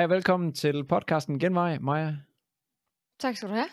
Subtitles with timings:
[0.00, 2.16] Hej og velkommen til podcasten Genvej, Maja.
[3.18, 3.68] Tak skal du have.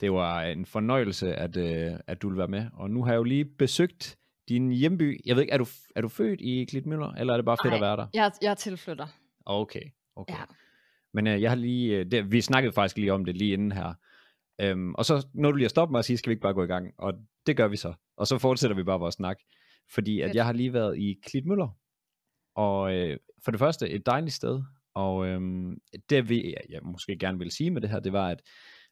[0.00, 2.66] Det var en fornøjelse, at, øh, at du vil være med.
[2.74, 5.20] Og nu har jeg jo lige besøgt din hjemby.
[5.26, 5.66] Jeg ved ikke, er du,
[5.96, 8.06] er du født i Klitmøller, eller er det bare fedt Ej, at være der?
[8.14, 9.06] Jeg, jeg er tilflytter.
[9.46, 9.82] Okay,
[10.16, 10.34] okay.
[10.34, 10.44] Ja.
[11.12, 13.72] Men øh, jeg har lige, øh, det, vi snakkede faktisk lige om det lige inden
[13.72, 13.94] her.
[14.60, 16.54] Øhm, og så når du lige at stoppe mig og sige, skal vi ikke bare
[16.54, 16.94] gå i gang?
[16.98, 17.14] Og
[17.46, 17.94] det gør vi så.
[18.16, 19.38] Og så fortsætter vi bare vores snak.
[19.90, 21.68] Fordi at jeg har lige været i Klitmøller.
[22.54, 24.62] Og øh, for det første, et dejligt sted.
[24.94, 28.42] Og øhm, det vi, jeg måske gerne vil sige med det her, det var, at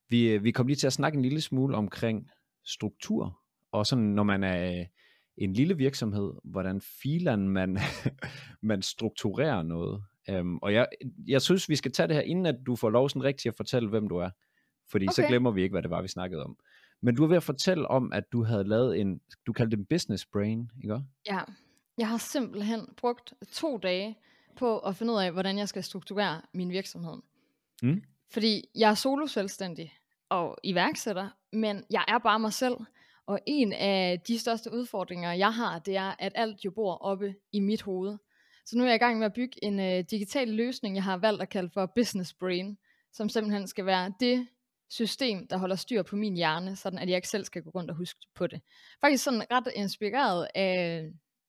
[0.09, 2.31] vi, øh, vi kom lige til at snakke en lille smule omkring
[2.65, 3.41] struktur.
[3.73, 4.87] Og sådan, når man er øh,
[5.37, 7.79] en lille virksomhed, hvordan filen man,
[8.63, 10.03] man strukturerer noget.
[10.31, 10.89] Øhm, og jeg,
[11.27, 13.57] jeg synes, vi skal tage det her, inden at du får lov sådan rigtigt at
[13.57, 14.31] fortælle, hvem du er.
[14.91, 15.13] Fordi okay.
[15.13, 16.57] så glemmer vi ikke, hvad det var, vi snakkede om.
[17.03, 19.81] Men du er ved at fortælle om, at du havde lavet en, du kaldte det
[19.81, 21.01] en business brain, ikke?
[21.27, 21.41] Ja.
[21.99, 24.17] Jeg har simpelthen brugt to dage
[24.57, 27.17] på at finde ud af, hvordan jeg skal strukturere min virksomhed.
[27.83, 28.03] Mm.
[28.33, 29.93] Fordi jeg er solo selvstændig
[30.29, 32.77] og iværksætter, men jeg er bare mig selv.
[33.27, 37.35] Og en af de største udfordringer, jeg har, det er, at alt jo bor oppe
[37.53, 38.19] i mit hoved.
[38.67, 41.17] Så nu er jeg i gang med at bygge en øh, digital løsning, jeg har
[41.17, 42.79] valgt at kalde for Business Brain,
[43.13, 44.49] som simpelthen skal være det
[44.89, 47.91] system, der holder styr på min hjerne, sådan at jeg ikke selv skal gå rundt
[47.91, 48.61] og huske på det.
[49.01, 51.05] Faktisk sådan ret inspireret af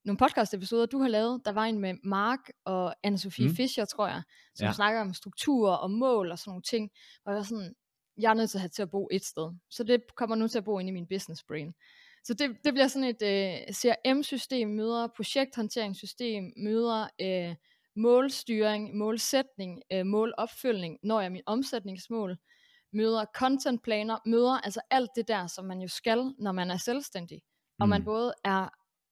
[0.05, 1.41] nogle podcast-episoder, du har lavet.
[1.45, 3.47] Der var en med Mark og Anne-Sophie Mm.
[3.49, 3.55] mm.
[3.55, 4.21] Fischer, tror jeg,
[4.55, 4.71] som Ja.
[4.73, 6.91] snakker om strukturer og mål og sådan nogle ting.
[7.25, 7.73] Og jeg var sådan,
[8.17, 9.51] jeg er nødt til at have til at bo et sted.
[9.69, 11.73] Så det kommer nu til at bo inde i min business brain.
[12.23, 17.55] Så det, det bliver sådan et øh, CRM-system, møder projekthåndteringssystem, møder øh,
[17.95, 22.37] målstyring, målsætning, øh, målopfølgning, når jeg min omsætningsmål,
[22.93, 26.77] møder content planer, møder altså alt det der, som man jo skal, når man er
[26.77, 27.41] selvstændig.
[27.79, 28.05] Og man Mm.
[28.05, 28.69] både er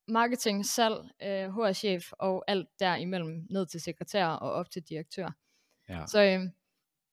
[0.09, 5.29] marketing, salg, øh, HR-chef og alt derimellem, ned til sekretær og op til direktør.
[5.89, 6.05] Ja.
[6.07, 6.49] Så øh,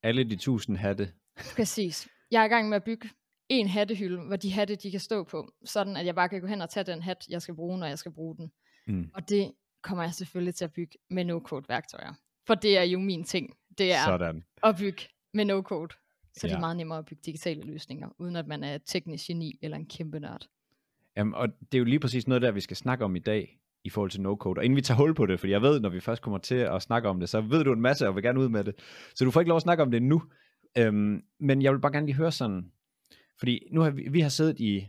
[0.02, 1.12] Alle de tusind hatte.
[1.56, 2.08] præcis.
[2.30, 3.08] Jeg er i gang med at bygge
[3.48, 6.46] en hattehylde, hvor de hatte, de kan stå på, sådan at jeg bare kan gå
[6.46, 8.52] hen og tage den hat, jeg skal bruge, når jeg skal bruge den.
[8.86, 9.10] Mm.
[9.14, 9.52] Og det
[9.82, 12.14] kommer jeg selvfølgelig til at bygge med no-code værktøjer.
[12.46, 13.54] For det er jo min ting.
[13.78, 14.44] Det er Sådan.
[14.62, 15.02] at bygge
[15.34, 16.02] med no-code.
[16.34, 16.48] Så ja.
[16.48, 19.58] det er meget nemmere at bygge digitale løsninger, uden at man er et teknisk geni
[19.62, 20.48] eller en kæmpe nørd.
[21.16, 23.58] Jamen, og det er jo lige præcis noget der, vi skal snakke om i dag,
[23.84, 24.58] i forhold til no-code.
[24.58, 26.54] Og inden vi tager hul på det, fordi jeg ved, når vi først kommer til
[26.54, 28.74] at snakke om det, så ved du en masse, og vil gerne ud med det.
[29.14, 30.22] Så du får ikke lov at snakke om det nu.
[30.78, 32.72] Øhm, men jeg vil bare gerne lige høre sådan,
[33.38, 34.86] fordi nu har vi, vi har siddet i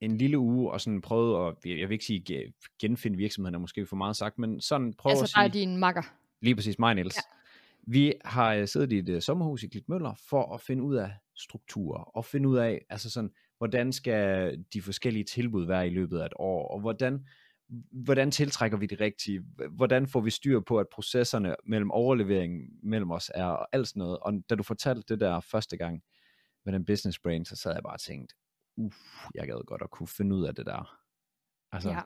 [0.00, 3.58] en lille uge og sådan prøvet at, jeg vil ikke sige ge- genfinde virksomheden, er
[3.58, 6.02] måske for meget sagt, men sådan prøve altså at sige, og din makker.
[6.42, 7.16] lige præcis mig, Niels.
[7.16, 7.20] Ja.
[7.86, 11.12] Vi har øh, siddet i et uh, sommerhus i Klitmøller for at finde ud af
[11.36, 13.30] strukturer, og finde ud af, altså sådan,
[13.60, 17.26] hvordan skal de forskellige tilbud være i løbet af et år, og hvordan,
[17.90, 19.40] hvordan tiltrækker vi det rigtige,
[19.70, 24.00] hvordan får vi styr på, at processerne mellem overlevering mellem os er, og alt sådan
[24.00, 24.18] noget.
[24.18, 26.02] Og da du fortalte det der første gang
[26.64, 28.34] med den business brain, så sad jeg bare og tænkte,
[28.76, 28.96] uff,
[29.34, 30.98] jeg gad godt at kunne finde ud af det der.
[31.72, 32.00] Altså, Ja.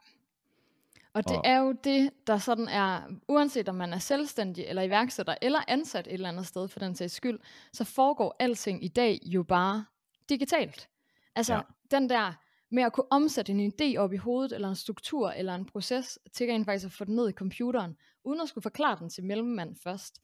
[1.12, 4.82] Og det Og- er jo det, der sådan er, uanset om man er selvstændig eller
[4.82, 7.38] iværksætter, eller ansat et eller andet sted for den sags skyld,
[7.72, 9.84] så foregår alting i dag jo bare
[10.28, 10.88] digitalt.
[11.37, 11.61] Altså Ja.
[11.91, 12.33] den der
[12.71, 16.19] med at kunne omsætte en idé op i hovedet, eller en struktur, eller en proces,
[16.33, 19.25] til rent faktisk at få den ned i computeren, uden at skulle forklare den til
[19.25, 20.21] mellemmand først.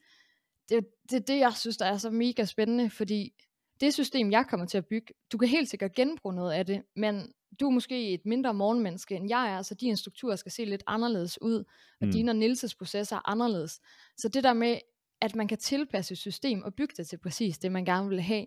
[0.68, 3.32] Det er det, det, jeg synes, der er så mega spændende, fordi
[3.80, 6.82] det system, jeg kommer til at bygge, du kan helt sikkert genbruge noget af det,
[6.96, 10.64] men du er måske et mindre morgenmenneske, end jeg er, så din struktur skal se
[10.64, 11.64] lidt anderledes ud,
[12.00, 12.12] og mm.
[12.12, 13.80] dine og Nilses processer er anderledes.
[14.16, 14.78] Så det der med,
[15.20, 18.20] at man kan tilpasse et system og bygge det til præcis det, man gerne vil
[18.20, 18.46] have,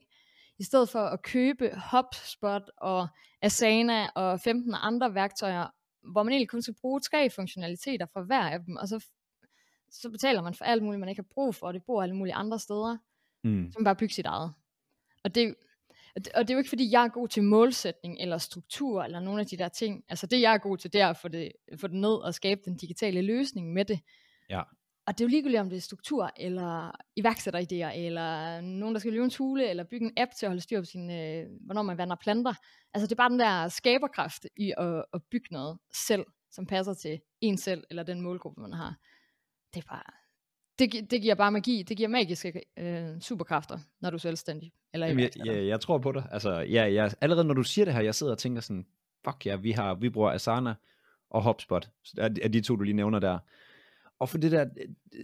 [0.59, 3.07] i stedet for at købe HubSpot og
[3.41, 5.67] Asana og 15 andre værktøjer,
[6.11, 9.05] hvor man egentlig kun skal bruge tre funktionaliteter for hver af dem, og så,
[9.89, 12.15] så betaler man for alt muligt, man ikke har brug for, og det bor alle
[12.15, 12.97] mulige andre steder,
[13.43, 14.53] mm, så man bare bygge sit eget.
[15.23, 15.55] Og det,
[16.15, 19.03] og det- og det er jo ikke fordi, jeg er god til målsætning eller struktur
[19.03, 20.03] eller nogle af de der ting.
[20.09, 22.33] Altså det, jeg er god til, det er at få det, få det ned og
[22.33, 23.99] skabe den digitale løsning med det.
[24.49, 24.61] Ja.
[25.05, 29.13] Og det er jo ligegyldigt, om det er struktur, eller iværksætteridéer, eller nogen, der skal
[29.13, 31.81] løbe en tule, eller bygge en app til at holde styr på sine, øh, hvornår
[31.81, 32.53] man vander planter.
[32.94, 36.94] Altså det er bare den der skaberkraft i at, at bygge noget selv, som passer
[36.94, 38.95] til en selv, eller den målgruppe, man har.
[39.73, 40.03] Det er bare,
[40.79, 44.71] det, det giver bare magi, det giver magiske øh, superkræfter, når du er selvstændig.
[44.94, 46.27] Eller Jamen, jeg, jeg, jeg tror på dig.
[46.31, 48.85] Altså, ja, jeg, allerede når du siger det her, jeg sidder og tænker sådan,
[49.25, 50.75] fuck ja, vi, har, vi bruger Asana
[51.29, 53.39] og HubSpot, er de to, du lige nævner der.
[54.23, 54.65] Og for det der,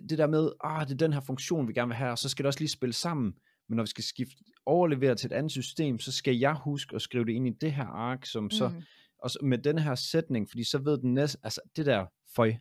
[0.10, 2.30] det der med, ah, det er den her funktion, vi gerne vil have, og så
[2.30, 3.34] skal det også lige spille sammen.
[3.68, 4.36] Men når vi skal skifte,
[4.66, 7.72] overlevere til et andet system, så skal jeg huske at skrive det ind i det
[7.74, 8.82] her ark, som så, Mm.
[9.18, 12.06] og så med den her sætning, fordi så ved den næste, altså det der
[12.36, 12.54] føj,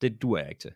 [0.00, 0.72] det du er ikke til.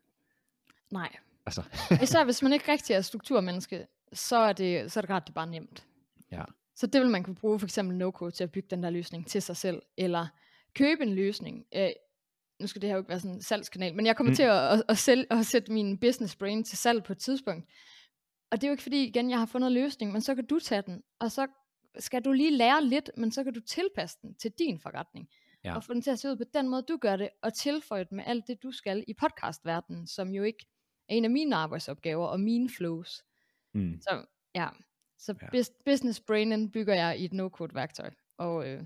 [0.91, 1.17] Nej.
[1.47, 1.63] Altså,
[2.03, 5.31] Især hvis man ikke rigtig er strukturmenneske, så er det, så er det ret, det
[5.31, 5.87] er bare nemt.
[6.33, 6.43] ja.
[6.77, 9.27] Så det vil man kunne bruge for eksempel no-code til at bygge den der løsning
[9.27, 10.27] til sig selv, eller
[10.75, 11.65] købe en løsning.
[12.63, 14.35] Nu skal det her jo ikke være sådan en salgskanal, men jeg kommer Mm.
[14.37, 17.67] til at, at, at, sælge, at sætte min business brain til salg på et tidspunkt.
[18.51, 20.47] Og det er jo ikke fordi, igen, jeg har fundet en løsning, men så kan
[20.47, 21.47] du tage den, og så
[21.99, 25.29] skal du lige lære lidt, men så kan du tilpasse den til din forretning.
[25.65, 25.75] Ja.
[25.77, 28.05] Og få den til at se ud på den måde, du gør det, og tilføje
[28.05, 30.67] det med alt det, du skal i podcastverdenen, som jo ikke
[31.09, 33.23] er en af mine arbejdsopgaver og mine flows.
[33.75, 34.01] Mm.
[34.01, 34.25] Så
[34.55, 34.69] ja,
[35.19, 35.47] så Ja.
[35.53, 35.59] ja.
[35.59, 38.11] Bus- business brainen bygger jeg i et no-code værktøj.
[38.39, 38.83] Og øh,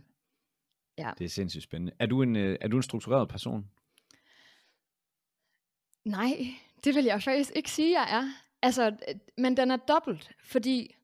[0.98, 1.92] ja, Det er sindssygt spændende.
[1.98, 3.70] Er du en, øh, er du en struktureret person?
[6.06, 6.54] nej,
[6.84, 8.28] det vil jeg faktisk ikke sige, jeg er.
[8.62, 10.94] Altså, øh, men den er dobbelt, fordi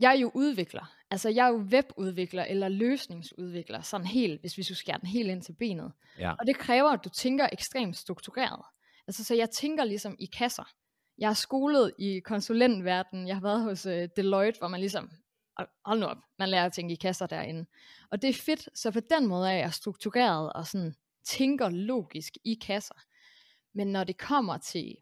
[0.00, 0.94] jeg er jo udvikler.
[1.10, 5.30] Altså, jeg er jo webudvikler eller løsningsudvikler, sådan helt, hvis vi skulle skære den helt
[5.30, 5.92] ind til benet.
[6.18, 6.30] Ja.
[6.32, 8.64] Og det kræver, at du tænker ekstremt struktureret.
[9.06, 10.72] Altså, så jeg tænker ligesom i kasser.
[11.18, 13.28] Jeg er skolet i konsulentverdenen.
[13.28, 15.10] Jeg har været hos uh, Deloitte, hvor man ligesom,
[15.84, 17.66] hold- nu op, man lærer at tænke i kasser derinde.
[18.10, 22.32] Og det er fedt, så på den måde er jeg struktureret og sådan tænker logisk
[22.44, 22.94] i kasser.
[23.72, 24.96] Men når det kommer til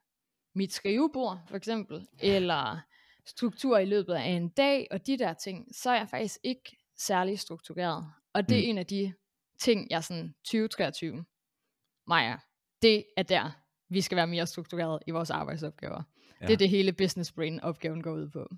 [0.54, 2.80] mit skrivebord, for eksempel, eller
[3.26, 6.76] struktur i løbet af en dag, og de der ting, så er jeg faktisk ikke
[6.96, 8.12] særlig struktureret.
[8.32, 8.70] Og det er Mm.
[8.70, 9.12] en af de
[9.58, 11.24] ting, jeg sådan 2023,
[12.06, 12.36] Maja,
[12.82, 13.50] det er der,
[13.88, 16.02] vi skal være mere struktureret i vores arbejdsopgaver.
[16.40, 16.46] Ja.
[16.46, 18.48] Det er det hele business brain opgaven går ud på.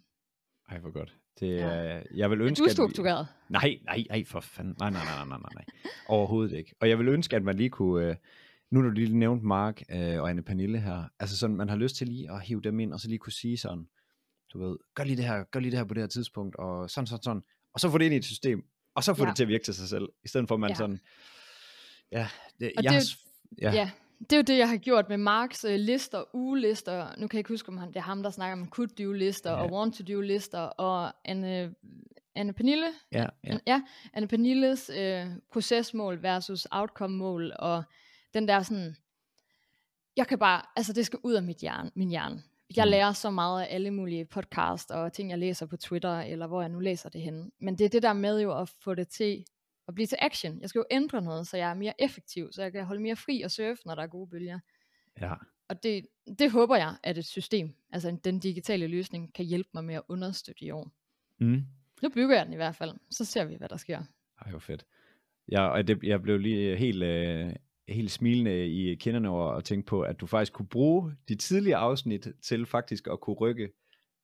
[0.69, 1.17] Ej, hvor godt.
[1.41, 1.83] Det, Ja.
[1.97, 2.03] ja.
[2.15, 3.27] Jeg vil Er ønske, du at vi- struktureret?
[3.49, 4.75] Nej, nej, nej, for fanden.
[4.81, 5.65] Nej, nej, nej, nej, nej, nej.
[6.09, 6.75] Overhovedet ikke.
[6.81, 8.17] Og jeg vil ønske, at man lige kunne, øh,
[8.71, 11.77] nu når du lige nævnt Mark øh, og Anne Pernille her, altså sådan, man har
[11.77, 13.87] lyst til lige at hive dem ind, og så lige kunne sige sådan,
[14.53, 16.91] du ved, gør lige det her, gør lige det her på det her tidspunkt, og
[16.91, 17.43] sådan, sådan, sådan,
[17.75, 18.63] og så få det ind i et system,
[18.95, 19.29] og så få Ja.
[19.29, 20.75] det til at virke til sig selv, i stedet for at man Ja.
[20.75, 20.99] sådan,
[22.13, 22.29] ja,
[22.61, 22.99] det, Og jeg det
[23.63, 26.25] er har, ja, Ja, det er jo det, jeg har gjort med Marks øh, lister,
[26.35, 27.09] ugelister.
[27.19, 29.57] Nu kan jeg ikke huske, om han, det er ham, der snakker om could-do-lister Ja.
[29.63, 30.59] og want-to-do-lister.
[30.61, 31.75] Og Anne,
[32.35, 33.83] Anne Pernille, ja, ja, ja,
[34.13, 37.53] Anne Pernilles øh, procesmål versus outcome-mål.
[37.59, 37.83] Og
[38.35, 38.97] den der sådan,
[40.17, 42.43] jeg kan bare, altså det skal ud af mit hjerne, min hjerne.
[42.77, 42.91] Jeg Mm.
[42.91, 46.61] lærer så meget af alle mulige podcast og ting, jeg læser på Twitter, eller hvor
[46.61, 47.51] jeg nu læser det henne.
[47.61, 49.45] Men det er det der med jo at få det til
[49.91, 50.61] at blive til action.
[50.61, 53.17] Jeg skal jo ændre noget, så jeg er mere effektiv, så jeg kan holde mere
[53.17, 54.59] fri og surfe, når der er gode bølger.
[55.21, 55.35] ja,
[55.69, 56.07] Og det,
[56.39, 59.95] det håber jeg, at et system, altså en- den digitale løsning, kan hjælpe mig med
[59.95, 60.91] at understøtte i år.
[61.39, 61.63] mm.
[62.03, 64.03] Nu bygger jeg den i hvert fald, så ser vi, hvad der sker.
[64.45, 64.85] Ej, hvor fedt.
[65.53, 67.53] Ja, og det, jeg blev lige helt, øh,
[67.89, 71.79] helt smilende i kinderne over at tænke på, at du faktisk kunne bruge de tidligere
[71.79, 73.71] afsnit til faktisk at kunne rykke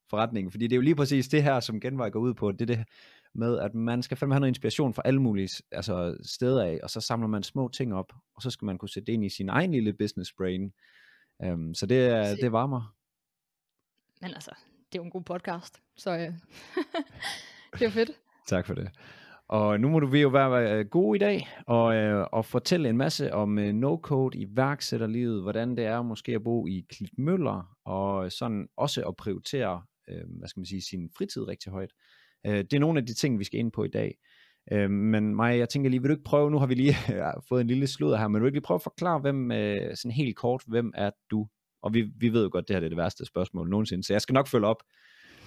[0.09, 0.51] forretningen.
[0.51, 2.51] Fordi det er jo lige præcis det her, som genvej går ud på.
[2.51, 2.85] Det det
[3.37, 6.89] med, at man skal fandme have noget inspiration fra alle mulige altså, steder af, og
[6.89, 9.29] så samler man små ting op, og så skal man kunne sætte det ind i
[9.29, 10.73] sin egen lille business brain.
[11.45, 12.95] Um, så det, er- det varmer.
[14.21, 14.51] Men altså,
[14.91, 16.19] det er jo en god podcast, så øh,
[17.79, 18.11] det er fedt.
[18.47, 18.89] Tak for det.
[19.47, 22.97] Og nu må du jo være øh, gode i dag og, øh, og fortælle en
[22.97, 28.31] masse om øh, no-code i værksætterlivet, hvordan det er måske at bo i Klitmøller, og
[28.31, 31.91] sådan også at prioritere, øh, hvad skal man sige, sin fritid rigtig højt.
[32.47, 34.17] Øh, det er nogle af de ting, vi skal ind på i dag.
[34.71, 36.95] Øh, men mig, jeg tænker lige, vil du ikke prøve, nu har vi lige
[37.49, 39.95] fået en lille sludder her, men vil du ikke lige prøve at forklare, hvem, øh,
[39.97, 41.47] sådan helt kort, hvem er du?
[41.81, 44.13] Og vi, vi ved jo godt, det her det er det værste spørgsmål nogensinde, så
[44.13, 44.83] jeg skal nok følge op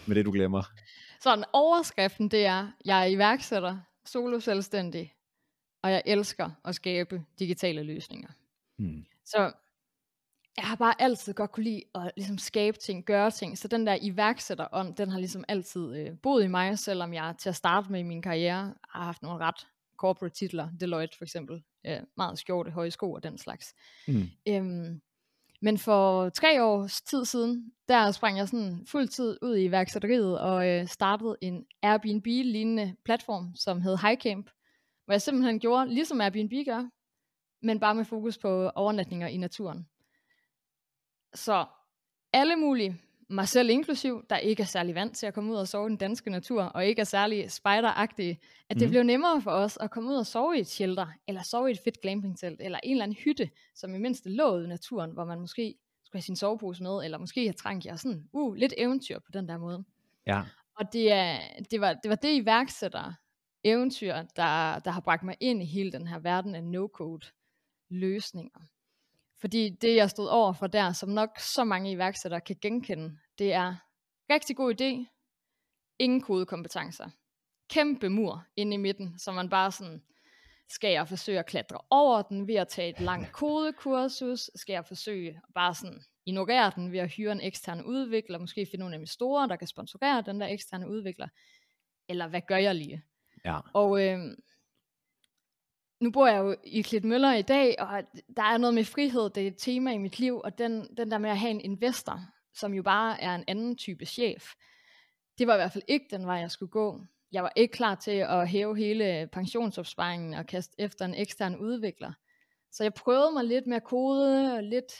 [0.06, 0.62] med det, du glemmer.
[1.20, 5.12] Sådan, overskriften det er, jeg er iværksætter, solo selvstændig,
[5.82, 8.28] og jeg elsker at skabe digitale løsninger.
[8.78, 9.04] Hmm.
[9.24, 9.52] Så
[10.56, 13.58] jeg har bare altid godt kunne lide at ligesom skabe ting, gøre ting.
[13.58, 17.48] Så den der iværksætterånd, den har ligesom altid øh, boet i mig, selvom jeg til
[17.48, 19.66] at starte med i min karriere har haft nogle ret
[19.96, 20.68] corporate titler.
[20.80, 21.62] Deloitte for eksempel.
[21.86, 23.74] Øh, meget skjorte, høje sko og den slags.
[24.06, 24.28] Hmm.
[24.48, 25.00] Øhm,
[25.62, 30.40] men for tre års tid siden, der sprang jeg sådan fuld tid ud i iværksætteriet
[30.40, 34.50] og øh, startede en Airbnb-lignende platform, som hed Highcamp,
[35.04, 36.88] hvor jeg simpelthen gjorde, ligesom Airbnb gør,
[37.62, 39.86] men bare med fokus på overnatninger i naturen.
[41.34, 41.66] Så
[42.32, 45.68] alle mulige, mig selv inklusiv, der ikke er særlig vant til at komme ud og
[45.68, 48.90] sove i den danske natur, og ikke er særlig spideragtige, at det Mhm.
[48.90, 51.72] blev nemmere for os at komme ud og sove i et shelter, eller sove i
[51.72, 55.10] et fedt glampingtelt, eller en eller anden hytte, som i mindste lå ude i naturen,
[55.10, 58.54] hvor man måske skulle have sin sovepose med, eller måske have trængt jer sådan, uh,
[58.54, 59.84] lidt eventyr på den der måde.
[60.26, 60.42] Ja,
[60.74, 61.38] Og det, er,
[61.70, 63.12] det, var, det var det iværksætter
[63.64, 67.32] eventyr, der, der har bragt mig ind i hele den her verden af no-code
[67.90, 68.60] løsninger.
[69.40, 73.52] Fordi det, jeg stod over for der, som nok så mange iværksættere kan genkende, det
[73.52, 73.74] er
[74.30, 75.06] rigtig god idé,
[75.98, 77.10] ingen kodekompetencer.
[77.70, 80.02] Kæmpe mur inde i midten, så man bare sådan,
[80.68, 84.50] skal jeg forsøge at klatre over den ved at tage et langt kodekursus?
[84.54, 88.66] Skal jeg forsøge at bare sådan ignorere den ved at hyre en ekstern udvikler, måske
[88.70, 91.28] finde nogle investorer, der kan sponsorere den der eksterne udvikler,
[92.08, 93.02] eller hvad gør jeg lige?
[93.44, 93.60] Ja.
[93.74, 94.18] Og øh,
[96.00, 98.02] nu bor jeg jo i Klitmøller i dag, og
[98.36, 101.10] der er noget med frihed, det er et tema i mit liv, og den, den
[101.10, 102.20] der med at have en investor,
[102.54, 104.54] som jo bare er en anden type chef,
[105.38, 107.00] det var i hvert fald ikke den vej, jeg skulle gå.
[107.32, 112.12] Jeg var ikke klar til at hæve hele pensionsopsparingen og kaste efter en ekstern udvikler.
[112.72, 114.92] Så jeg prøvede mig lidt med at kode, og lidt,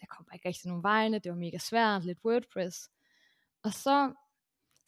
[0.00, 2.88] jeg kom bare ikke rigtig nogen vegne, det var mega svært, lidt WordPress.
[3.64, 4.12] Og så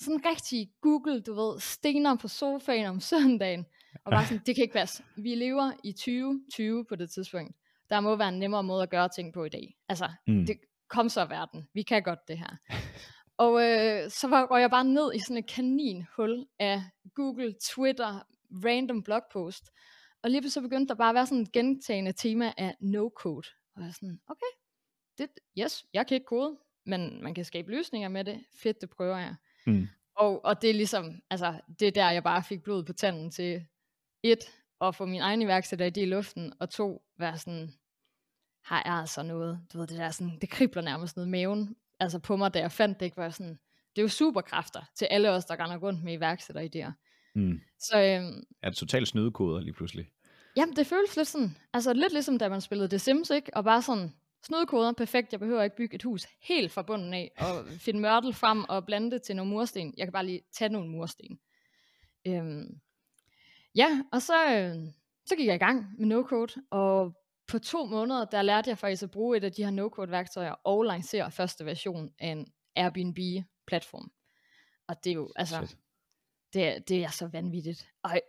[0.00, 3.66] sådan rigtig Google, du ved, stener på sofaen om søndagen,
[4.04, 5.02] og bare sådan, det kan ikke passe.
[5.16, 7.56] Vi lever i 2020 på det tidspunkt.
[7.90, 9.76] Der må være en nemmere måde at gøre ting på i dag.
[9.88, 10.46] Altså, mm.
[10.46, 10.56] det
[10.88, 11.68] kom så verden.
[11.74, 12.56] Vi kan godt det her.
[13.44, 16.82] og øh, så var, går jeg bare ned i sådan et kaninhul af
[17.14, 18.26] Google, Twitter,
[18.64, 19.70] random blogpost.
[20.22, 23.72] Og lige så begyndte der bare at være sådan et gentagende tema af no-code.
[23.74, 24.52] Og jeg er sådan, okay,
[25.18, 28.44] det, yes, jeg kan ikke kode, men man kan skabe løsninger med det.
[28.62, 29.34] Fedt, det prøver jeg.
[29.66, 29.88] Mm.
[30.16, 33.30] Og, og det er ligesom, altså, det er der, jeg bare fik blod på tanden
[33.30, 33.66] til,
[34.24, 34.44] et,
[34.80, 37.74] at få min egen iværksætter i luften, og to, være sådan,
[38.62, 42.18] har jeg altså noget, du ved, det der sådan, det kribler nærmest noget maven, altså
[42.18, 43.58] på mig, da jeg fandt det, ikke, var sådan,
[43.96, 46.92] det er jo superkræfter til alle os, der render rundt med iværksætteridéer.
[47.34, 47.60] Mm.
[47.78, 50.10] Så, øhm, er det totalt snydekoder lige pludselig?
[50.56, 53.56] Jamen, det føles lidt sådan, altså lidt ligesom da man spillede The Sims, ikke?
[53.56, 57.32] Og bare sådan, snydekoder, perfekt, jeg behøver ikke bygge et hus helt fra bunden af,
[57.38, 59.94] og finde mørtel frem og blande det til nogle mursten.
[59.96, 61.38] Jeg kan bare lige tage nogle mursten.
[62.26, 62.80] Øhm,
[63.74, 64.92] ja, og så, øh,
[65.26, 67.16] så gik jeg i gang med no-code, og
[67.46, 70.54] på to måneder, der lærte jeg faktisk at bruge et af de her no-code værktøjer,
[70.64, 74.10] og lancere første version af en Airbnb-platform.
[74.88, 75.74] Og det er jo, altså,
[76.52, 77.88] det, det er så vanvittigt.
[78.02, 78.20] Og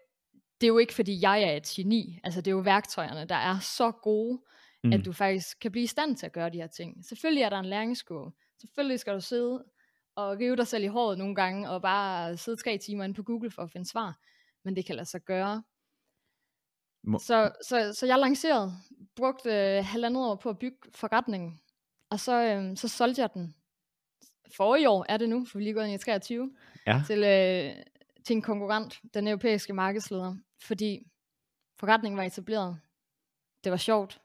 [0.62, 2.20] det er jo ikke, fordi jeg er et geni.
[2.24, 4.42] Altså, det er jo værktøjerne, der er så gode,
[4.84, 4.94] mm.
[4.94, 7.06] at du faktisk kan blive i stand til at gøre de her ting.
[7.06, 8.32] Selvfølgelig er der en læringskurve.
[8.62, 9.66] Selvfølgelig skal du sidde
[10.16, 13.24] og rive dig selv i håret nogle gange, og bare sidde tre timer inde på
[13.24, 14.20] Google for at finde svar.
[14.66, 15.64] Men det kan lade sig gøre.
[17.04, 17.20] Må...
[17.20, 18.74] Så, så, så jeg lancerede,
[19.16, 21.62] brugte øh, halvandet år på at bygge forretningen,
[22.10, 23.56] og så, øh, så solgte jeg den.
[24.56, 26.56] For i år er det nu, for vi lige gået ind i 23,
[26.88, 27.04] ja.
[27.08, 27.84] til, øh,
[28.26, 31.08] til en konkurrent, den europæiske markedsleder, fordi
[31.80, 32.80] forretningen var etableret.
[33.64, 34.22] Det var sjovt.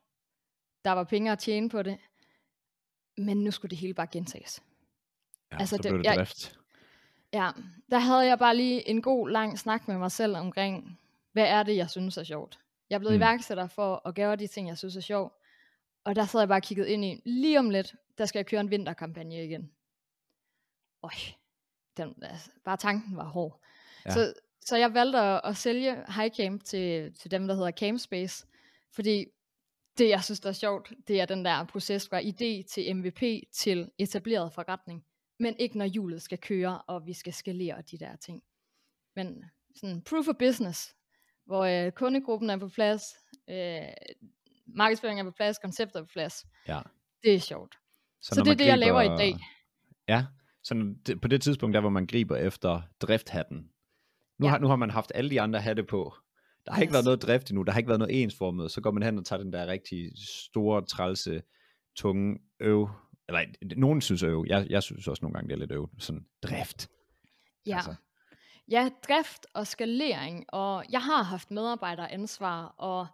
[0.85, 1.99] Der var penge at tjene på det.
[3.17, 4.63] Men nu skulle det hele bare gentages.
[5.53, 6.53] Ja, altså, så blev det, det drift.
[6.53, 6.60] Jeg,
[7.33, 7.51] ja,
[7.91, 10.99] der havde jeg bare lige en god lang snak med mig selv omkring,
[11.33, 12.59] hvad er det, jeg synes er sjovt.
[12.91, 13.23] Jeg er blevet mm.
[13.23, 15.33] iværksætter for at gøre de ting, jeg synes er sjovt.
[16.05, 18.47] Og der sad jeg bare og kigget ind i, lige om lidt, der skal jeg
[18.47, 19.71] køre en vinterkampagne igen.
[21.03, 21.11] Øj,
[21.97, 23.61] den, altså, bare tanken var hård.
[24.05, 24.11] Ja.
[24.11, 28.47] Så, så jeg valgte at, at sælge HighCamp til, til dem, der hedder Campspace,
[28.93, 29.27] fordi
[29.99, 33.23] det, jeg synes, der er sjovt, det er den der proces fra idé til MVP
[33.53, 35.05] til etableret forretning.
[35.41, 38.43] Men ikke når hjulet skal køre, og vi skal skalere de der ting.
[39.17, 39.45] Men
[39.77, 40.95] sådan proof of business,
[41.47, 43.03] hvor øh, kundegruppen er på plads,
[43.51, 43.81] øh,
[44.67, 46.47] markedsføringen er på plads, konceptet er på plads.
[46.69, 46.81] Ja.
[47.23, 47.75] Det er sjovt.
[48.21, 49.35] Så, så det er det, jeg laver i dag.
[50.09, 50.27] Ja,
[50.63, 53.71] så på det tidspunkt, der hvor man griber efter drifthatten.
[54.39, 54.51] Nu, ja.
[54.51, 56.15] har, nu har man haft alle de andre hatte på.
[56.67, 56.83] Der har yes.
[56.83, 58.71] ikke været noget drift endnu, der har ikke været noget ensformet.
[58.71, 61.43] Så går man hen og tager den der rigtig store, trælse,
[61.97, 62.89] tunge øv.
[63.31, 64.45] Eller nogen synes øv.
[64.49, 65.89] Jeg, jeg synes også nogle gange, det er lidt øv.
[65.99, 66.89] Sådan drift.
[67.67, 67.77] Ja.
[67.77, 67.95] Altså.
[68.71, 73.07] Ja, drift og skalering, og jeg har haft medarbejderansvar, og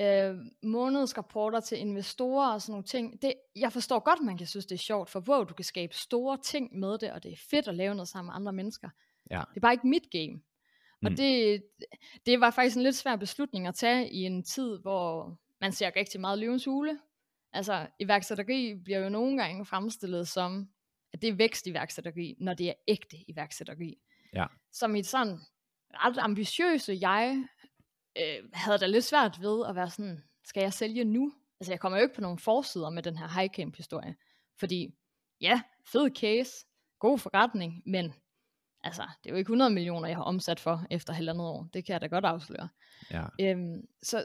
[0.00, 3.22] øh, månedsrapporter til investorer og sådan nogle ting.
[3.22, 5.94] Det, jeg forstår godt, man kan synes, det er sjovt, for hvor du kan skabe
[5.94, 8.88] store ting med det, og det er fedt at lave noget sammen med andre mennesker.
[9.30, 9.42] Ja.
[9.50, 10.40] Det er bare ikke mit game.
[11.02, 11.16] Og mm.
[11.16, 11.62] det,
[12.26, 15.90] det var faktisk en lidt svær beslutning at tage i en tid, hvor man ser
[15.96, 16.98] rigtig meget løvens hule.
[17.52, 20.68] Altså, iværksætteri bliver jo nogle gange fremstillet som,
[21.12, 23.98] at det er vækst iværksætteri, når det er ægte iværksætteri.
[24.34, 24.46] Ja.
[24.72, 25.38] Så mit sådan
[25.94, 27.44] ret ambitiøse jeg
[28.18, 31.32] øh, havde da lidt svært ved at være sådan, skal jeg sælge nu?
[31.60, 34.16] Altså jeg kommer jo ikke på nogen forsider med den her high camp historie.
[34.58, 34.94] Fordi
[35.40, 36.52] ja, fed case,
[36.98, 38.14] god forretning, men
[38.84, 41.68] altså, det er jo ikke 100 millioner, jeg har omsat for efter halvandet år.
[41.72, 42.68] Det kan jeg da godt afsløre.
[43.10, 43.24] Ja.
[43.40, 44.24] Øhm, så,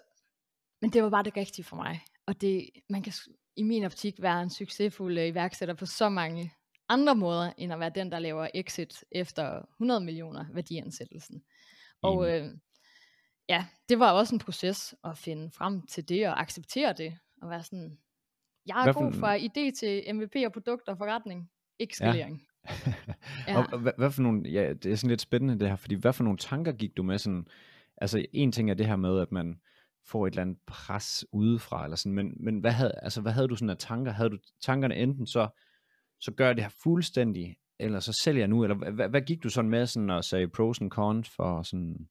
[0.81, 2.01] men det var bare det rigtige for mig.
[2.27, 3.13] Og det, man kan
[3.55, 6.53] i min optik være en succesfuld øh, iværksætter på så mange
[6.89, 11.43] andre måder, end at være den, der laver exit efter 100 millioner værdiansættelsen.
[12.01, 12.49] Og øh,
[13.49, 17.17] ja, det var også en proces at finde frem til det og acceptere det.
[17.41, 17.97] Og være sådan,
[18.65, 21.49] jeg er hvad god fra idé til MVP og produkt og forretning,
[21.79, 22.41] ikke skalering.
[22.85, 22.93] Ja.
[23.47, 23.57] ja.
[23.57, 26.13] og hvad, hvad for nogle, ja, det er sådan lidt spændende det her, fordi hvad
[26.13, 27.47] for nogle tanker gik du med sådan,
[27.97, 29.59] altså en ting er det her med, at man
[30.07, 33.47] får et eller andet pres udefra, eller sådan, men, men hvad, havde, altså, hvad havde
[33.47, 34.11] du sådan af tanker?
[34.11, 35.47] Havde du tankerne enten så,
[36.21, 39.49] så gør det her fuldstændig, eller så sælger jeg nu, eller hvad, hvad gik du
[39.49, 42.07] sådan med sådan og sagde pros and cons for sådan?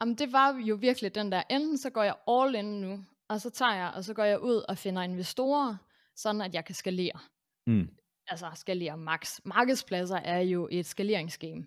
[0.00, 3.40] Jamen det var jo virkelig den der, enten så går jeg all in nu, og
[3.40, 5.76] så tager jeg, og så går jeg ud og finder investorer,
[6.16, 7.18] sådan at jeg kan skalere.
[7.66, 7.88] Mm.
[8.28, 9.40] Altså skalere max.
[9.44, 11.66] Markedspladser er jo et skaleringsgame.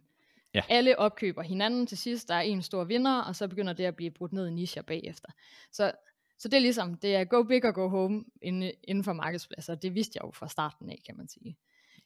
[0.54, 0.64] Ja.
[0.70, 3.96] Alle opkøber hinanden til sidst, der er en stor vinder, og så begynder det at
[3.96, 5.30] blive brudt ned i nischer bagefter.
[5.72, 5.92] Så,
[6.38, 9.76] så det er ligesom, det er go big og go home inden, inden for markedspladser.
[9.76, 11.58] Det vidste jeg jo fra starten af, kan man sige.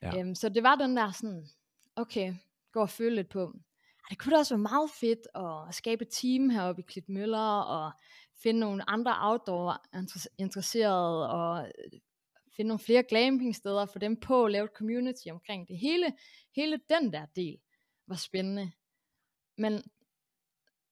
[0.01, 0.19] Ja.
[0.19, 1.47] Øhm, så det var den der sådan,
[1.95, 2.33] okay,
[2.71, 6.01] gå og føle lidt på, "Ah, det kunne da også være meget fedt at skabe
[6.01, 7.91] et team heroppe i Klitmøller, og
[8.43, 11.99] finde nogle andre outdoor inter- interesserede, og øh,
[12.55, 15.77] finde nogle flere glampingsteder for dem på, lave et community omkring det.
[15.77, 16.13] Hele,
[16.55, 17.57] hele den der del
[18.07, 18.71] var spændende.
[19.57, 19.83] Men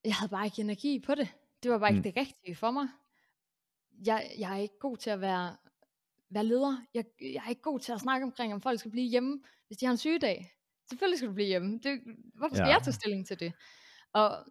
[0.05, 1.27] jeg havde bare ikke energi på det.
[1.63, 1.97] Det var bare Mm.
[1.97, 2.87] ikke det rigtige for mig.
[4.05, 5.57] Jeg, jeg er ikke god til at være,
[6.29, 6.85] være leder.
[6.93, 9.77] Jeg, jeg er ikke god til at snakke omkring, om folk skal blive hjemme, hvis
[9.77, 10.51] de har en sygedag.
[10.89, 11.79] Selvfølgelig skal du blive hjemme.
[11.79, 12.01] Det,
[12.35, 12.73] hvorfor skal Ja.
[12.73, 13.53] jeg tage stilling til det?
[14.13, 14.45] Og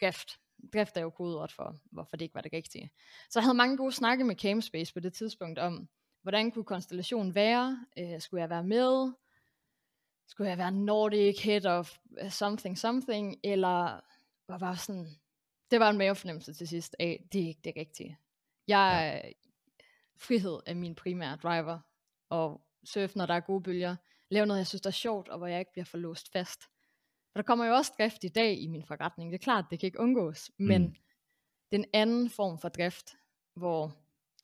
[0.00, 0.40] drift.
[0.72, 2.90] Drift er jo kodeord for, hvorfor det ikke var det rigtige.
[3.30, 5.88] Så jeg havde mange gode snakke med Camspace på det tidspunkt om,
[6.22, 7.86] hvordan kunne konstellationen være?
[7.98, 9.12] Øh, skulle jeg være med?
[10.28, 13.36] Skulle jeg være Nordic Head of øh, something something?
[13.44, 14.00] Eller
[14.48, 15.06] var bare sådan,
[15.70, 18.18] det var en mavefornemmelse til sidst af, det er ikke det rigtige.
[18.68, 19.30] Jeg, ja.
[20.16, 21.78] frihed er min primære driver,
[22.30, 23.96] og surfe, når der er gode bølger,
[24.30, 26.62] lave noget, jeg synes, der er sjovt, og hvor jeg ikke bliver for låst fast.
[27.32, 29.80] For der kommer jo også drift i dag i min forretning, det er klart, det
[29.80, 30.94] kan ikke undgås, men Mm.
[31.72, 33.16] den anden form for drift,
[33.54, 33.92] hvor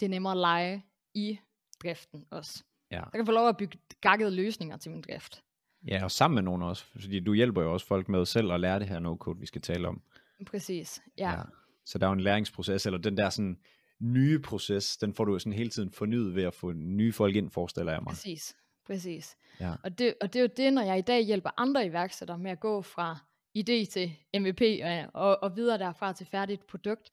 [0.00, 1.38] det er nemmere at lege i
[1.82, 2.64] driften også.
[2.90, 2.96] Ja.
[3.00, 5.43] Jeg kan få lov at bygge gakkede løsninger til min drift.
[5.88, 8.60] Ja, og sammen med nogen også, fordi du hjælper jo også folk med selv at
[8.60, 10.02] lære det her no-code, vi skal tale om.
[10.46, 11.30] Præcis, ja.
[11.30, 11.42] ja.
[11.84, 13.58] Så der er jo en læringsproces, eller den der sådan
[14.00, 17.36] nye proces, den får du jo sådan hele tiden fornyet ved at få nye folk
[17.36, 18.10] ind, forestiller jeg mig.
[18.10, 19.36] Præcis, præcis.
[19.60, 19.75] Ja.
[19.84, 22.50] Og, det, og det er jo det, når jeg i dag hjælper andre iværksættere med
[22.50, 23.18] at gå fra
[23.58, 27.10] idé til MVP og, og, og videre derfra til færdigt produkt.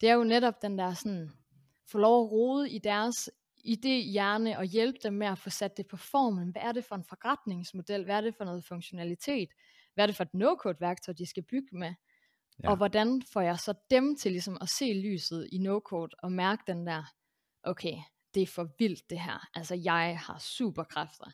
[0.00, 1.30] Det er jo netop den der sådan,
[1.86, 3.30] få lov at rode i deres
[3.66, 6.48] idé, hjerne og hjælpe dem med at få sat det på formen.
[6.48, 8.04] Hvad er det for en forretningsmodel?
[8.04, 9.48] Hvad er det for noget funktionalitet?
[9.94, 11.94] Hvad er det for et no-code værktøj, de skal bygge med?
[12.62, 12.70] Ja.
[12.70, 16.62] Og hvordan får jeg så dem til ligesom at se lyset i no-code og mærke
[16.66, 17.02] den der,
[17.62, 17.94] okay,
[18.34, 19.48] det er for vildt det her.
[19.54, 21.30] Altså jeg har superkræfter.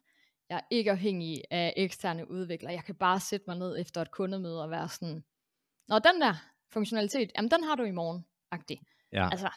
[0.49, 2.73] Jeg er ikke afhængig af eksterne udviklere.
[2.73, 5.25] Jeg kan bare sætte mig ned efter et kundemøde og være sådan,
[5.88, 6.35] Nå, den der
[6.73, 8.81] funktionalitet, jamen den har du i morgen, agtig.
[9.12, 9.29] Ja.
[9.31, 9.51] Altså,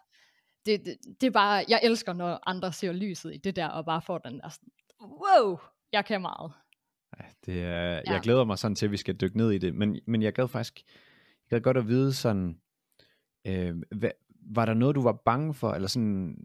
[0.65, 3.85] det, det, det er bare, jeg elsker, når andre ser lyset i det der, og
[3.85, 4.69] bare får den der sådan,
[5.01, 5.57] wow,
[5.91, 6.51] jeg kan meget.
[7.45, 7.93] Det er.
[7.93, 8.01] Ja.
[8.11, 10.33] Jeg glæder mig sådan til, at vi skal dykke ned i det, men, men jeg
[10.33, 10.83] gad faktisk
[11.51, 12.59] jeg gad godt at vide sådan,
[13.47, 16.37] øh, hvad, var der noget, du var bange for, eller sådan,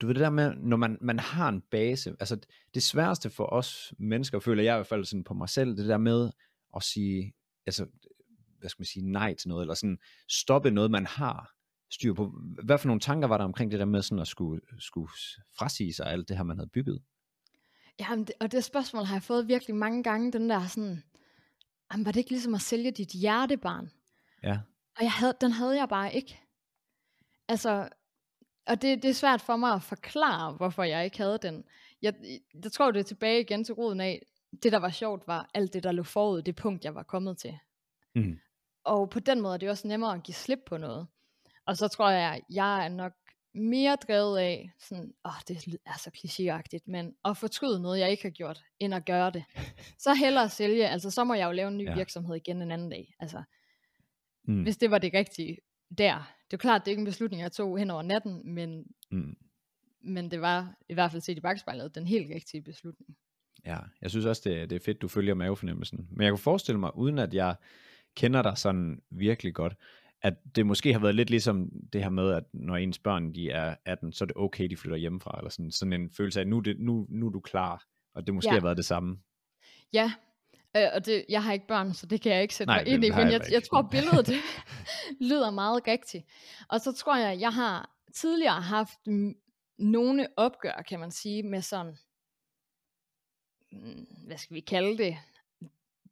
[0.00, 2.38] du ved det der med, når man, man har en base, altså
[2.74, 5.88] det sværeste for os mennesker, føler jeg i hvert fald sådan på mig selv, det
[5.88, 6.30] der med
[6.76, 7.34] at sige,
[7.66, 7.86] altså,
[8.58, 9.98] hvad skal man sige, nej til noget, eller sådan
[10.28, 11.53] stoppe noget, man har
[11.94, 12.32] styr på.
[12.64, 15.08] Hvad for nogle tanker var der omkring det der med sådan at skulle, skulle
[15.58, 17.02] frasige sig alt det her, man havde bygget?
[18.00, 21.02] Jamen, det, og det spørgsmål har jeg fået virkelig mange gange, den der sådan,
[21.92, 23.90] jamen, var det ikke ligesom at sælge dit hjertebarn?
[24.42, 24.58] Ja,
[24.96, 26.40] Og jeg havde, den havde jeg bare ikke.
[27.48, 27.88] Altså,
[28.66, 31.64] og det, det er svært for mig at forklare, hvorfor jeg ikke havde den.
[32.02, 32.14] Jeg,
[32.64, 34.26] jeg tror, det er tilbage igen til roden af,
[34.62, 37.38] det der var sjovt var alt det, der lå forud, det punkt, jeg var kommet
[37.38, 37.58] til.
[38.14, 38.38] mm.
[38.84, 41.06] Og på den måde er det også nemmere at give slip på noget.
[41.66, 43.12] Og så tror jeg, jeg er nok
[43.54, 48.22] mere drevet af, sådan, åh, det er så klichéagtigt, men at fortryde noget, jeg ikke
[48.22, 49.44] har gjort, end at gøre det.
[50.04, 51.94] Så hellere sælge, altså så må jeg jo lave en ny Ja.
[51.94, 53.14] virksomhed igen en anden dag.
[53.18, 53.42] Altså,
[54.46, 54.62] Mm.
[54.62, 55.58] hvis det var det rigtige
[55.98, 56.14] der.
[56.14, 58.84] Det er jo klart, det er ikke en beslutning, jeg tog hen over natten, men,
[59.10, 59.36] Mm.
[60.00, 63.16] men det var i hvert fald set i bagspejlet den helt rigtige beslutning.
[63.64, 66.08] Ja, jeg synes også, det, det er fedt, du følger mavefornemmelsen.
[66.10, 67.54] Men jeg kunne forestille mig, uden at jeg
[68.16, 69.74] kender dig sådan virkelig godt,
[70.24, 73.50] at det måske har været lidt ligesom det her med, at når ens børn de
[73.50, 76.46] er 18, så er det okay, de flytter hjemmefra, eller sådan, sådan en følelse af,
[76.46, 77.84] nu, det, nu, nu er du klar,
[78.14, 78.54] og det måske Ja.
[78.54, 79.18] har været det samme.
[79.92, 80.12] Ja,
[80.76, 82.92] øh, og det, jeg har ikke børn, så det kan jeg ikke sætte Nej, mig
[82.92, 84.36] ind i, men jeg jeg, tror, billedet det
[85.30, 86.24] lyder meget rigtigt.
[86.68, 88.98] Og så tror jeg, jeg har tidligere haft
[89.78, 91.96] nogle opgør, kan man sige, med sådan,
[93.72, 95.16] mm, hvad skal vi kalde det,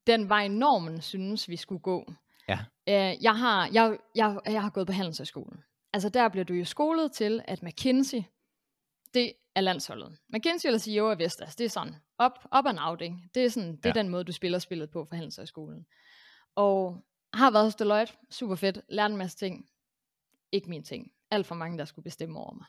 [0.06, 2.12] den vej normen synes, vi skulle gå.
[2.88, 5.60] Øh, jeg, har, jeg, jeg, jeg har gået på handelshøjskolen.
[5.92, 8.22] Altså der bliver du jo skolet til, at McKinsey,
[9.14, 10.18] det er landsholdet.
[10.28, 13.16] McKinsey eller CEO af Vestas, det er sådan op, op and out, ikke?
[13.34, 14.02] Det er, sådan, det er Ja.
[14.02, 15.86] den måde, du spiller spillet på for handelshøjskolen.
[16.54, 19.68] Og har været hos Deloitte, super fedt, lært en masse ting.
[20.52, 21.12] Ikke min ting.
[21.30, 22.66] alt for mange, der skulle bestemme over mig.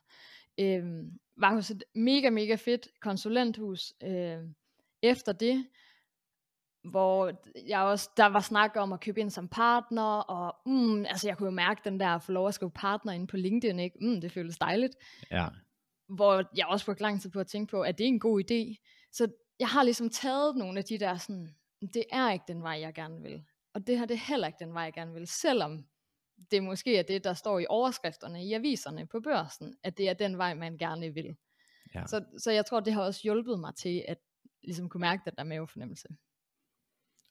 [0.59, 1.03] Øh,
[1.37, 4.37] var hos et mega, mega fedt konsulenthus øh,
[5.01, 5.67] efter det,
[6.83, 7.31] hvor
[7.67, 11.37] jeg også, der var snak om at købe ind som partner, og mm, altså jeg
[11.37, 13.97] kunne jo mærke den der, at få lov at skrive partner ind på LinkedIn, ikke?
[14.01, 14.95] Mm, det føles dejligt.
[15.31, 15.47] Ja.
[16.07, 18.43] Hvor jeg også brugte lang tid på at tænke på, at det er en god
[18.43, 18.75] idé.
[19.11, 19.27] Så
[19.59, 21.55] jeg har ligesom taget nogle af de der sådan,
[21.93, 23.43] det er ikke den vej, jeg gerne vil.
[23.73, 25.85] Og det her, det er heller ikke den vej, jeg gerne vil, selvom
[26.51, 30.13] det måske er det, der står i overskrifterne i aviserne på børsen, at det er
[30.13, 31.35] den vej, man gerne vil.
[31.95, 32.05] Ja.
[32.07, 34.17] Så, så jeg tror, det har også hjulpet mig til at
[34.63, 36.07] ligesom kunne mærke den der mavefornemmelse.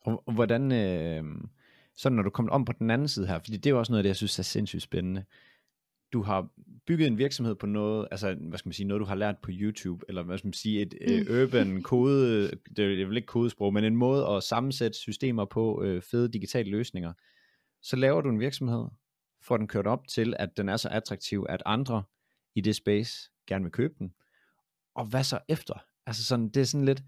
[0.05, 1.25] Og, hvordan, øh,
[1.97, 3.93] sådan når du kommer om på den anden side her, fordi det er jo også
[3.93, 5.25] noget af det, jeg synes er sindssygt spændende.
[6.13, 6.49] Du har
[6.87, 9.51] bygget en virksomhed på noget, altså hvad skal man sige, noget du har lært på
[9.53, 11.43] YouTube, eller hvad skal man sige, et øh, mm.
[11.43, 16.03] urban kode, det er vel ikke kodesprog, men en måde at sammensætte systemer på, øh,
[16.03, 17.13] fede digitale løsninger.
[17.83, 18.85] Så laver du en virksomhed,
[19.43, 22.03] får den kørt op til, at den er så attraktiv, at andre
[22.55, 24.15] i det space gerne vil købe den.
[24.95, 25.75] Og hvad så efter?
[26.07, 27.03] Altså sådan, det er sådan lidt,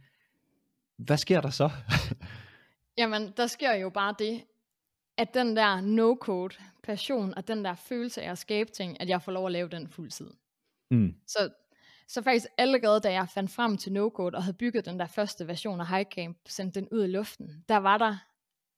[0.97, 1.71] hvad sker der så?
[2.99, 4.45] Jamen, der sker jo bare det,
[5.17, 9.23] at den der no-code passion, og den der følelse af at skabe ting, at jeg
[9.23, 10.31] får lov at lave den fuldtid.
[10.91, 11.15] Mm.
[11.27, 11.51] Så,
[12.09, 15.49] så faktisk allerede da jeg fandt frem til no-code, og havde bygget den der første
[15.49, 18.17] version af HighCamp, sendt den ud i luften, der var der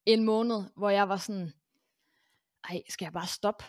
[0.07, 1.53] en måned, hvor jeg var sådan,
[2.69, 3.65] ej, skal jeg bare stoppe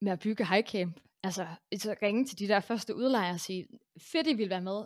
[0.00, 1.00] med at bygge HighCamp?
[1.22, 1.46] Altså,
[1.78, 3.66] så ringe til de der første udlejere og sige,
[3.98, 4.84] fedt I vil være med,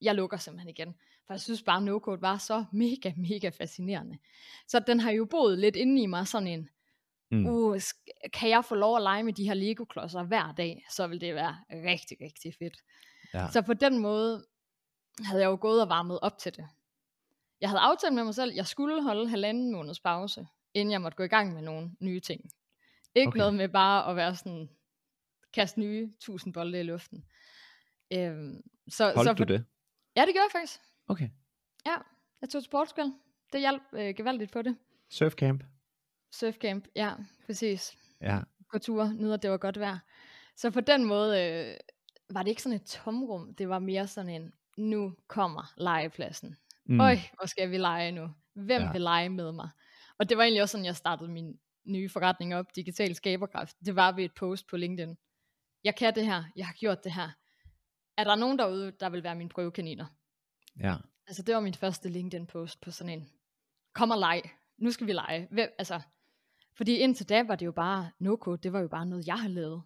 [0.00, 0.94] jeg lukker simpelthen igen.
[1.30, 4.18] For jeg synes bare, no-code var så mega, mega fascinerende.
[4.66, 6.68] Så den har jo boet lidt inde i mig sådan en,
[7.30, 7.46] mm.
[7.46, 7.80] uh,
[8.32, 11.34] kan jeg få lov at lege med de her Lego-klodser hver dag, så vil det
[11.34, 12.76] være rigtig, rigtig fedt.
[13.34, 13.50] Ja.
[13.50, 14.44] Så på den måde
[15.24, 16.68] havde jeg jo gået og varmet op til det.
[17.60, 21.00] Jeg havde aftalt med mig selv, at jeg skulle holde halvanden måneds pause, inden jeg
[21.00, 22.50] måtte gå i gang med nogle nye ting.
[23.14, 23.38] Ikke okay.
[23.38, 24.68] noget med bare at være sådan,
[25.52, 27.24] kaste nye tusind bolde i luften.
[28.12, 29.64] Øhm, så, Holdt så for, du det?
[30.16, 30.80] Ja, det gør jeg faktisk.
[31.10, 31.28] Okay.
[31.86, 31.96] Ja,
[32.40, 33.12] jeg tog til Portugal.
[33.52, 34.76] Det hjalp øh, gevaldigt på det.
[35.10, 35.64] Surfcamp.
[36.32, 37.14] Surfcamp, ja,
[37.46, 37.96] præcis.
[38.20, 38.40] Ja.
[38.72, 39.98] På tur, nyder det var godt vejr.
[40.56, 41.76] Så på den måde øh,
[42.34, 43.54] var det ikke sådan et tomrum.
[43.54, 46.56] Det var mere sådan en, nu kommer legepladsen.
[46.84, 47.00] Mm.
[47.00, 48.28] Øj, hvor skal vi lege nu?
[48.54, 48.92] Hvem ja.
[48.92, 49.70] vil lege med mig?
[50.18, 53.76] Og det var egentlig også sådan, jeg startede min nye forretning op, Digital Skaberkraft.
[53.84, 55.16] Det var ved et post på LinkedIn.
[55.84, 57.30] Jeg kan det her, jeg har gjort det her.
[58.16, 60.06] Er der nogen derude, der vil være mine prøvekaniner?
[60.80, 60.96] Ja.
[61.26, 63.28] Altså det var min første LinkedIn post på sådan en,
[63.94, 64.42] kom og leg,
[64.78, 65.48] nu skal vi lege.
[65.50, 66.00] Hvem, altså,
[66.76, 69.54] fordi indtil da var det jo bare, no-code, det var jo bare noget, jeg havde
[69.54, 69.82] lavet.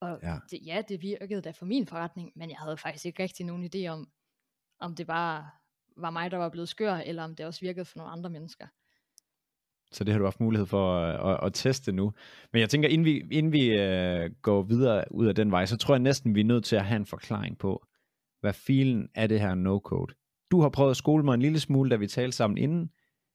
[0.00, 0.38] Og ja.
[0.50, 3.70] Det, ja, det virkede da for min forretning, men jeg havde faktisk ikke rigtig nogen
[3.74, 4.08] idé om,
[4.80, 5.50] om det bare
[5.96, 8.66] var mig, der var blevet skør, eller om det også virkede for nogle andre mennesker.
[9.92, 12.12] Så det har du haft mulighed for at, at, at teste nu.
[12.52, 15.76] Men jeg tænker, inden vi, inden vi uh, går videre ud af den vej, så
[15.76, 17.86] tror jeg næsten, vi er nødt til at have en forklaring på,
[18.40, 20.14] hvad filen er det her no-code.
[20.50, 22.90] Du har prøvet at skole mig en lille smule, da vi talte sammen inden.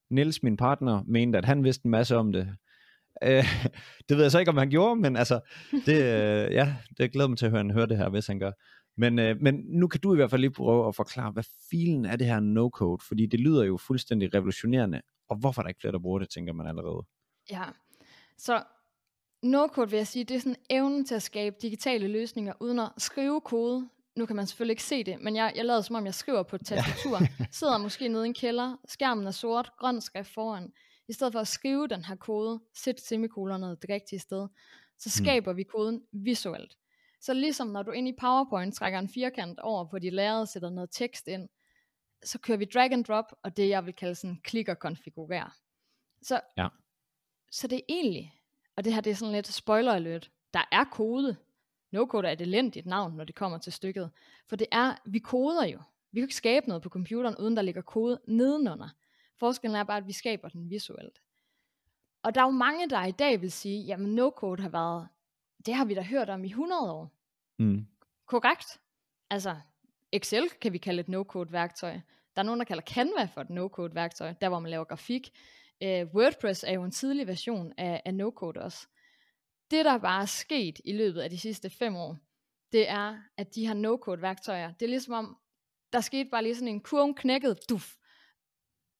[0.10, 2.56] Niels, min partner, mente, at han vidste en masse om det.
[3.24, 3.46] Øh,
[4.10, 5.40] det ved jeg så ikke, om han gjorde, men altså,
[5.86, 8.52] det, øh, ja, det glæder mig til at høre, høre det her, hvis han gør.
[8.98, 12.06] Men, øh, men nu kan du i hvert fald lige prøve at forklare, hvad filen
[12.06, 15.82] er det her no-code, fordi det lyder jo fuldstændig revolutionerende, og hvorfor er der ikke
[15.82, 17.06] flere, der bruger det, tænker man allerede.
[17.52, 17.64] Ja,
[18.38, 18.64] så
[19.46, 22.90] no-code vil jeg sige, det er sådan evnen til at skabe digitale løsninger, uden at
[22.98, 26.06] skrive kode, nu kan man selvfølgelig ikke se det, men jeg, jeg lader som om,
[26.06, 27.46] jeg skriver på et tastatur, ja.
[27.52, 30.74] sidder måske nede i en kælder, skærmen er sort, grøn skrift foran.
[31.08, 34.48] I stedet for at skrive den her kode, sæt semikolonet det rigtige sted,
[35.00, 35.26] så hmm.
[35.26, 35.58] skaber hmm.
[35.58, 36.78] vi koden visuelt.
[37.22, 40.70] Så ligesom når du ind i PowerPoint trækker en firkant over på dit lærred, sætter
[40.70, 41.50] noget tekst ind,
[42.24, 45.52] så kører vi drag and drop, og det jeg vil kalde sådan klik og konfigurere.
[46.22, 46.68] Så, ja.
[47.52, 48.34] så det er egentlig,
[48.76, 51.38] og det her det er sådan lidt spoiler alert, der er kode,
[51.94, 54.12] No-code er et elendigt navn, når det kommer til stykket.
[54.48, 55.80] For det er, vi koder jo.
[56.12, 58.90] Vi kan ikke skabe noget på computeren, uden der ligger kode nedenunder.
[59.40, 61.22] Forskellen er bare, at vi skaber den visuelt.
[62.24, 65.08] Og der er jo mange, der i dag vil sige, jamen no-code har været,
[65.66, 67.12] det har vi da hørt om i 100 år.
[67.60, 67.88] Mm.
[68.26, 68.80] Korrekt.
[69.30, 69.56] Altså,
[70.12, 71.94] Excel kan vi kalde et no-code værktøj.
[72.36, 75.32] Der er nogen, der kalder Canva for et no-code værktøj, der hvor man laver grafik.
[75.86, 78.88] Uh, WordPress er jo en tidlig version af, af no-code også.
[79.74, 82.18] Det, der bare er sket i løbet af de sidste fem år,
[82.72, 85.38] det er, at de her no-code værktøjer, det er ligesom om,
[85.94, 87.96] der skete bare lige sådan en kurve knækket, duf,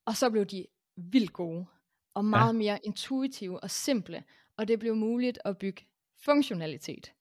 [0.06, 1.66] og så blev de vildt gode,
[2.14, 2.58] og meget ja.
[2.58, 4.24] mere intuitive og simple,
[4.58, 5.86] og det blev muligt at bygge
[6.26, 7.14] funktionalitet.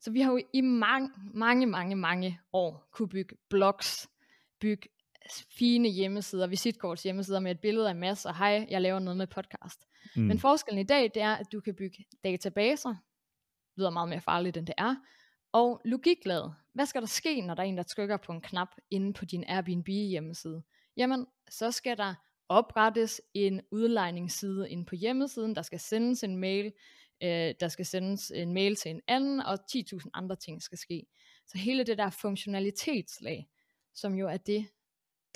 [0.00, 4.08] Så vi har jo i mange, mange, mange, mange år kunne bygge blogs,
[4.60, 4.88] bygge
[5.32, 9.26] fine hjemmesider, visitkorts hjemmesider med et billede af Mads, og hej, jeg laver noget med
[9.26, 9.80] podcast.
[10.16, 10.22] Mm.
[10.22, 12.94] Men forskellen i dag, det er, at du kan bygge databaser,
[13.76, 14.96] lyder meget mere farligt, end det er.
[15.52, 16.50] Og logikglad.
[16.74, 19.24] Hvad skal der ske, når der er en, der trykker på en knap inde på
[19.24, 20.62] din Airbnb hjemmeside?
[20.96, 22.14] Jamen, så skal der
[22.48, 26.72] oprettes en udlejningsside ind på hjemmesiden, der skal sendes en mail,
[27.22, 31.06] øh, der skal sendes en mail til en anden, og 10.000 andre ting skal ske.
[31.46, 33.48] Så hele det der funktionalitetslag,
[33.94, 34.66] som jo er det,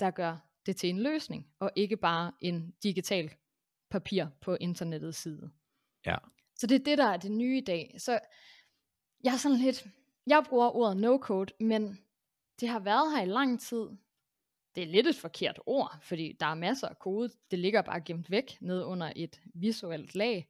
[0.01, 3.31] der gør det til en løsning, og ikke bare en digital
[3.89, 5.51] papir på internettets side.
[6.05, 6.15] Ja.
[6.55, 7.95] Så det er det, der er det nye i dag.
[7.97, 8.19] Så
[9.23, 9.87] jeg er sådan lidt,
[10.27, 11.99] jeg bruger ordet no-code, men
[12.59, 13.89] det har været her i lang tid.
[14.75, 17.29] Det er lidt et forkert ord, fordi der er masser af kode.
[17.51, 20.47] Det ligger bare gemt væk ned under et visuelt lag.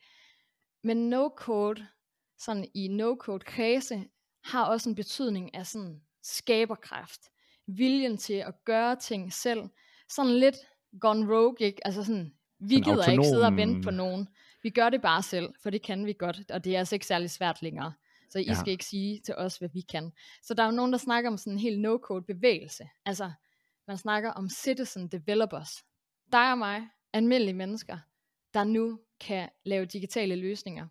[0.84, 1.84] Men no-code,
[2.38, 4.10] sådan i no-code kredse,
[4.44, 7.22] har også en betydning af sådan skaberkraft.
[7.78, 9.64] Viljen til at gøre ting selv.
[10.10, 10.56] Sådan lidt
[11.00, 11.88] gone rogue, ikke?
[11.88, 13.14] Altså sådan, vi sådan gider autonom...
[13.14, 14.28] ikke sidde og vente på nogen.
[14.64, 17.06] Vi gør det bare selv, for det kan vi godt, og det er altså ikke
[17.06, 17.94] særlig svært længere.
[18.30, 18.54] Så I ja.
[18.54, 20.12] skal ikke sige til os, hvad vi kan.
[20.42, 22.90] Så der er jo nogen, der snakker om sådan en helt no-code bevægelse.
[23.06, 23.32] Altså,
[23.88, 25.84] man snakker om citizen developers.
[26.32, 27.98] Dig og mig, almindelige mennesker,
[28.54, 30.88] der nu kan lave digitale løsninger.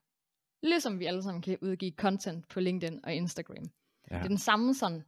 [0.62, 3.70] Ligesom vi alle sammen kan udgive content på LinkedIn og Instagram.
[4.10, 4.16] Ja.
[4.16, 5.04] Det er den samme sådan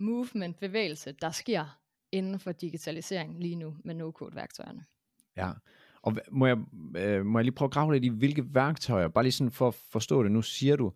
[0.00, 1.78] movement, bevægelse, der sker
[2.12, 4.84] inden for digitalisering lige nu med no-code værktøjerne.
[5.36, 5.52] Ja,
[6.02, 6.58] og må jeg,
[6.96, 9.68] øh, må jeg lige prøve at grave lidt i, hvilke værktøjer, bare lige sådan for
[9.68, 10.92] at forstå det, nu siger du,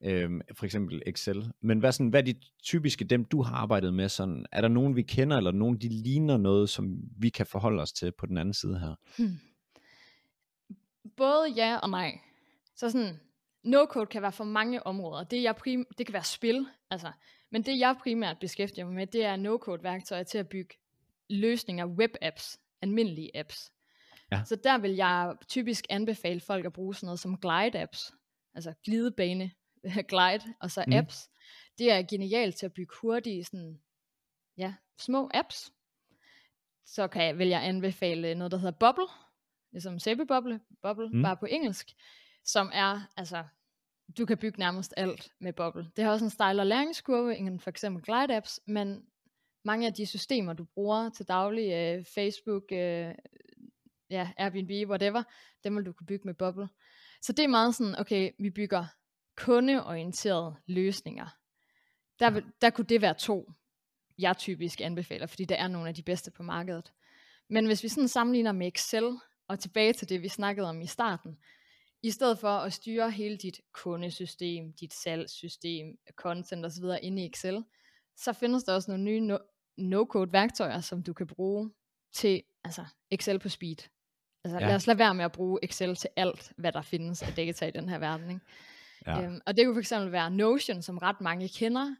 [0.00, 3.94] øh, for eksempel Excel, men hvad, sådan, hvad er de typiske, dem du har arbejdet
[3.94, 7.46] med, sådan, er der nogen vi kender, eller nogen de ligner noget, som vi kan
[7.46, 8.94] forholde os til på den anden side her?
[9.18, 9.38] Hmm.
[11.16, 12.20] Både ja og nej.
[12.74, 13.20] Så sådan,
[13.66, 15.24] no-code kan være for mange områder.
[15.24, 17.12] Det, jeg prim- det kan være spil, altså,
[17.50, 20.74] men det jeg primært beskæftiger mig med, det er no-code værktøjer til at bygge
[21.30, 23.72] løsninger, web-apps, almindelige apps.
[24.32, 24.42] Ja.
[24.44, 28.12] Så der vil jeg typisk anbefale folk at bruge sådan noget som glide apps,
[28.54, 29.50] altså glidebane,
[30.10, 30.92] glide, og så mm.
[30.92, 31.30] apps.
[31.78, 33.80] Det er genialt til at bygge hurtige, sådan,
[34.56, 35.72] ja, små apps.
[36.84, 39.06] Så kan jeg, vil jeg anbefale noget, der hedder Bubble,
[39.72, 41.22] ligesom sæbebobble, bubble, mm.
[41.22, 41.92] bare på engelsk,
[42.44, 43.44] som er, altså,
[44.18, 45.90] du kan bygge nærmest alt med Bubble.
[45.96, 49.06] Det har også en stejlere læringskurve end for eksempel Glide apps, men
[49.64, 53.14] mange af de systemer, du bruger til daglig, øh, Facebook, øh,
[54.10, 55.22] ja, Airbnb, whatever,
[55.64, 56.68] dem vil du kunne bygge med Bubble.
[57.22, 58.84] Så det er meget sådan, okay, vi bygger
[59.36, 61.26] kundeorienterede løsninger.
[62.18, 63.52] Der, vil, der kunne det være to,
[64.18, 66.92] jeg typisk anbefaler, fordi det er nogle af de bedste på markedet.
[67.48, 70.86] Men hvis vi sådan sammenligner med Excel, og tilbage til det, vi snakkede om i
[70.86, 71.38] starten,
[72.06, 76.84] i stedet for at styre hele dit kundesystem, dit salgssystem, content osv.
[77.02, 77.64] inde i Excel,
[78.16, 79.38] så findes der også nogle nye
[79.76, 81.70] no-code værktøjer, som du kan bruge
[82.12, 83.76] til altså Excel på speed.
[84.44, 84.66] Altså ja.
[84.66, 87.66] lad os lade være med at bruge Excel til alt, hvad der findes af data
[87.66, 88.30] i den her verden.
[88.30, 88.40] Ikke?
[89.06, 89.22] Ja.
[89.22, 91.96] Øhm, og det kunne fx være Notion, som ret mange kender.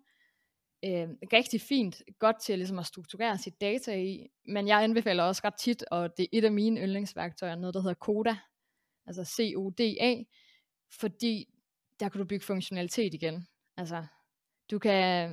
[0.84, 5.42] Øhm, rigtig fint, godt til ligesom at strukturere sit data i, men jeg anbefaler også
[5.44, 8.36] ret tit, og det er et af mine yndlingsværktøjer, noget der hedder Coda,
[9.06, 10.22] altså C-O-D-A,
[11.00, 11.48] fordi
[12.00, 13.48] der kan du bygge funktionalitet igen.
[13.76, 14.06] Altså,
[14.70, 15.30] du kan,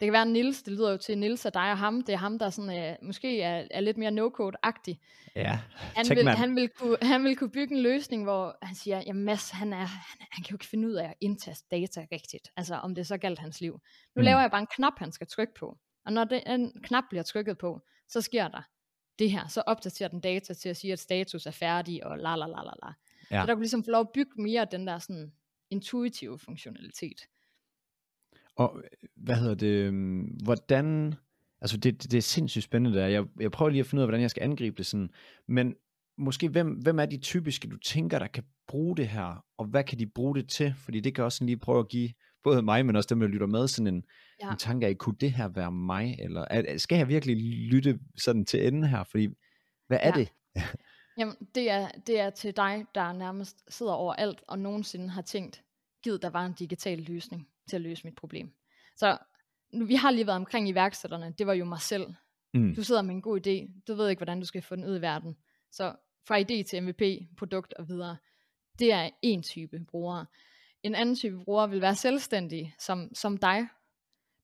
[0.00, 2.16] det kan være Nils, det lyder jo til Nils og dig og ham, det er
[2.16, 5.00] ham, der sådan, øh, måske er, er lidt mere no-code-agtig.
[5.36, 5.60] Ja,
[5.96, 9.12] han vil, han, vil kunne, han vil kunne bygge en løsning, hvor han siger, ja
[9.12, 12.48] Mads, han, er, han, han kan jo ikke finde ud af at indtaste data rigtigt,
[12.56, 13.72] altså om det så galt hans liv.
[14.16, 14.24] Nu mm.
[14.24, 17.58] laver jeg bare en knap, han skal trykke på, og når den knap bliver trykket
[17.58, 18.62] på, så sker der
[19.18, 22.36] det her, så opdaterer den data til at sige, at status er færdig, og la
[22.36, 22.92] la la la la.
[23.30, 23.42] Ja.
[23.42, 25.32] Så der kunne ligesom få lov at bygge mere af den der sådan
[25.70, 27.20] intuitive funktionalitet.
[28.56, 28.82] Og
[29.16, 31.14] hvad hedder det, øhm, hvordan,
[31.60, 34.02] altså det, det, det er sindssygt spændende der, jeg, jeg prøver lige at finde ud
[34.02, 35.10] af, hvordan jeg skal angribe det sådan,
[35.48, 35.74] men
[36.18, 39.84] måske hvem, hvem er de typiske, du tænker, der kan bruge det her, og hvad
[39.84, 42.10] kan de bruge det til, fordi det kan også sådan lige prøve at give
[42.44, 44.04] både mig, men også dem, der lytter med, sådan en,
[44.42, 44.50] ja.
[44.50, 47.36] en tanke af, kunne det her være mig, eller er, skal jeg virkelig
[47.70, 49.28] lytte sådan til enden her, fordi
[49.86, 50.20] hvad er ja.
[50.20, 50.32] det?
[51.18, 55.22] Jamen, det er, det er til dig, der nærmest sidder over alt, og nogensinde har
[55.22, 55.62] tænkt,
[56.02, 58.52] givet der var en digital løsning til at løse mit problem.
[58.96, 59.18] Så
[59.72, 62.14] nu, vi har lige været omkring iværksætterne, det var jo mig selv.
[62.54, 62.74] Mm.
[62.74, 64.98] Du sidder med en god idé, du ved ikke, hvordan du skal få den ud
[64.98, 65.36] i verden.
[65.72, 65.94] Så
[66.28, 67.02] fra idé til MVP,
[67.36, 68.16] produkt og videre,
[68.78, 70.26] det er en type brugere.
[70.84, 73.68] En anden type bruger vil være selvstændig, som, som dig.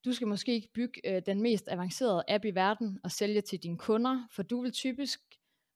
[0.05, 3.59] Du skal måske ikke bygge øh, den mest avancerede app i verden og sælge til
[3.63, 5.19] dine kunder, for du vil typisk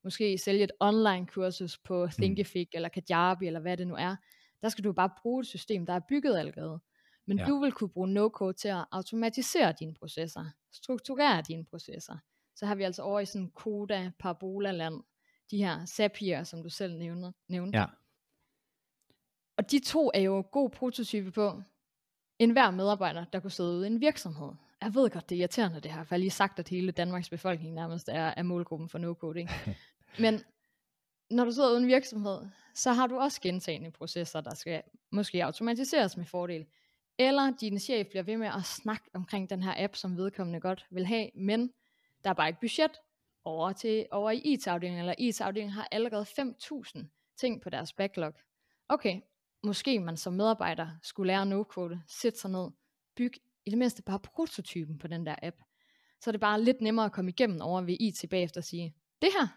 [0.03, 2.11] måske sælge et online kursus på mm.
[2.11, 2.75] Thinkific mm.
[2.75, 4.15] eller Kajabi eller hvad det nu er.
[4.61, 6.79] Der skal du bare bruge et system, der er bygget allerede.
[7.27, 7.45] Men ja.
[7.45, 12.17] du vil kunne bruge no-code til at automatisere dine processer, strukturere dine processer.
[12.55, 15.03] Så har vi altså over i sådan Koda, Parabola land,
[15.51, 17.77] de her Zapier, som du selv nævner, nævnte.
[17.79, 17.85] Ja.
[19.57, 21.61] Og de to er jo god prototype på
[22.39, 24.51] en hver medarbejder, der kunne sidde ude i en virksomhed.
[24.81, 26.91] Jeg ved godt, det er irriterende det her, for jeg har lige sagt, at hele
[26.91, 29.51] Danmarks befolkning nærmest er, er målgruppen for no-coding.
[30.23, 30.43] Men
[31.29, 32.37] når du sidder uden virksomhed,
[32.73, 36.65] så har du også gentagende processer, der skal måske automatiseres med fordel.
[37.17, 40.85] Eller din chef bliver ved med at snakke omkring den her app, som vedkommende godt
[40.89, 41.73] vil have, men
[42.23, 42.91] der er bare ikke budget
[43.45, 48.33] over, til, over i IT-afdelingen, eller IT-afdelingen har allerede 5.000 ting på deres backlog.
[48.89, 49.21] Okay,
[49.65, 52.71] måske man som medarbejder skulle lære no-code, sætte sig ned,
[53.15, 55.57] bygge i det mindste bare prototypen på den der app.
[56.21, 58.95] Så er det bare lidt nemmere at komme igennem over ved IT bagefter og sige,
[59.21, 59.47] det her,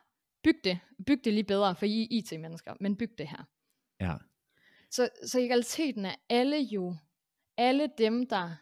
[0.42, 3.44] byg det, byg det lige bedre for I IT-mennesker, men byg det her.
[4.01, 4.16] Ja.
[4.90, 6.97] Så, så i realiteten er alle jo,
[7.57, 8.57] alle dem, der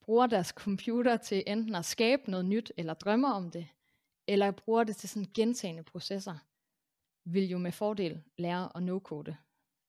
[0.00, 3.68] bruger deres computer til enten at skabe noget nyt, eller drømmer om det,
[4.26, 6.38] eller bruger det til sådan gentagende processer,
[7.24, 9.36] vil jo med fordel lære at no-code.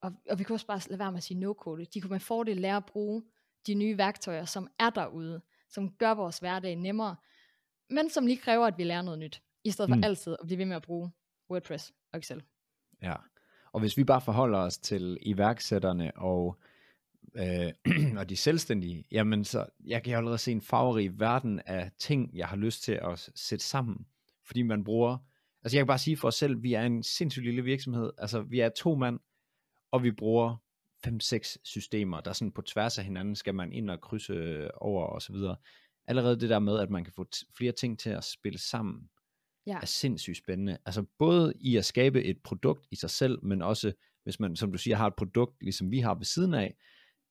[0.02, 1.86] Og, og vi kunne også bare lade være med at sige no-code.
[1.94, 3.24] De kunne med fordel lære at bruge
[3.68, 7.16] de nye værktøjer, som er derude, som gør vores hverdag nemmere,
[7.90, 10.04] men som lige kræver, at vi lærer noget nyt, i stedet for mm.
[10.04, 11.12] altid at blive ved med at bruge
[11.50, 12.44] WordPress og Excel.
[13.02, 13.16] Ja,
[13.72, 16.60] og hvis vi bare forholder os til iværksætterne og,
[17.36, 17.74] øh,
[18.20, 22.48] og de selvstændige, jamen så, jeg kan allerede se en farverig verden af ting, jeg
[22.48, 24.06] har lyst til at sætte sammen,
[24.46, 25.18] fordi man bruger,
[25.64, 28.42] altså jeg kan bare sige for os selv, vi er en sindssygt lille virksomhed, altså
[28.42, 29.20] vi er to mand,
[29.92, 30.56] og vi bruger
[31.08, 35.22] 5-6 systemer, der sådan på tværs af hinanden skal man ind og krydse over og
[35.22, 35.56] så videre.
[36.08, 37.26] Allerede det der med, at man kan få
[37.58, 39.10] flere ting til at spille sammen,
[39.68, 39.80] ja.
[39.82, 40.78] er sindssygt spændende.
[40.86, 44.72] Altså både i at skabe et produkt i sig selv, men også hvis man, som
[44.72, 46.76] du siger, har et produkt, ligesom vi har ved siden af,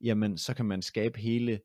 [0.00, 1.60] jamen så kan man skabe hele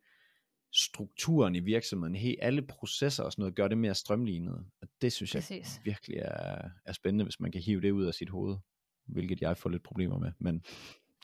[0.74, 4.66] strukturen i virksomheden, he, alle processer og sådan noget, gør det mere strømlignet.
[4.82, 5.76] Og det synes Præcis.
[5.76, 8.58] jeg virkelig er, er spændende, hvis man kan hive det ud af sit hoved,
[9.06, 10.32] hvilket jeg får lidt problemer med.
[10.40, 10.64] Men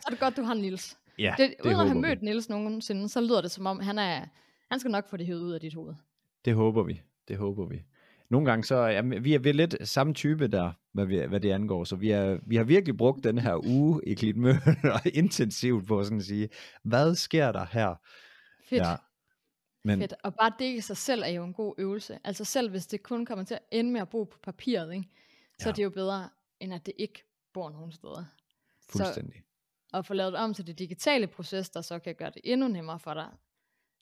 [0.00, 0.98] så er det godt, du har Nils.
[1.18, 3.98] Ja, det, det uden at have mødt Nils nogensinde, så lyder det som om, han,
[3.98, 4.24] er,
[4.70, 5.94] han skal nok få det hævet ud af dit hoved.
[6.44, 7.00] Det håber vi.
[7.28, 7.82] Det håber vi.
[8.30, 11.50] Nogle gange så ja, vi er vi lidt samme type der, hvad, vi, hvad det
[11.50, 11.84] angår.
[11.84, 16.18] Så vi, er, vi har virkelig brugt den her uge i Klitmøller intensivt på sådan
[16.18, 16.48] at sige,
[16.82, 17.94] hvad sker der her?
[18.68, 18.82] Fedt.
[18.82, 18.96] Ja.
[19.84, 20.00] Men...
[20.00, 20.14] Fedt.
[20.24, 22.18] Og bare det i sig selv er jo en god øvelse.
[22.24, 25.08] Altså selv hvis det kun kommer til at ende med at bo på papiret, ikke?
[25.58, 25.70] så ja.
[25.70, 26.28] er det jo bedre,
[26.60, 28.24] end at det ikke bor nogen steder.
[28.92, 29.34] Fuldstændig.
[29.34, 32.68] Så at få lavet om til det digitale proces, der så kan gøre det endnu
[32.68, 33.28] nemmere for dig,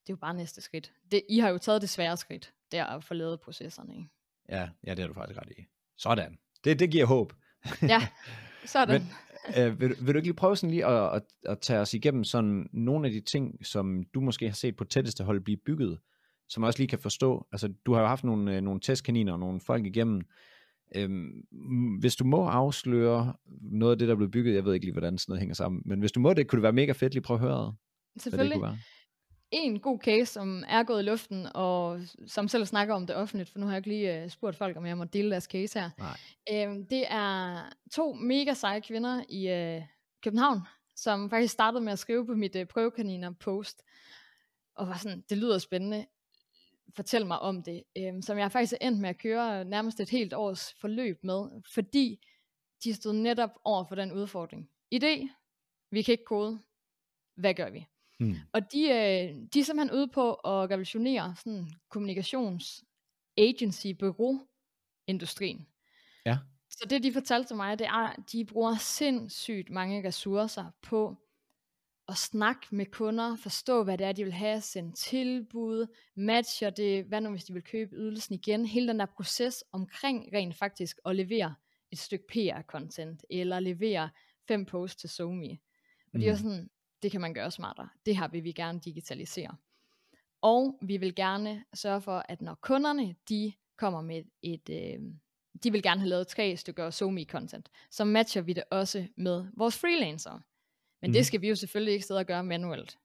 [0.09, 0.93] det er jo bare næste skridt.
[1.11, 3.97] Det, I har jo taget det svære skridt, der at få lavet processerne.
[3.97, 4.09] Ikke?
[4.49, 5.67] Ja, ja, det har du faktisk ret i.
[5.97, 6.39] Sådan.
[6.65, 7.33] Det, det giver håb.
[7.83, 8.09] ja,
[8.67, 9.03] sådan.
[9.03, 11.95] Men, øh, vil, vil du ikke lige prøve sådan lige at, at, at tage os
[11.95, 15.59] igennem sådan nogle af de ting, som du måske har set på tætteste hold blive
[15.67, 16.01] bygget,
[16.49, 19.39] som også lige kan forstå, altså du har jo haft nogle, øh, nogle testkaniner og
[19.39, 20.23] nogle folk igennem,
[20.95, 21.45] Øhm,
[22.01, 24.93] hvis du må afsløre noget af det, der er blevet bygget, jeg ved ikke lige,
[24.93, 27.15] hvordan sådan noget hænger sammen, men hvis du må det, kunne det være mega fedt
[27.15, 27.75] lige prøve at høre,
[28.19, 28.61] Selvfølgelig.
[28.61, 28.79] Det.
[29.51, 33.51] En god case, som er gået i luften, og som selv snakker om det offentligt,
[33.51, 35.81] for nu har jeg ikke lige uh, spurgt folk, om jeg må dele deres case
[35.81, 35.91] her.
[35.99, 36.17] Nej.
[36.53, 39.83] Øhm, det er to mega seje kvinder i uh,
[40.23, 40.61] København,
[40.97, 43.83] som faktisk startede med at skrive på mit uh, prøvekaniner post,
[44.75, 46.07] og var sådan, det lyder spændende
[46.97, 50.11] fortælle mig om det, øhm, som jeg faktisk er endt med at køre nærmest et
[50.11, 52.27] helt års forløb med, fordi
[52.85, 54.71] de stod netop over for den udfordring.
[54.95, 55.29] Idé,
[55.91, 56.63] vi kan ikke kode,
[57.37, 57.87] hvad gør vi?
[58.19, 58.37] Hmm.
[58.53, 62.85] Og de, øh, de er simpelthen ude på at revolutionere sådan kommunikations
[63.37, 64.47] agency bureau
[65.07, 65.67] industrien.
[66.27, 66.39] Ja.
[66.71, 71.17] Så det de fortalte til mig, det er, at de bruger sindssygt mange ressourcer på
[72.09, 77.05] at snakke med kunder, forstå hvad det er, de vil have, sende tilbud, matcher det,
[77.05, 80.99] hvad nu hvis de vil købe ydelsen igen, hele den der proces omkring rent faktisk
[81.07, 81.55] at levere
[81.91, 84.11] et stykke PR-content, eller levere
[84.49, 85.51] fem posts til SoMe.
[85.51, 86.21] Og mm.
[86.21, 86.71] det er sådan,
[87.03, 87.89] det kan man gøre smartere.
[88.07, 89.57] Det har vi, vi gerne digitalisere.
[90.43, 95.01] Og vi vil gerne sørge for, at når kunderne, de kommer med et, øh,
[95.65, 99.79] de vil gerne have lavet tre stykker SoMe-content, så matcher vi det også med vores
[99.79, 100.41] freelancer.
[101.01, 101.13] Men mm.
[101.13, 102.99] det skal vi jo selvfølgelig ikke sidde og gøre manuelt.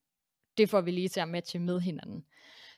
[0.58, 2.26] Det får vi lige til at matche med hinanden.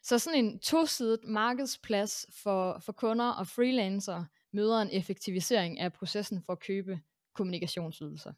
[0.04, 6.42] Så sådan en tosidet markedsplads for, for kunder og freelancer møder en effektivisering af processen
[6.42, 7.00] for at købe
[7.34, 8.34] kommunikationsydelser.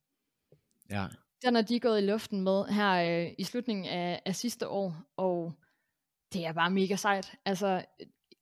[0.90, 1.08] Ja.
[1.42, 4.96] Den er de gået i luften med her øh, i slutningen af, af sidste år,
[5.18, 5.54] og
[6.34, 7.32] det er bare mega sejt.
[7.46, 7.86] Altså,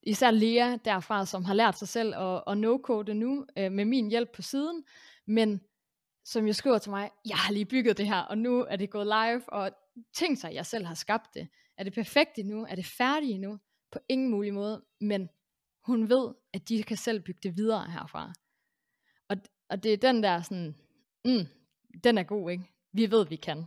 [0.04, 4.10] især Lea derfra, som har lært sig selv at, at no-code nu, øh, med min
[4.10, 4.84] hjælp på siden,
[5.26, 5.62] men
[6.26, 8.90] som jo skriver til mig, jeg har lige bygget det her, og nu er det
[8.90, 9.72] gået live, og
[10.14, 11.48] tænk sig, at jeg selv har skabt det.
[11.78, 12.66] Er det perfekt endnu?
[12.70, 13.60] Er det færdigt endnu?
[13.92, 15.30] På ingen mulig måde, men
[15.84, 18.34] hun ved, at de kan selv bygge det videre herfra.
[19.28, 19.38] Og,
[19.70, 20.76] og det er den der sådan,
[21.26, 21.46] mm,
[22.04, 22.64] den er god, ikke?
[22.94, 23.66] vi ved, vi kan.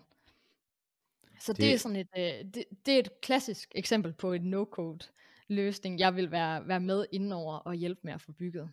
[1.41, 4.55] Så det, Det- er sådan et, øh, det, det er et klassisk eksempel på en
[4.55, 5.11] no-code
[5.49, 8.71] løsning, jeg vil være, være med indenover og hjælpe med at få bygget.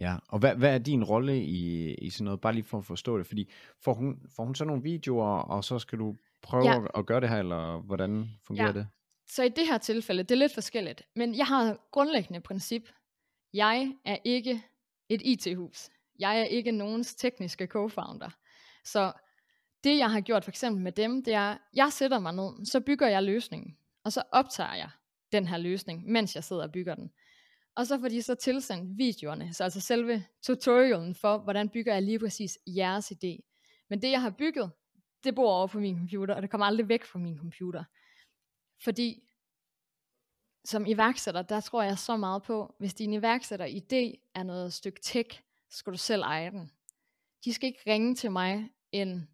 [0.00, 2.84] Ja, og hvad, hvad er din rolle i, i sådan noget, bare lige for at
[2.84, 6.64] forstå det, fordi får hun, får hun så nogle videoer, og så skal du prøve
[6.64, 6.80] Ja.
[6.80, 6.86] ja.
[6.94, 8.72] at gøre det her, eller hvordan fungerer Ja.
[8.72, 8.86] det?
[9.26, 12.82] Så i det her tilfælde, det er lidt forskelligt, men jeg har et grundlæggende princip.
[13.54, 14.62] Jeg er ikke
[15.08, 15.90] et IT-hus.
[16.18, 18.30] Jeg er ikke nogens tekniske co-founder.
[18.84, 19.12] Så
[19.84, 22.80] det jeg har gjort for eksempel med dem, det er, jeg sætter mig ned, så
[22.80, 24.90] bygger jeg løsningen, og så optager jeg
[25.32, 27.10] den her løsning, mens jeg sidder og bygger den.
[27.74, 32.02] Og så får de så tilsendt videoerne, så altså selve tutorialen for, hvordan bygger jeg
[32.02, 33.38] lige præcis jeres idé.
[33.88, 34.70] Men det jeg har bygget,
[35.24, 37.84] det bor over på min computer, og det kommer aldrig væk fra min computer.
[38.84, 39.22] Fordi
[40.64, 45.00] som iværksætter, der tror jeg så meget på, hvis din iværksætter idé er noget stykke
[45.02, 46.70] tech, så skal du selv eje den.
[47.44, 49.28] De skal ikke ringe til mig en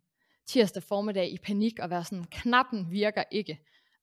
[0.47, 3.61] tirsdag formiddag i panik og være sådan, knappen virker ikke.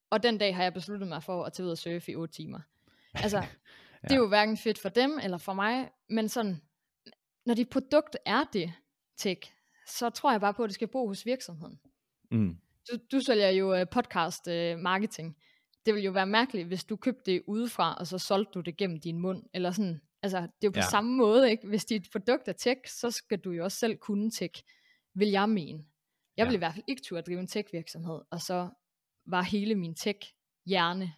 [0.09, 2.33] Og den dag har jeg besluttet mig for at tage ud og surfe i 8
[2.33, 2.59] timer.
[3.13, 3.43] Altså.
[4.09, 6.61] det er jo hverken fedt for dem eller for mig, men sådan,
[7.45, 8.73] når dit produkt er det
[9.17, 9.51] tech,
[9.87, 11.79] så tror jeg bare på, at det skal bo hos virksomheden.
[12.31, 12.57] Mm.
[12.91, 15.37] Du, du sælger jo uh, podcast uh, marketing.
[15.85, 18.77] Det ville jo være mærkeligt, hvis du købte det udefra, og så solgte du det
[18.77, 19.43] gennem din mund.
[19.53, 20.01] Eller sådan.
[20.21, 20.83] Altså, det er jo på Ja.
[20.83, 20.89] ja.
[20.89, 21.67] samme måde, ikke?
[21.67, 24.63] Hvis dit produkt er tech, så skal du jo også selv kunne tech,
[25.13, 25.85] vil jeg mene.
[26.37, 26.45] Jeg Ja.
[26.49, 28.69] vil i hvert fald ikke turde at drive en tech-virksomhed, og så
[29.25, 31.13] var hele min tech-hjerne,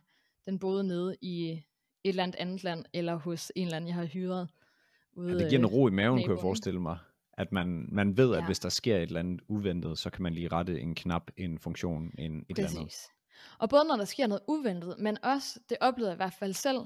[0.46, 1.62] den boede nede i
[2.04, 4.50] et eller andet andet land, eller hos en eller anden, jeg har hyret.
[5.14, 6.98] Ude, Ja, det giver en øh, ro i maven, kunne jeg forestille mig.
[7.34, 8.46] At man, man ved, at Ja.
[8.46, 11.60] hvis der sker et eller andet uventet, så kan man lige rette en knap, en
[11.60, 12.84] funktion, en, et eller andet.
[12.84, 13.08] Præcis.
[13.60, 16.54] Og både når der sker noget uventet, men også, det oplevede jeg i hvert fald
[16.54, 16.78] selv,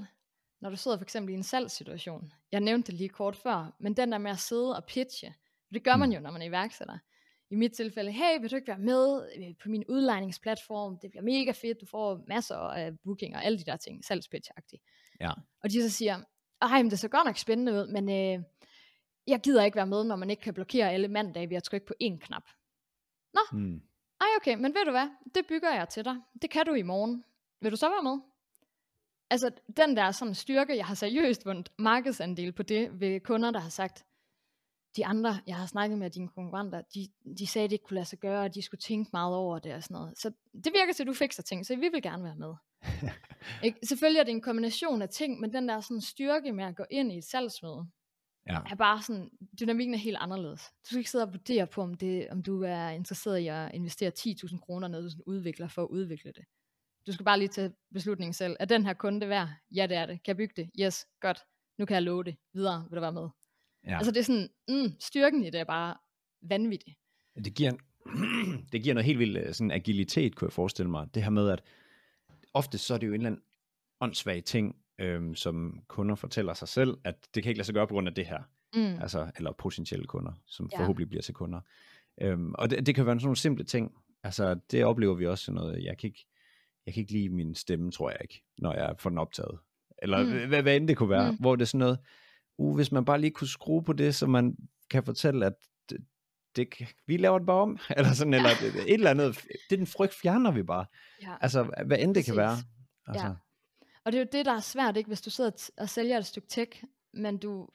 [0.61, 2.31] når du sidder for eksempel i en salgssituation.
[2.51, 5.33] Jeg nævnte det lige kort før, men den der med at sidde og pitche,
[5.73, 6.15] det gør man Mm.
[6.15, 6.97] jo, når man er iværksætter.
[7.49, 10.97] I mit tilfælde, hey, vil du ikke være med øh, på min udlejningsplatform?
[11.01, 14.83] Det bliver mega fedt, du får masser af bookinger og alle de der ting, salgspitch-agtigt.
[15.21, 15.31] Ja.
[15.63, 16.19] Og de så siger,
[16.61, 18.43] ej, men det ser godt nok spændende ud, men øh,
[19.27, 21.87] jeg gider ikke være med, når man ikke kan blokere alle mandage ved at trykke
[21.87, 22.43] på én knap.
[23.51, 23.81] Mm.
[24.21, 25.09] Ej, okay, men ved du hvad?
[25.35, 26.15] Det bygger jeg til dig.
[26.41, 27.23] Det kan du i morgen.
[27.61, 28.19] Vil du så være med?
[29.29, 33.59] Altså, den der sådan styrke, jeg har seriøst vundet markedsandel på det ved kunder, der
[33.59, 34.05] har sagt,
[34.95, 37.07] de andre, jeg har snakket med dine konkurrenter, de,
[37.37, 39.73] de sagde, det ikke kunne lade sig gøre, og de skulle tænke meget over det
[39.73, 40.17] og sådan noget.
[40.17, 42.53] Så det virker til, at du fikser ting, så vi vil gerne være med.
[43.63, 43.79] ikke?
[43.83, 46.83] Selvfølgelig er det en kombination af ting, men den der sådan styrke med at gå
[46.91, 47.85] ind i et salgsmøde,
[48.47, 48.59] Ja.
[48.71, 49.29] er bare sådan,
[49.59, 50.61] dynamikken er helt anderledes.
[50.61, 53.71] Du skal ikke sidde og vurdere på, om, det, om du er interesseret i at
[53.73, 56.45] investere 10.000 kroner ned hos en udvikler for at udvikle det.
[57.07, 58.55] Du skal bare lige tage beslutningen selv.
[58.59, 59.49] Er den her kunde værd?
[59.75, 60.23] Ja, det er det.
[60.23, 60.69] Kan jeg bygge det?
[60.79, 61.39] Yes, godt.
[61.77, 62.35] Nu kan jeg love det.
[62.53, 63.29] Videre vil du være med.
[63.87, 63.95] ja.
[63.97, 65.95] Altså det er sådan, mm, styrken i det er bare
[66.41, 66.97] vanvittig.
[67.45, 67.79] Det giver, en,
[68.71, 71.07] det giver noget helt vildt øh, sådan agilitet, kunne jeg forestille mig.
[71.15, 71.61] Det her med, at
[72.53, 73.41] ofte så er det jo en eller anden
[74.01, 77.87] åndssvag ting, øhm, som kunder fortæller sig selv, at det kan ikke lade sig gøre
[77.87, 78.39] på grund af det her.
[78.75, 79.01] Mm.
[79.01, 80.79] Altså, eller potentielle kunder, som Ja.
[80.79, 81.59] forhåbentlig bliver til kunder.
[82.21, 83.91] Øhm, og det, det kan være sådan nogle simple ting.
[84.23, 86.25] Altså, det oplever vi også sådan noget, jeg kan ikke,
[86.85, 89.59] jeg kan ikke lide min stemme, tror jeg ikke, når jeg får den optaget.
[90.01, 90.29] Eller Mm.
[90.29, 90.47] mm.
[90.47, 91.37] hvad, hvad end det kunne være, Mm.
[91.39, 91.99] hvor det er sådan noget,
[92.57, 94.57] uh, hvis man bare lige kunne skrue på det, så man
[94.89, 95.53] kan fortælle, at
[96.55, 96.67] det,
[97.07, 99.35] vi laver det bare om, eller sådan, eller et, et eller andet,
[99.69, 100.85] det er den frygt fjerner vi bare.
[101.21, 101.35] Ja.
[101.41, 102.55] Altså, hvad end det kan være.
[102.55, 102.65] Præcis.
[103.07, 103.33] Altså, Ja.
[104.05, 105.07] Og det er jo det, der er svært, ikke?
[105.07, 106.83] Hvis du sidder og sælger et stykke tech,
[107.13, 107.69] men du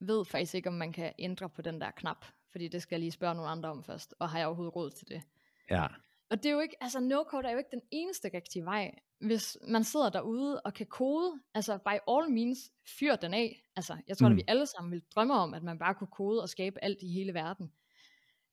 [0.00, 2.24] ved faktisk ikke, om man kan ændre på den der knap.
[2.52, 4.14] Fordi det skal jeg lige spørge nogle andre om først.
[4.18, 5.22] Og har jeg overhovedet råd til det?
[5.70, 5.86] ja.
[6.30, 8.94] Og det er jo ikke, altså no-code er jo ikke den eneste rigtige vej.
[9.20, 12.58] Hvis man sidder derude og kan kode, altså by all means,
[12.98, 13.62] fyr den af.
[13.76, 14.28] Altså, jeg tror.
[14.28, 14.32] Mm.
[14.32, 16.98] at vi alle sammen vil drømme om, at man bare kunne kode og skabe alt
[17.02, 17.72] i hele verden.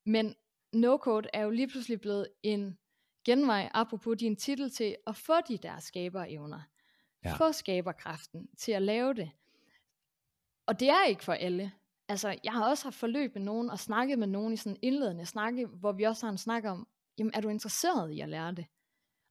[0.07, 0.35] Men
[0.75, 2.77] no-code er jo lige pludselig blevet en
[3.25, 6.61] genvej, apropos din titel, til at få de der skaberevner.
[7.25, 7.33] Ja.
[7.33, 9.31] Få skaberkraften til at lave det.
[10.65, 11.71] Og det er ikke for alle.
[12.07, 14.79] Altså, jeg har også haft forløb med nogen, og snakket med nogen i sådan en
[14.81, 16.87] indledende snakke, hvor vi også har en snak om,
[17.17, 18.65] jamen er du interesseret i at lære det?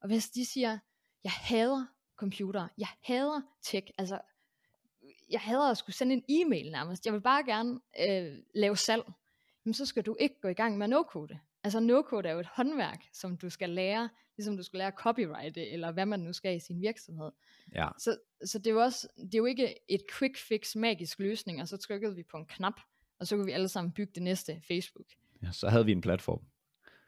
[0.00, 0.78] Og hvis de siger,
[1.24, 4.20] jeg hader computer, jeg hader tech, altså,
[5.30, 9.04] jeg hader at skulle sende en e-mail nærmest, jeg vil bare gerne øh, lave salg,
[9.66, 11.38] jamen så skal du ikke gå i gang med no-code.
[11.64, 15.56] Altså no-code er jo et håndværk, som du skal lære, ligesom du skal lære copyright,
[15.56, 17.30] eller hvad man nu skal i sin virksomhed.
[17.74, 17.88] ja.
[17.98, 21.60] Så, så det, er jo også, det er jo ikke et quick fix magisk løsning,
[21.60, 22.80] og så trykkede vi på en knap,
[23.18, 25.06] og så kunne vi alle sammen bygge det næste Facebook.
[25.42, 25.52] ja.
[25.52, 26.40] Så havde vi en platform.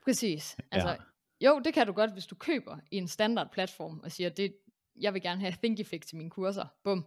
[0.05, 0.57] Præcis.
[0.71, 0.97] Altså, Ja.
[1.41, 4.57] Jo, det kan du godt, hvis du køber i en standard platform, og siger, det,
[5.01, 6.67] jeg vil gerne have Thinkific til mine kurser.
[6.85, 7.07] Bum.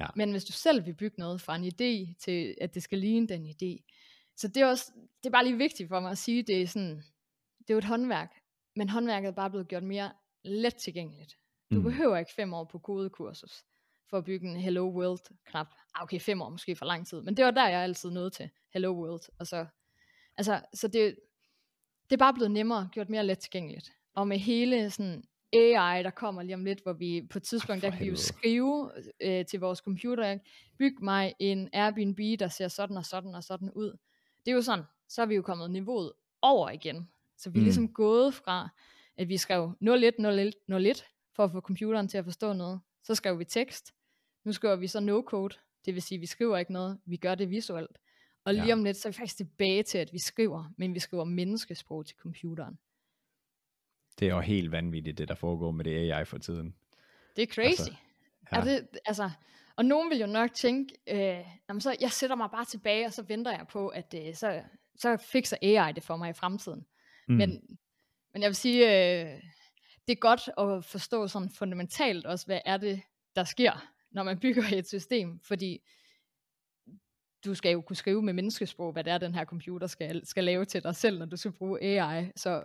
[0.00, 0.06] Ja.
[0.16, 3.28] Men hvis du selv vil bygge noget fra en idé til, at det skal ligne
[3.28, 3.90] den idé.
[4.36, 6.66] Så det er også, det er bare lige vigtigt for mig at sige, det er
[6.66, 6.96] sådan,
[7.58, 8.34] det er jo et håndværk,
[8.76, 10.12] men håndværket er bare blevet gjort mere
[10.44, 11.38] let tilgængeligt.
[11.70, 11.82] Du Mm.
[11.82, 13.64] behøver ikke fem år på kodekursus
[14.10, 15.66] for at bygge en Hello World knap.
[15.94, 18.30] Ah, okay, fem år måske for lang tid, men det var der, jeg altid nåede
[18.30, 18.50] til.
[18.72, 19.22] Hello World.
[19.38, 19.66] Og så,
[20.36, 21.16] altså, så det,
[22.10, 23.92] det er bare blevet nemmere, gjort mere let tilgængeligt.
[24.14, 27.80] Og med hele sådan AI, der kommer lige om lidt, hvor vi på et tidspunkt,
[27.82, 30.38] for der kan vi jo skrive øh, til vores computer,
[30.78, 33.96] byg mig en Airbnb, der ser sådan og sådan og sådan ud.
[34.44, 37.08] Det er jo sådan, så er vi jo kommet niveauet over igen.
[37.36, 37.64] Så vi er Mm.
[37.64, 38.68] ligesom gået fra,
[39.16, 42.80] at vi skrev 010101 for at få computeren til at forstå noget.
[43.02, 43.94] Så skrev vi tekst.
[44.44, 45.58] Nu skriver vi så no-code.
[45.84, 46.98] Det vil sige, at vi skriver ikke noget.
[47.04, 47.98] Vi gør det visuelt.
[48.44, 48.72] Og lige Ja.
[48.72, 52.06] om lidt, så er vi faktisk tilbage til, at vi skriver, men vi skriver menneskesprog
[52.06, 52.78] til computeren.
[54.18, 56.74] Det er jo helt vanvittigt, det der foregår med det AI for tiden.
[57.36, 57.80] Det er crazy.
[57.80, 57.92] Altså,
[58.52, 58.56] Ja.
[58.60, 59.30] Er det, altså,
[59.76, 63.12] og nogen vil jo nok tænke, øh, jamen så jeg sætter mig bare tilbage, og
[63.12, 64.62] så venter jeg på, at øh, så,
[64.96, 66.86] så fikser AI det for mig i fremtiden.
[67.28, 67.34] Mm.
[67.34, 67.78] Men,
[68.32, 69.40] men jeg vil sige, øh,
[70.06, 73.02] det er godt at forstå sådan fundamentalt også, hvad er det,
[73.36, 75.78] der sker, når man bygger et system, fordi
[77.44, 80.44] du skal jo kunne skrive med menneskesprog, hvad det er, den her computer skal, skal
[80.44, 82.64] lave til dig selv, når du skal bruge AI, så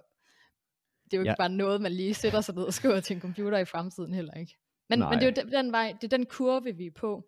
[1.05, 1.35] det er jo ikke Ja.
[1.35, 4.33] bare noget, man lige sætter sig ned og skriver til en computer i fremtiden heller
[4.33, 4.57] ikke.
[4.89, 5.09] Men, Nej.
[5.09, 7.25] men det er jo den, den vej, det er den kurve, vi er på.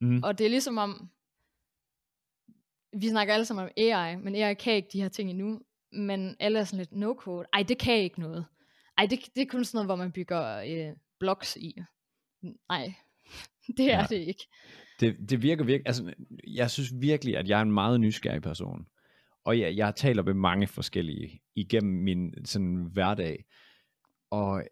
[0.00, 0.22] Mm.
[0.22, 1.08] Og det er ligesom om,
[3.00, 5.60] vi snakker alle sammen om AI, men AI kan ikke de her ting endnu,
[5.92, 7.48] men alle er sådan lidt no-code.
[7.52, 8.46] Ej, det kan ikke noget.
[8.98, 11.74] Ej, det, det er kun sådan noget, hvor man bygger øh, blocks i.
[12.68, 12.94] Nej,
[13.76, 14.06] det er Ja.
[14.08, 14.46] det ikke.
[15.00, 16.14] Det, det virker virkelig, altså
[16.46, 18.86] jeg synes virkelig, at jeg er en meget nysgerrig person.
[19.44, 23.44] Og jeg, jeg taler med mange forskellige igennem min sådan hverdag.
[24.30, 24.64] Og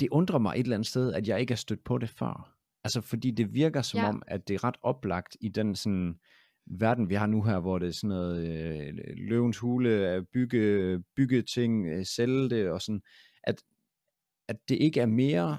[0.00, 2.56] det undrer mig et eller andet sted, at jeg ikke er stødt på det før.
[2.84, 4.08] Altså fordi det virker som Ja.
[4.08, 6.14] om, at det er ret oplagt i den sådan
[6.66, 11.02] verden, vi har nu her, hvor det er sådan noget øh, løvens hule, at bygge,
[11.16, 13.02] bygge ting, øh, sælge det og sådan,
[13.44, 13.62] at,
[14.48, 15.58] at det ikke er mere,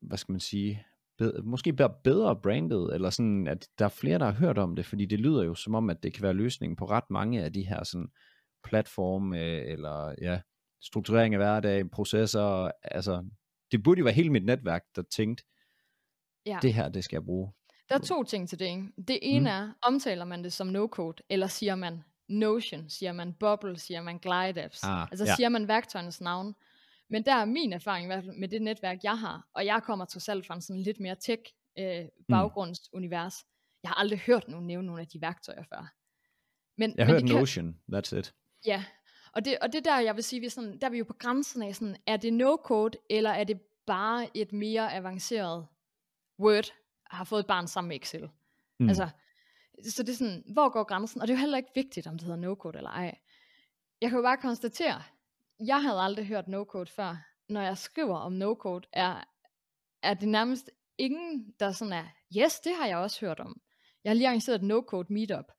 [0.00, 0.86] hvad skal man sige,
[1.18, 4.76] bedre, måske bare bedre brandet, eller sådan, at der er flere, der har hørt om
[4.76, 7.42] det, fordi det lyder jo som om, at det kan være løsningen på ret mange
[7.44, 8.08] af de her sådan
[8.64, 10.40] platform, øh, eller ja,
[10.80, 13.24] strukturering af hverdag, processer, altså,
[13.72, 15.44] det burde jo være hele mit netværk, der tænkte,
[16.46, 16.58] Ja.
[16.62, 17.52] det her, det skal jeg bruge.
[17.88, 18.64] Der er to ting til det.
[18.66, 18.92] Ikke?
[19.08, 19.42] Det ene Mm.
[19.42, 19.46] mm.
[19.68, 24.18] er, omtaler man det som no-code, eller siger man Notion, siger man Bubble, siger man
[24.18, 24.84] Glide apps.
[24.84, 25.34] Ah, altså ja.
[25.36, 26.54] siger man værktøjernes navn.
[27.08, 29.82] Men der er min erfaring i hvert fald med det netværk, jeg har, og jeg
[29.84, 31.42] kommer trods alt fra en sådan lidt mere tech
[31.78, 33.34] øh, baggrundsunivers.
[33.82, 35.92] Jeg har aldrig hørt nogen nævne nogle af de værktøjer før.
[36.76, 38.34] Men, Jeg har men hørt kan- Notion, that's it.
[38.66, 38.84] Ja,
[39.36, 41.04] og det, og det der, jeg vil sige, vi er sådan, der er vi jo
[41.04, 45.66] på grænsen af sådan, er det no-code, eller er det bare et mere avanceret
[46.38, 46.72] Word,
[47.10, 48.22] har fået et barn sammen med Excel?
[48.22, 48.30] Mm.
[48.78, 48.88] Mm.
[48.88, 49.08] Altså,
[49.90, 51.20] så det er sådan, hvor går grænsen?
[51.20, 53.18] Og det er jo heller ikke vigtigt, om det hedder no-code eller ej.
[54.00, 55.02] Jeg kan jo bare konstatere,
[55.66, 57.26] jeg havde aldrig hørt no-code før.
[57.48, 59.24] Når jeg skriver om no-code, er,
[60.02, 62.06] er det nærmest ingen, der sådan er,
[62.36, 63.60] yes, det har jeg også hørt om.
[64.04, 65.52] Jeg har lige arrangeret et no-code meetup.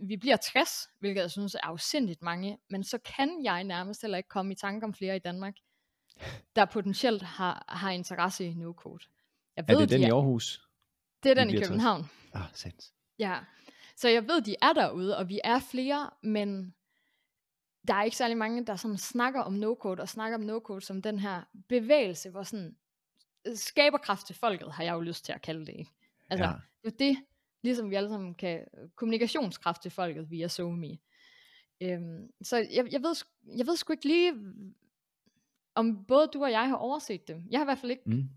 [0.00, 4.18] Vi bliver 60, hvilket jeg synes er afsindigt mange, men så kan jeg nærmest heller
[4.18, 5.54] ikke komme i tanke om flere i Danmark,
[6.56, 9.08] der potentielt har, har interesse i no-code.
[9.56, 10.68] Jeg er det de den i Aarhus?
[11.22, 11.68] det er den I i bliver 60?
[11.68, 12.10] København.
[12.34, 12.92] Ah, sandt.
[13.18, 13.38] Ja,
[13.96, 16.74] så jeg ved, de er derude, og vi er flere, men
[17.88, 21.02] der er ikke særlig mange, der sådan snakker om no-code, og snakker om no-code som
[21.02, 22.76] den her bevægelse, hvor sådan
[23.46, 25.74] øh, skaberkraft til folket, har jeg jo lyst til at kalde det.
[25.78, 25.90] Ikke?
[26.30, 26.52] Altså, Ja.
[26.84, 27.24] det er det,
[27.62, 28.64] ligesom vi alle sammen kan,
[28.96, 30.98] kommunikationskraft til folket via SoMe.
[31.82, 33.14] Øhm, så jeg, jeg, ved,
[33.56, 34.32] jeg ved sgu ikke lige,
[35.74, 37.42] om både du og jeg har overset det.
[37.50, 38.28] Jeg har i hvert fald ikke Mm.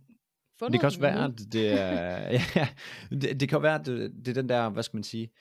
[0.60, 2.68] fundet Det kan også dem være, at det er, ja,
[3.12, 5.32] det, det kan være, at det, det er den der, hvad skal man sige,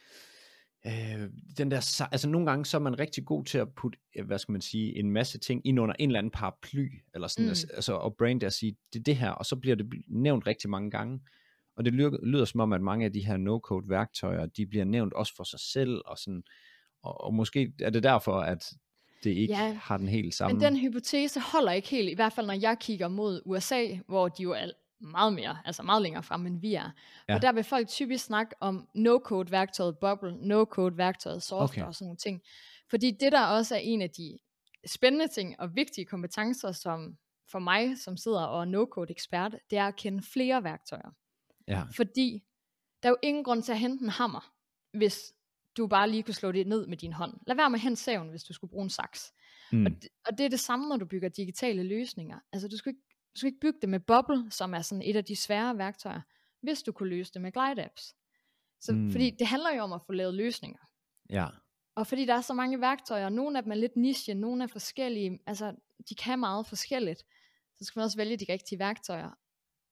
[0.86, 1.28] øh,
[1.58, 4.38] den der, altså nogle gange så er man rigtig god til at putte, øh, hvad
[4.38, 7.48] skal man sige, en masse ting ind under en eller anden paraply, eller sådan, Mm.
[7.48, 10.46] altså, altså og brande og sige, det er det her, og så bliver det nævnt
[10.46, 11.20] rigtig mange gange,
[11.76, 14.84] og det lyder, lyder som om, at mange af de her no-code værktøjer, de bliver
[14.84, 16.42] nævnt også for sig selv, og sådan,
[17.02, 18.72] og, og måske er det derfor, at
[19.24, 20.54] det ikke Ja, har den helt samme.
[20.54, 24.28] Men den hypotese holder ikke helt, i hvert fald når jeg kigger mod USA, hvor
[24.28, 26.90] de jo er meget mere, altså meget længere frem, end vi er.
[27.28, 27.34] Ja.
[27.34, 31.84] Og der vil folk typisk snakke om no-code værktøjet Bubble, no-code værktøjet Software Okay.
[31.84, 32.40] og sådan nogle ting.
[32.90, 34.38] Fordi det der også er en af de
[34.86, 37.16] spændende ting og vigtige kompetencer, som
[37.50, 41.10] for mig, som sidder og er no-code ekspert, det er at kende flere værktøjer.
[41.70, 41.82] Ja.
[41.96, 42.42] Fordi
[43.02, 44.52] der er jo ingen grund til at hente en hammer,
[44.98, 45.32] hvis
[45.76, 47.34] du bare lige kunne slå det ned med din hånd.
[47.46, 49.32] Lad være med at hente saven, hvis du skulle bruge en saks.
[49.72, 49.86] Mm.
[49.86, 52.38] Og, det, og det er det samme, når du bygger digitale løsninger.
[52.52, 53.02] Altså du skal, ikke,
[53.34, 56.20] du skal ikke bygge det med Bubble, som er sådan et af de svære værktøjer,
[56.62, 58.14] hvis du kunne løse det med Glide Apps.
[58.80, 59.10] Så, Mm.
[59.10, 60.78] Fordi det handler jo om at få lavet løsninger.
[61.30, 61.46] ja.
[61.94, 64.66] Og fordi der er så mange værktøjer, nogle af dem er lidt niche, nogle er
[64.66, 65.74] forskellige, altså
[66.08, 67.22] de kan meget forskelligt,
[67.78, 69.30] så skal man også vælge de rigtige værktøjer.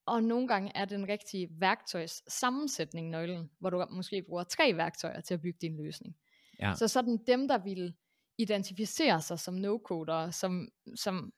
[0.08, 5.20] Og nogle gange er den rigtige værktøjs sammensætning nøglen, hvor du måske bruger tre værktøjer
[5.20, 6.16] til at bygge din løsning.
[6.60, 6.74] Ja.
[6.74, 7.94] Så sådan dem, der vil
[8.38, 11.32] identificere sig som no-codere, som, som,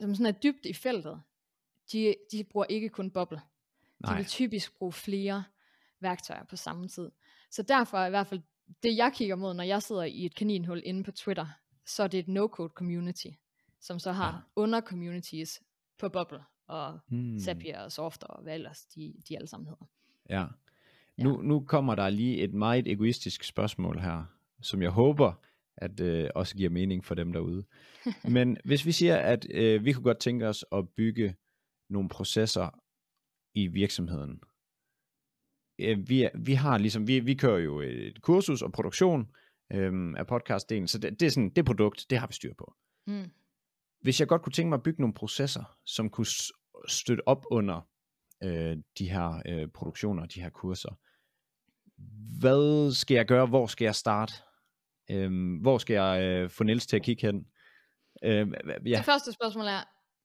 [0.00, 1.22] som sådan er dybt i feltet,
[1.92, 3.40] de, de bruger ikke kun Bubble.
[4.08, 5.44] De vil typisk bruge flere
[6.00, 7.10] værktøjer på samme tid.
[7.50, 8.40] Så derfor er i hvert fald
[8.82, 11.46] det, jeg kigger mod, når jeg sidder i et kaninhul inde på Twitter,
[11.86, 13.26] så er det et no-code community,
[13.80, 14.62] som så har Ja.
[14.62, 15.60] under-communities
[15.98, 17.38] på Bubble, og Hmm.
[17.40, 19.84] Zapier og Soft og hvad ellers de, de alle sammen hedder.
[20.30, 20.46] Ja.
[21.24, 24.24] Nu, nu kommer der lige et meget egoistisk spørgsmål her,
[24.62, 25.32] som jeg håber,
[25.76, 27.64] at øh, også giver mening for dem derude.
[28.36, 31.34] Men hvis vi siger, at øh, vi kunne godt tænke os at bygge
[31.90, 32.80] nogle processer
[33.54, 34.40] i virksomheden.
[35.78, 39.30] Øh, vi, er- vi har ligesom, vi, vi kører jo et kursus og produktion
[39.72, 42.74] øh, af podcastdelen, så det, det er sådan, det produkt, det har vi styr på.
[43.06, 43.30] Mm.
[44.00, 46.26] Hvis jeg godt kunne tænke mig at bygge nogle processer, som kunne
[46.86, 47.80] støtte op under
[48.42, 50.98] øh, de her øh, produktioner, de her kurser,
[52.40, 53.46] hvad skal jeg gøre?
[53.46, 54.34] Hvor skal jeg starte?
[55.10, 57.46] Øhm, hvor skal jeg øh, få Niels til at kigge hen?
[58.24, 58.54] Øhm,
[58.86, 59.80] ja, Det første spørgsmål er,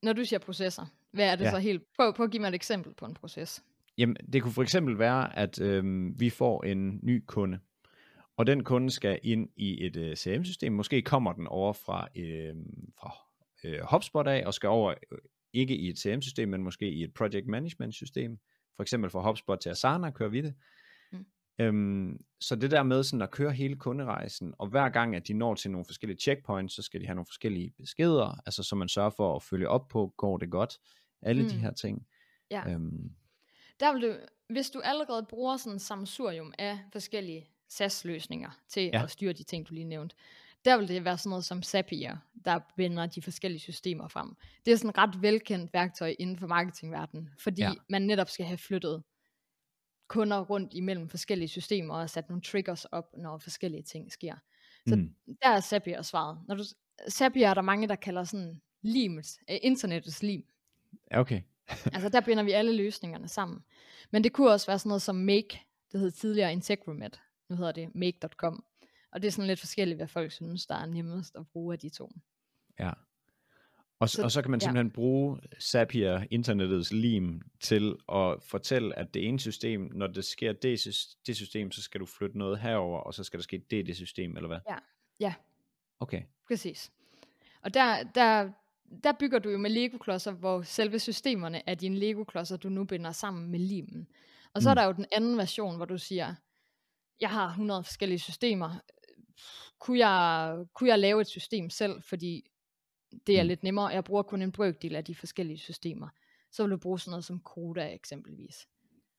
[0.06, 1.52] når du siger processer, hvad er det Ja.
[1.52, 1.84] så helt?
[1.98, 3.64] Prøv, prøv at give mig et eksempel på en proces.
[3.98, 7.60] jamen, det kunne for eksempel være, at øhm, vi får en ny kunde,
[8.38, 10.74] og den kunde skal ind i et øh, CRM-system.
[10.74, 12.56] Måske kommer den over fra, øh,
[13.00, 13.14] fra
[13.64, 15.18] øh, HubSpot af, og skal over øh,
[15.54, 18.40] ikke i et CRM-system, men måske i et project management-system.
[18.76, 20.54] For eksempel fra HubSpot til Asana kører vi det.
[21.12, 21.26] Mm.
[21.60, 25.34] Øhm, så det der med sådan at køre hele kunderejsen, og hver gang at de
[25.34, 28.90] når til nogle forskellige checkpoints, så skal de have nogle forskellige beskeder, altså så man
[28.90, 30.80] sørger for at følge op på, går det godt,
[31.22, 31.50] alle mm.
[31.50, 32.08] de her ting.
[32.52, 32.70] Ja.
[32.70, 33.12] Øhm,
[33.80, 34.16] Der vil du,
[34.50, 39.04] hvis du allerede bruger sådan en sammensurium af forskellige SAS-løsninger til ja.
[39.04, 40.16] at styre de ting, du lige nævnte,
[40.66, 44.36] der vil det være sådan noget som Zapier, der binder de forskellige systemer frem.
[44.66, 47.72] Det er sådan et ret velkendt værktøj inden for marketingverdenen, fordi Ja.
[47.90, 49.04] man netop skal have flyttet
[50.08, 54.36] kunder rundt imellem forskellige systemer og sat nogle triggers op, når forskellige ting sker.
[54.88, 56.40] Så mm, der er Zapier svaret.
[56.48, 56.64] Når du,
[57.10, 60.44] Zapier er der mange, der kalder sådan limet, øh, internettets lim.
[61.12, 61.42] okay.
[61.94, 63.64] Altså der binder vi alle løsningerne sammen.
[64.12, 65.60] Men det kunne også være sådan noget som Make,
[65.92, 68.64] det hed tidligere Integromat, nu hedder det Make.com.
[69.14, 71.80] Og det er sådan lidt forskelligt, hvad folk synes, der er nemmest at bruge af
[71.80, 72.12] de to.
[72.80, 72.92] Ja.
[74.00, 74.64] Og, så, og så kan man ja.
[74.66, 80.54] simpelthen bruge Zapier, internettets lim, til at fortælle, at det ene system, når det sker
[80.54, 83.66] det, sys- det system, så skal du flytte noget herover, og så skal der ske
[83.72, 84.60] det det system, eller hvad?
[84.70, 84.76] Ja.
[85.20, 85.34] Ja.
[86.00, 86.24] Okay.
[86.48, 86.92] Præcis.
[87.62, 88.52] Og der, der,
[89.04, 93.12] der bygger du jo med Lego-klodser, hvor selve systemerne er dine Lego-klodser, du nu binder
[93.12, 94.08] sammen med limen.
[94.54, 94.72] Og så Mm.
[94.72, 96.36] er der jo den anden version, hvor du siger,
[97.22, 98.80] jeg har 100 forskellige systemer.
[99.80, 102.50] Kunne jeg, kunne jeg lave et system selv, fordi
[103.28, 103.48] det er Mm.
[103.48, 106.08] lidt nemmere, jeg bruger kun en brøkdel af de forskellige systemer.
[106.52, 108.68] Så vil du bruge sådan noget som Coda eksempelvis.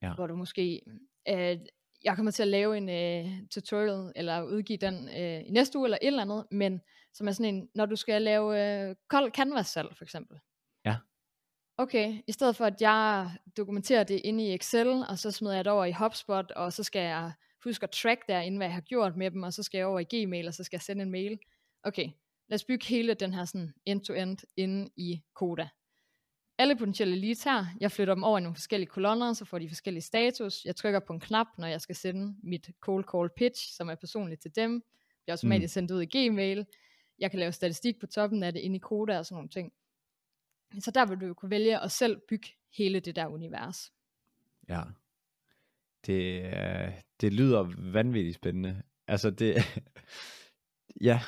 [0.02, 0.14] Ja.
[0.14, 0.82] Hvor du måske,
[1.28, 1.58] øh,
[2.04, 5.86] jeg kommer til at lave en øh, tutorial, eller udgive den øh, i næste uge,
[5.86, 6.80] eller et eller andet, men
[7.12, 10.38] som er sådan en, når du skal lave øh, kold canvas salg for eksempel.
[10.84, 10.96] Ja.
[11.76, 15.64] Okay, i stedet for at jeg dokumenterer det inde i Excel, og så smider jeg
[15.64, 17.32] det over i HubSpot, og så skal jeg
[17.64, 20.00] huske at track derinde, hvad jeg har gjort med dem, og så skal jeg over
[20.00, 21.38] i Gmail, og så skal jeg sende en mail.
[21.82, 22.08] Okay,
[22.48, 25.68] lad os bygge hele den her sådan end-to-end inde i Koda.
[26.58, 29.68] Alle potentielle leads her, jeg flytter dem over i nogle forskellige kolonner, så får de
[29.68, 30.64] forskellige status.
[30.64, 33.94] Jeg trykker på en knap, når jeg skal sende mit cold call pitch, som er
[33.94, 34.84] personligt til dem.
[35.20, 35.74] Det er automatisk mm.
[35.74, 36.66] sendt ud i Gmail.
[37.18, 39.72] Jeg kan lave statistik på toppen af det inde i Koda og sådan nogle ting.
[40.78, 43.92] Så der vil du jo kunne vælge at selv bygge hele det der univers.
[44.68, 44.82] Ja.
[46.06, 48.82] Det, øh, det lyder vanvittigt spændende.
[49.08, 49.54] Altså det,
[51.08, 51.20] ja,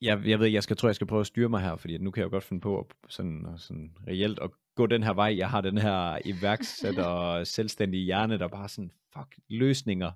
[0.00, 1.98] jeg, jeg ved ikke, jeg skal, tror, jeg skal prøve at styre mig her, fordi
[1.98, 5.02] nu kan jeg jo godt finde på at, sådan, og sådan reelt at gå den
[5.02, 5.36] her vej.
[5.38, 10.12] Jeg har den her iværksætter og selvstændige hjerne, der bare sådan, fuck, løsninger,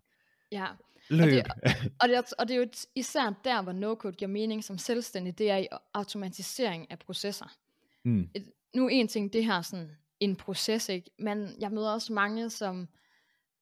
[0.53, 0.66] Ja,
[1.11, 1.30] løb.
[1.32, 1.46] det-
[2.03, 5.38] og det, er, og det er jo især der, hvor no-code giver mening som selvstændig,
[5.38, 7.57] det er i automatisering af processer.
[8.05, 9.90] mm, et, nu en ting, det her sådan
[10.21, 11.11] en proces, ikke?
[11.19, 12.89] men jeg møder også mange, som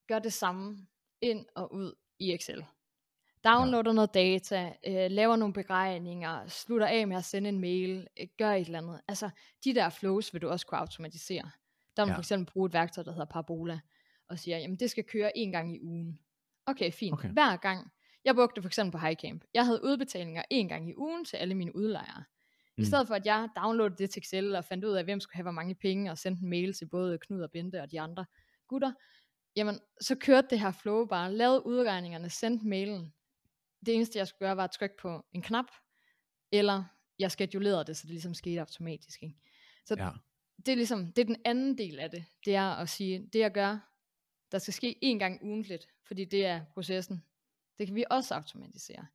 [0.08, 0.86] gør det samme
[1.20, 2.64] ind og ud i Excel.
[3.44, 3.94] Downloader ja.
[3.94, 8.52] noget data, øh, laver nogle beregninger, slutter af med at sende en mail, øh, gør
[8.52, 9.00] et eller andet.
[9.08, 9.30] Altså,
[9.64, 11.50] de der flows vil du også kunne automatisere.
[11.96, 12.16] Der man Ja.
[12.16, 13.80] for eksempel bruge et værktøj, der hedder Parabola,
[14.28, 16.18] og siger, jamen det skal køre en gang i ugen.
[16.66, 17.12] Okay, fint.
[17.12, 17.24] Okay.
[17.24, 17.32] Okay.
[17.32, 17.92] Hver gang.
[18.24, 19.44] Jeg brugte det for eksempel på HighCamp.
[19.54, 22.24] Jeg havde udbetalinger en gang i ugen til alle mine udlejere.
[22.76, 22.84] I Mm.
[22.84, 25.42] stedet for at jeg downloadede det til Excel og fandt ud af, hvem skulle have
[25.42, 28.26] hvor mange penge, og sendte en mail til både Knud og Bente og de andre
[28.68, 28.92] gutter,
[29.56, 33.12] jamen så kørte det her flow bare, lavede udregningerne, sendte mailen.
[33.86, 35.66] det eneste jeg skulle gøre var at trykke på en knap,
[36.52, 36.84] eller
[37.18, 39.22] jeg schedulerede det, så det ligesom skete automatisk.
[39.22, 39.36] Ikke?
[39.84, 40.10] Så Ja.
[40.56, 43.38] det er ligesom, det er den anden del af det, det er at sige, det
[43.38, 43.78] jeg gør,
[44.52, 47.24] der skal ske en gang ugentligt, fordi det er processen,
[47.78, 49.06] det kan vi også automatisere.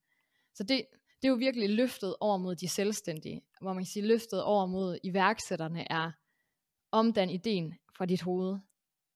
[0.54, 0.86] Så det,
[1.22, 4.66] det er jo virkelig løftet over mod de selvstændige, hvor man kan sige, løftet over
[4.66, 6.12] mod iværksætterne er,
[6.92, 8.60] omdan ideen fra dit hoved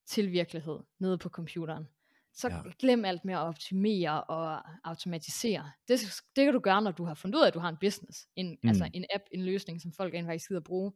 [0.06, 1.88] til virkelighed nede på computeren.
[2.34, 2.62] Så Ja.
[2.80, 5.72] glem alt med at optimere og automatisere.
[5.88, 6.00] Det,
[6.36, 8.28] det kan du gøre, når du har fundet ud af, at du har en business.
[8.36, 8.70] En, mm.
[8.70, 10.94] Altså en app, en løsning, som folk rent faktisk gider bruge.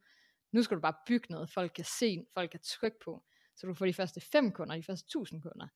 [0.52, 3.24] Nu skal du bare bygge noget, folk kan se, folk kan trykke på,
[3.56, 5.68] så du får de første fem kunder, de første tusind kunder.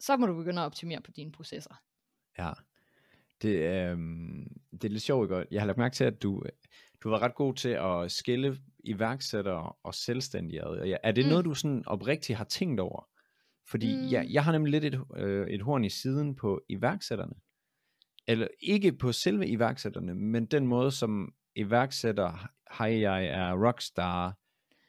[0.00, 1.74] Så må du begynde at optimere på dine processer.
[2.38, 2.52] Ja.
[3.42, 3.56] Det,
[3.90, 5.46] øhm, det er lidt sjovt, ikke?
[5.50, 6.42] Jeg har lagt mærke til, at du,
[7.02, 10.96] du var ret god til at skille iværksættere og selvstændige ad.
[11.02, 11.28] Er det Mm.
[11.28, 13.08] noget, du sådan oprigtigt har tænkt over?
[13.70, 14.10] Fordi Mm.
[14.12, 17.32] jeg, jeg har nemlig lidt et, øh, et horn i siden på iværksætterne.
[18.28, 24.38] Eller ikke på selve iværksætterne, men den måde, som iværksætter, hej jeg er rockstar,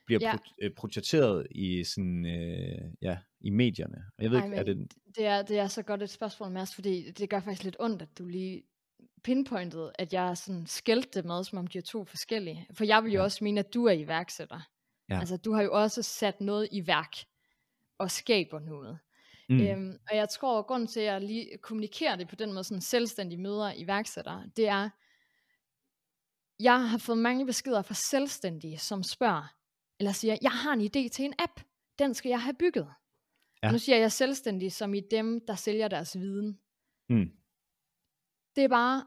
[0.08, 0.34] bliver Ja.
[0.36, 4.04] pro- øh, i sådan, øh, ja, i medierne.
[4.18, 6.50] Og jeg ved Ej, ikke, er det, Det er, det er så godt et spørgsmål,
[6.50, 8.62] Mads, fordi det gør faktisk lidt ondt, at du lige
[9.24, 12.66] pinpointede, at jeg sådan skældte det med, som om de er to forskellige.
[12.72, 13.24] For jeg vil jo Ja.
[13.24, 14.60] også mene, at du er iværksætter.
[15.10, 15.18] Ja.
[15.18, 17.12] Altså, du har jo også sat noget i værk,
[17.98, 18.98] og skaber noget.
[19.48, 19.62] mm, Mm.
[19.66, 22.64] Øhm, og jeg tror, at grunden til, at jeg lige kommunikerer det på den måde,
[22.64, 24.90] sådan selvstændige møder iværksættere, det er,
[26.60, 29.54] jeg har fået mange beskeder fra selvstændige, som spørger,
[30.00, 31.60] eller siger, jeg har en idé til en app,
[31.98, 32.86] den skal jeg have bygget.
[33.62, 33.66] Ja.
[33.66, 33.72] Ja.
[33.72, 36.58] Nu siger jeg selvstændige som i dem, der sælger deres viden.
[37.08, 37.32] mm,
[38.56, 39.04] Det er bare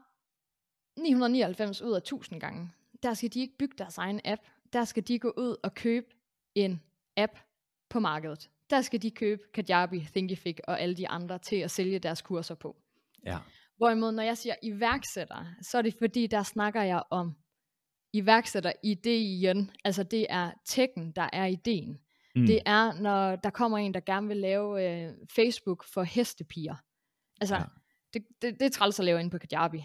[0.98, 2.70] 999 ud af 1000 gange.
[3.02, 4.42] Der skal de ikke bygge deres egen app.
[4.72, 6.06] Der skal de gå ud og købe
[6.54, 6.82] en
[7.16, 7.32] app
[7.90, 8.50] på markedet.
[8.70, 12.54] Der skal de købe Kajabi, Thinkific og alle de andre til at sælge deres kurser
[12.54, 12.76] på.
[13.26, 13.38] ja,
[13.76, 17.34] Hvorimod når jeg siger iværksætter, så er det fordi, der snakker jeg om
[18.12, 19.70] iværksætter ideen.
[19.84, 21.98] Altså det er tekken, der er ideen.
[22.36, 26.74] mm, Det er, når der kommer en, der gerne vil lave øh, Facebook for hestepiger.
[27.40, 27.62] Altså, Ja.
[28.14, 29.84] det, det, det er træls at lave inde på Kajabi.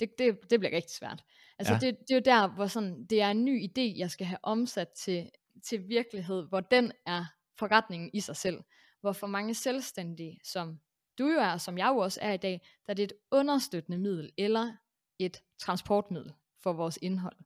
[0.00, 1.24] Det, det, det bliver rigtig svært.
[1.58, 1.78] Altså, ja.
[1.78, 4.38] det, det er jo der, hvor sådan, det er en ny idé, jeg skal have
[4.42, 5.30] omsat til,
[5.64, 7.24] til virkelighed, hvor den er
[7.58, 8.60] forretningen i sig selv.
[9.00, 10.80] Hvor for mange selvstændige, som
[11.18, 13.12] du jo er, og som jeg jo også er i dag, der er det et
[13.30, 14.72] understøttende middel, eller
[15.18, 16.32] et transportmiddel
[16.64, 17.36] for vores indhold.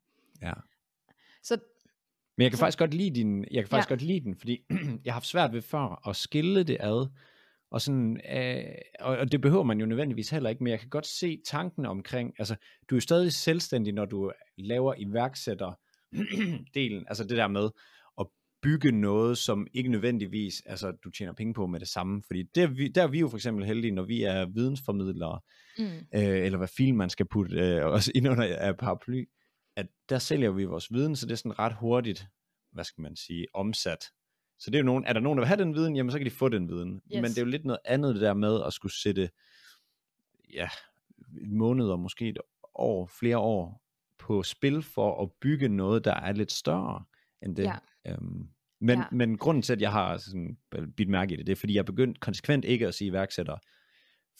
[0.43, 0.53] ja.
[1.43, 1.59] Så
[2.37, 3.95] Men jeg kan Så- faktisk godt lide din, jeg kan faktisk Ja.
[3.95, 4.65] godt lide den, fordi
[5.05, 7.07] jeg har haft svært ved før at skille det ad,
[7.71, 8.65] og sådan, øh,
[9.01, 11.87] og, og det behøver man jo nødvendigvis heller ikke, men jeg kan godt se tanken
[11.87, 12.55] omkring, altså,
[12.91, 15.73] du er jo stadig selvstændig, når du laver iværksætter
[16.75, 17.71] delen, altså det der med
[18.63, 22.63] bygge noget, som ikke nødvendigvis, altså du tjener penge på med det samme, fordi det
[22.63, 25.41] er vi, der er vi jo for eksempel heldige, når vi er vidensformidlere,
[25.79, 29.25] mm, øh, eller hvad film man skal putte øh, os ind under af paraply,
[29.77, 32.27] at der sælger vi vores viden, så det er sådan ret hurtigt,
[32.73, 34.05] hvad skal man sige, omsat.
[34.59, 36.19] Så det er jo nogen, er der nogen, der vil have den viden, jamen så
[36.19, 36.95] kan de få den viden.
[36.95, 37.03] Yes.
[37.13, 39.31] Men det er jo lidt noget andet det der med at skulle sætte,
[40.55, 40.69] ja,
[41.47, 42.39] måneder, måske et
[42.75, 43.83] år, flere år
[44.19, 47.05] på spil for at bygge noget, der er lidt større
[47.43, 47.65] end det.
[47.65, 47.77] Ja.
[48.07, 48.49] Øhm,
[48.81, 49.05] men, Ja.
[49.13, 50.59] men grunden til, at jeg har sådan
[50.97, 53.57] bidt mærke i det, det er, fordi jeg er begyndt konsekvent ikke at sige iværksætter,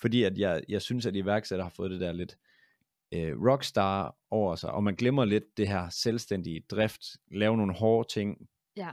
[0.01, 2.39] fordi at jeg, jeg synes, at iværksætter har fået det der lidt
[3.15, 8.09] øh, rockstar over sig, og man glemmer lidt det her selvstændige drift, lave nogle hårde
[8.09, 8.91] ting ja.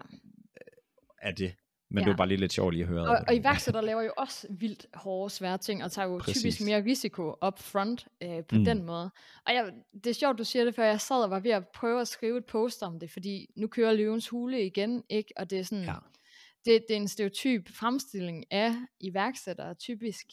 [1.21, 1.55] af det.
[1.95, 2.05] Men Ja.
[2.05, 3.07] det var bare lige lidt sjovt lige at høre.
[3.09, 6.41] Og, og iværksætter laver jo også vildt hårde, svære ting, og tager jo Præcis.
[6.41, 8.65] typisk mere risiko up front øh, på Mm.
[8.65, 9.11] den måde.
[9.45, 11.67] Og jeg, det er sjovt, du siger det, for jeg sad og var ved at
[11.67, 15.33] prøve at skrive et post om det, fordi nu kører løvens hule igen, ikke?
[15.37, 15.93] Og det er sådan, Ja.
[16.65, 20.25] det, det er en stereotyp fremstilling af iværksættere, typisk.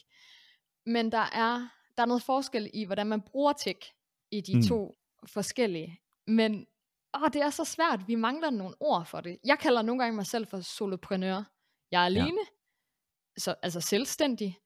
[0.87, 3.79] Men der er, der er noget forskel i, hvordan man bruger tech
[4.31, 4.63] i de mm.
[4.63, 4.97] to
[5.27, 6.01] forskellige.
[6.27, 6.67] Men
[7.15, 8.01] åh, det er så svært.
[8.09, 9.39] Vi mangler nogle ord for det.
[9.45, 11.43] Jeg kalder nogle gange mig selv for soloprenør.
[11.93, 13.41] Jeg er alene, ja.
[13.41, 14.59] så, altså selvstændig.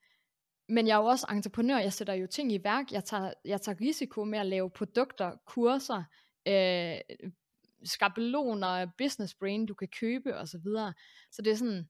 [0.69, 1.79] Men jeg er jo også entreprenør.
[1.79, 2.93] Jeg sætter jo ting i værk.
[2.93, 6.05] Jeg tager, jeg tager risiko med at lave produkter, kurser,
[6.49, 7.17] øh,
[7.85, 10.47] skabeloner, business brain, du kan købe osv.
[10.47, 10.95] Så, videre.
[11.31, 11.89] så det er sådan,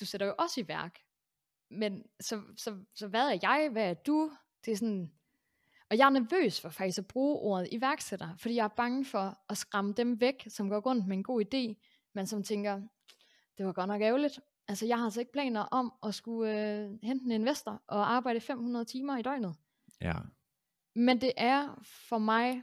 [0.00, 0.98] du sætter jo også i værk.
[1.70, 3.68] Men så, så, så hvad er jeg?
[3.72, 4.32] Hvad er du?
[4.64, 5.12] Det er sådan,
[5.90, 9.38] og jeg er nervøs for faktisk at bruge ordet iværksætter, fordi jeg er bange for
[9.48, 11.82] at skræmme dem væk, som går rundt med en god idé,
[12.14, 12.82] men som tænker,
[13.58, 14.40] det var godt nok ærgerligt.
[14.68, 18.40] Altså jeg har altså ikke planer om at skulle øh, hente en investor og arbejde
[18.40, 19.54] 500 timer i døgnet.
[20.00, 20.14] Ja.
[20.94, 22.62] Men det er for mig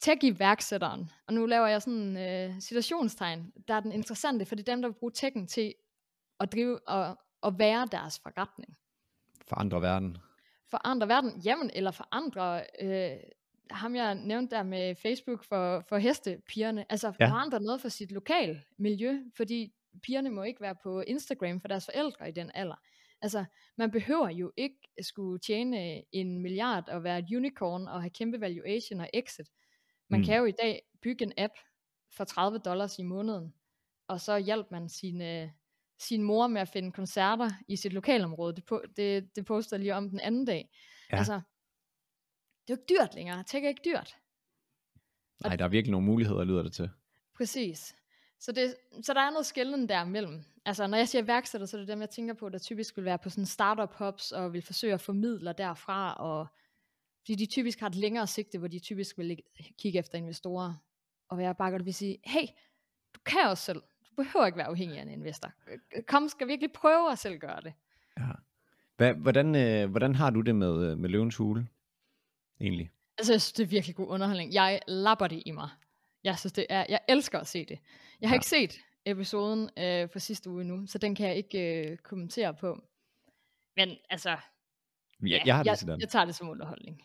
[0.00, 4.68] tech-iværksætteren, og nu laver jeg sådan en øh, situationstegn, der er den interessante, for det
[4.68, 5.74] er dem, der vil bruge tekken til
[6.40, 8.76] at drive og, og være deres forretning.
[9.48, 10.18] For andre verden.
[10.70, 13.16] forandre verden, jamen, eller forandre, øh,
[13.70, 17.26] ham jeg nævnte der med Facebook for, for hestepigerne, altså Ja.
[17.28, 21.84] forandre noget for sit lokal miljø, fordi pigerne må ikke være på Instagram for deres
[21.84, 22.76] forældre i den alder.
[23.22, 23.44] Altså,
[23.76, 28.40] man behøver jo ikke skulle tjene en milliard og være et unicorn og have kæmpe
[28.40, 29.48] valuation og exit.
[30.08, 30.26] Man Mm.
[30.26, 31.52] kan jo i dag bygge en app
[32.16, 33.54] for 30 dollars i måneden,
[34.08, 35.48] og så hjælper man sin, øh,
[35.98, 38.56] sin mor med at finde koncerter i sit lokalområde.
[38.56, 40.70] Det, po- det, det poster lige om den anden dag.
[41.12, 41.16] Ja.
[41.16, 43.44] Altså, det er jo ikke dyrt længere.
[43.46, 44.16] Tech er ikke dyrt.
[45.42, 46.90] Nej, der er virkelig nogle muligheder, lyder det til.
[47.36, 47.96] Præcis.
[48.46, 50.44] Så, det, så der er noget skælden der mellem.
[50.64, 53.04] Altså, når jeg siger iværksætter, så er det dem, jeg tænker på, der typisk vil
[53.04, 56.46] være på sådan startup hubs, og vil forsøge at formidle derfra, og
[57.20, 59.38] fordi de typisk har et længere sigte, hvor de typisk vil
[59.78, 60.74] kigge efter investorer,
[61.28, 62.46] og være bare godt vil sige, hey,
[63.14, 63.82] du kan også selv.
[64.10, 65.52] Du behøver ikke være afhængig af en investor.
[66.06, 67.72] Kom, skal virkelig prøve at selv gøre det.
[68.96, 71.68] Hvad, hvordan, øh, hvordan har du det med, øh, med løvens hule,
[72.60, 72.90] egentlig?
[73.18, 74.54] Altså, jeg synes, det er virkelig god underholdning.
[74.54, 75.68] Jeg lapper det i mig.
[76.26, 77.78] Jeg synes, det er, jeg elsker at se det.
[78.20, 78.38] Jeg har Ja.
[78.38, 82.54] ikke set episoden øh, for sidste uge nu, så den kan jeg ikke øh, kommentere
[82.54, 82.82] på.
[83.76, 84.38] Men altså, Jeg,
[85.28, 86.00] ja, jeg har det jeg, sådan.
[86.00, 87.02] jeg tager det som underholdning.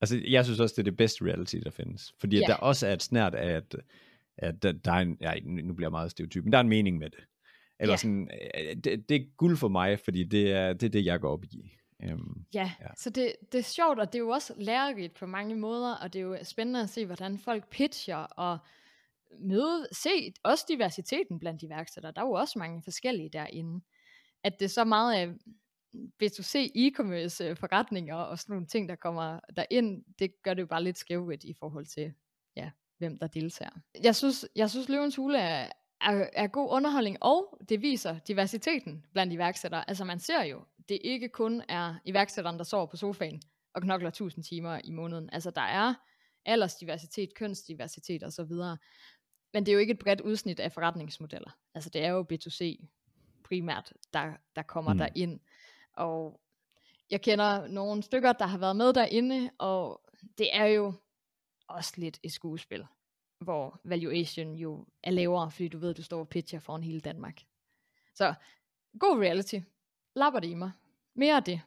[0.00, 2.14] Altså, jeg synes også, det er det bedste reality, der findes.
[2.20, 2.46] Fordi Ja.
[2.46, 3.76] der også er et snært af, at,
[4.38, 6.68] at der, der er en, ja, nu bliver jeg meget stereotyp, men der er en
[6.68, 7.24] mening med det.
[7.80, 7.96] Eller Ja.
[7.96, 11.20] sådan, øh, det, det er guld for mig, fordi det er det, er det jeg
[11.20, 11.72] går op i.
[12.08, 12.14] Ja,
[12.54, 12.72] Ja.
[12.80, 12.88] ja.
[12.96, 16.12] så det, det er sjovt, og det er jo også lærerigt på mange måder, og
[16.12, 18.58] det er jo spændende at se, hvordan folk pitcher, og
[19.40, 22.12] møde, se også diversiteten blandt iværksættere.
[22.12, 23.84] Der er jo også mange forskellige derinde.
[24.44, 25.34] At det er så meget af
[26.22, 30.66] B2C e-commerce øh, forretninger og sådan nogle ting, der kommer derind, det gør det jo
[30.66, 32.12] bare lidt skævt i forhold til,
[32.56, 33.70] ja, hvem der deltager.
[34.02, 35.68] Jeg synes, jeg synes Løvens Hule er,
[36.00, 39.88] er, er god underholdning, og det viser diversiteten blandt iværksættere.
[39.88, 43.42] Altså man ser jo, det ikke kun er iværksætteren, der sover på sofaen
[43.74, 45.30] og knokler 1000 timer i måneden.
[45.32, 45.94] Altså der er
[46.44, 48.52] aldersdiversitet, kønsdiversitet osv.
[49.52, 51.50] Men det er jo ikke et bredt udsnit af forretningsmodeller.
[51.74, 52.86] Altså det er jo B2C
[53.44, 54.96] primært, der, der kommer Mm.
[54.96, 54.98] mm.
[54.98, 55.40] derind.
[55.92, 56.40] Og
[57.10, 60.00] jeg kender nogle stykker, der har været med derinde, og
[60.38, 60.92] det er jo
[61.68, 62.86] også lidt et skuespil,
[63.40, 67.00] hvor valuation jo er lavere, fordi du ved, at du står og pitcher foran hele
[67.00, 67.40] Danmark.
[68.14, 68.34] Så
[68.98, 69.60] god reality.
[70.14, 70.72] Lapper det i mig.
[71.14, 71.60] Mere af det.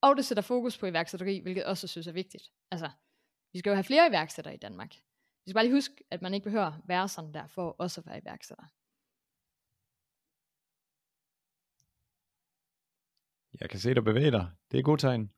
[0.00, 2.52] Og det sætter fokus på iværksætteri, hvilket også synes er vigtigt.
[2.70, 2.90] Altså,
[3.52, 4.94] vi skal jo have flere iværksættere i Danmark.
[5.44, 8.00] Vi skal bare lige huske, at man ikke behøver at være sådan der, for også
[8.00, 8.64] at være iværksætter.
[13.60, 14.46] jeg kan se dig bevæge dig.
[14.70, 15.30] Det er et godt tegn.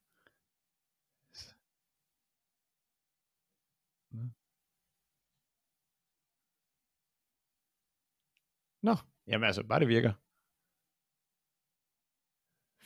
[8.83, 8.95] Nå,
[9.27, 10.13] jamen altså, bare det virker.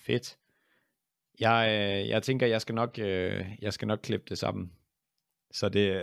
[0.07, 0.39] Fedt.
[1.41, 4.73] Jeg, øh, jeg tænker, jeg skal nok, øh, jeg skal nok klippe det sammen.
[5.51, 6.03] Så det,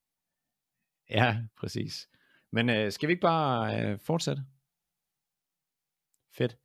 [1.18, 2.08] ja, præcis.
[2.52, 4.42] Men øh, skal vi ikke bare øh, fortsætte?
[6.32, 6.58] Fedt.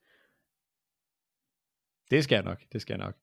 [2.12, 3.16] Det skal jeg nok, det skal jeg nok.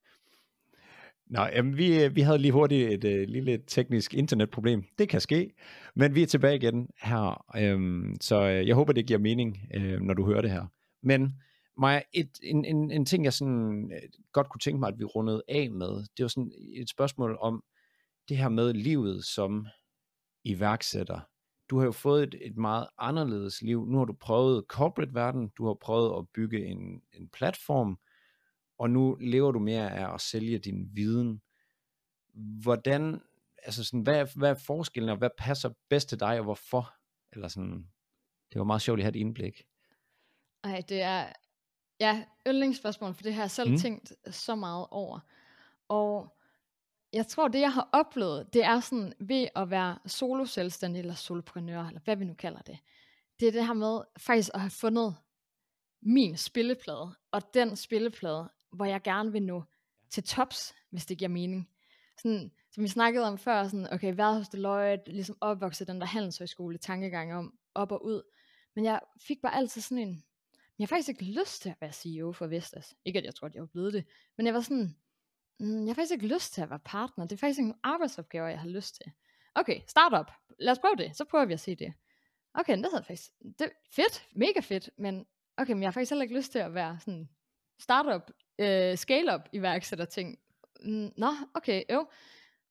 [1.26, 4.84] Nå, jamen, vi, øh, vi havde lige hurtigt et øh, lille teknisk internetproblem.
[4.98, 5.54] Det kan ske,
[5.94, 7.44] men vi er tilbage igen her.
[7.56, 10.66] Øhm, så øh, jeg håber, det giver mening, øh, når du hører det her.
[11.02, 11.42] Men
[11.82, 15.04] Maja, et, en, en, en ting, jeg sådan, øh, godt kunne tænke mig, at vi
[15.04, 17.64] rundede af med, det var sådan et spørgsmål om
[18.28, 19.66] det her med livet som
[20.44, 21.20] iværksætter.
[21.70, 23.86] Du har jo fået et, et meget anderledes liv.
[23.86, 27.98] Nu har du prøvet corporate-verden, du har prøvet at bygge en, en platform,
[28.78, 31.42] og nu lever du mere af at sælge din viden.
[32.34, 33.20] Hvordan,
[33.62, 36.94] altså sådan, hvad, hvad er forskellen, og hvad passer bedst til dig, og hvorfor?
[37.32, 37.86] Eller sådan,
[38.52, 39.62] det var meget sjovt at have et indblik.
[40.64, 41.32] Ej, det er
[42.02, 43.78] ja, yndlingsspørgsmål, for det har jeg selv Mm.
[43.78, 45.20] tænkt så meget over.
[45.88, 46.36] Og
[47.12, 51.86] jeg tror, det jeg har oplevet, det er sådan ved at være solo-selvstændig eller soloprenør,
[51.86, 52.78] eller hvad vi nu kalder det.
[53.40, 55.16] Det er det her med faktisk at have fundet
[56.02, 59.62] min spilleplade, og den spilleplade, hvor jeg gerne vil nå
[60.10, 61.68] til tops, hvis det giver mening.
[62.18, 66.06] Sådan, som vi snakkede om før, sådan, okay, været hos Deloitte, ligesom opvokset den der
[66.06, 68.22] handelshøjskole tankegang om op og ud.
[68.74, 70.24] Men jeg fik bare altid sådan en,
[70.82, 72.94] jeg har faktisk ikke lyst til at være CEO for Vestas.
[73.04, 74.04] Ikke at jeg tror, at jeg var blevet det,
[74.36, 74.96] men jeg var sådan,
[75.60, 77.24] mm, jeg har faktisk ikke lyst til at være partner.
[77.24, 79.12] Det er faktisk ikke en arbejdsopgave, jeg har lyst til.
[79.54, 80.32] Okay, startup.
[80.58, 81.16] Lad os prøve det.
[81.16, 81.92] Så prøver vi at se det.
[82.54, 85.26] Okay, det havde faktisk, det er fedt, mega fedt, men
[85.56, 87.28] okay, men jeg har faktisk heller ikke lyst til at være sådan
[87.78, 90.38] startup, øh, scale-up iværksætter ting.
[90.80, 92.06] Mm, Nå, okay, jo.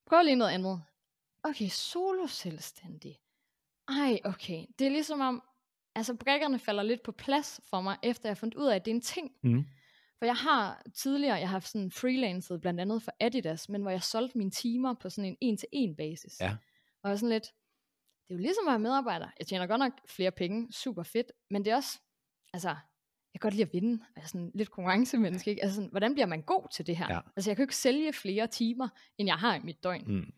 [0.05, 0.84] Prøv lige noget andet.
[1.43, 3.20] Okay, solo selvstændig.
[3.88, 4.66] Ej, okay.
[4.80, 5.43] Det er ligesom om,
[5.96, 8.86] altså brækkerne falder lidt på plads for mig, efter jeg har fundet ud af, at
[8.86, 9.32] det er en ting.
[9.44, 9.66] Mm.
[10.20, 13.92] For jeg har tidligere, jeg har haft sådan freelancet blandt andet for Adidas, men hvor
[13.92, 16.39] jeg solgte mine timer på sådan en en-til-en basis.
[16.42, 16.50] Ja.
[17.04, 17.44] Og jeg var sådan lidt,
[18.28, 19.28] det er jo ligesom at være medarbejder.
[19.39, 22.00] Jeg tjener godt nok flere penge, super fedt, men det er også,
[22.54, 22.70] altså,
[23.34, 24.04] jeg kan godt lide at vinde.
[24.16, 25.64] Jeg er sådan lidt konkurrencemenneske, ikke?
[25.64, 27.08] Altså sådan, hvordan bliver man god til det her?
[27.14, 27.20] Ja.
[27.36, 28.88] Altså jeg kan jo ikke sælge flere timer,
[29.18, 30.04] end jeg har i mit døgn.
[30.08, 30.34] Mm.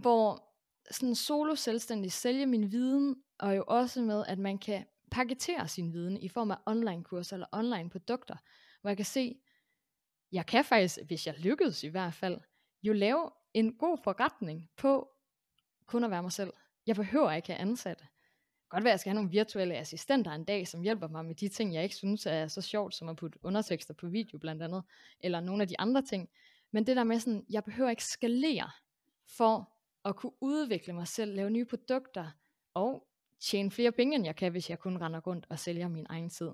[0.00, 0.52] Hvor
[0.90, 5.92] sådan solo selvstændig sælge min viden, og jo også med, at man kan paketere sin
[5.92, 8.36] viden i form af online kurser eller online produkter,
[8.80, 9.40] hvor jeg kan se,
[10.32, 12.40] jeg kan faktisk, hvis jeg lykkedes i hvert fald,
[12.82, 15.08] jo lave en god forretning på
[15.86, 16.52] kun at være mig selv.
[16.86, 18.04] Jeg behøver ikke have ansatte.
[18.68, 21.34] Godt være, at jeg skal have nogle virtuelle assistenter en dag, som hjælper mig med
[21.34, 24.62] de ting, jeg ikke synes er så sjovt, som at putte undertekster på video blandt
[24.62, 24.82] andet,
[25.20, 26.28] eller nogle af de andre ting.
[26.70, 28.70] Men det der med sådan, jeg behøver ikke skalere
[29.36, 29.75] for
[30.06, 32.30] at kunne udvikle mig selv, lave nye produkter,
[32.74, 33.06] og
[33.40, 36.30] tjene flere penge, end jeg kan, hvis jeg kun render rundt og sælger min egen
[36.30, 36.50] tid.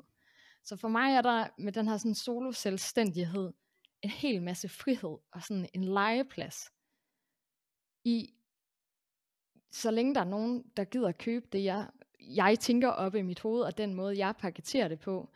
[0.64, 3.52] Så for mig er der med den her sådan solo selvstændighed
[4.02, 6.72] en hel masse frihed og sådan en legeplads
[8.04, 8.34] i
[9.72, 11.88] så længe der er nogen, der gider købe det, jeg,
[12.20, 15.30] jeg tænker op i mit hoved, og den måde, jeg paketerer det på,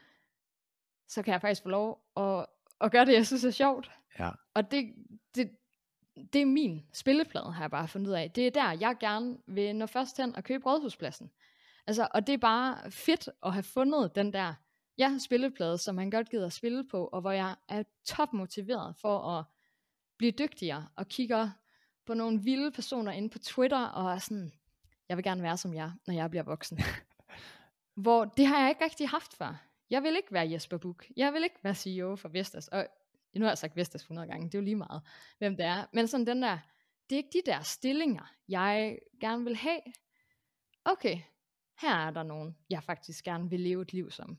[1.09, 2.47] så kan jeg faktisk få lov at,
[2.81, 3.91] at gøre det, jeg synes er sjovt.
[4.19, 4.31] Ja.
[4.55, 4.95] Og det,
[5.35, 5.51] det,
[6.33, 8.31] det er min spilleplade, har jeg bare fundet ud af.
[8.31, 11.31] Det er der, jeg gerne vil nå først hen og købe rådhuspladsen.
[11.87, 14.55] Altså, og det er bare fedt at have fundet den der
[14.99, 18.97] ja, spilleplade, som man godt gider at spille på, og hvor jeg er top motiveret
[19.01, 19.45] for at
[20.19, 21.51] blive dygtigere, og kigger
[22.07, 24.53] på nogle vilde personer inde på Twitter, og er sådan,
[25.09, 26.79] jeg vil gerne være som jer, når jeg bliver voksen.
[27.95, 29.62] Hvor det har jeg ikke rigtig haft før.
[29.91, 31.11] Jeg vil ikke være Jesper Buch.
[31.17, 32.69] Jeg vil ikke være CEO for Vestas.
[32.69, 32.87] Og
[33.39, 35.03] nu har jeg sagt Vestas 100 gange, det er jo lige meget,
[35.39, 35.87] hvem det er.
[35.93, 36.59] Men sådan den der,
[37.11, 39.80] det er ikke de der stillinger, jeg gerne vil have.
[40.84, 41.18] Okay,
[41.80, 44.39] her er der nogen, jeg faktisk gerne vil leve et liv som.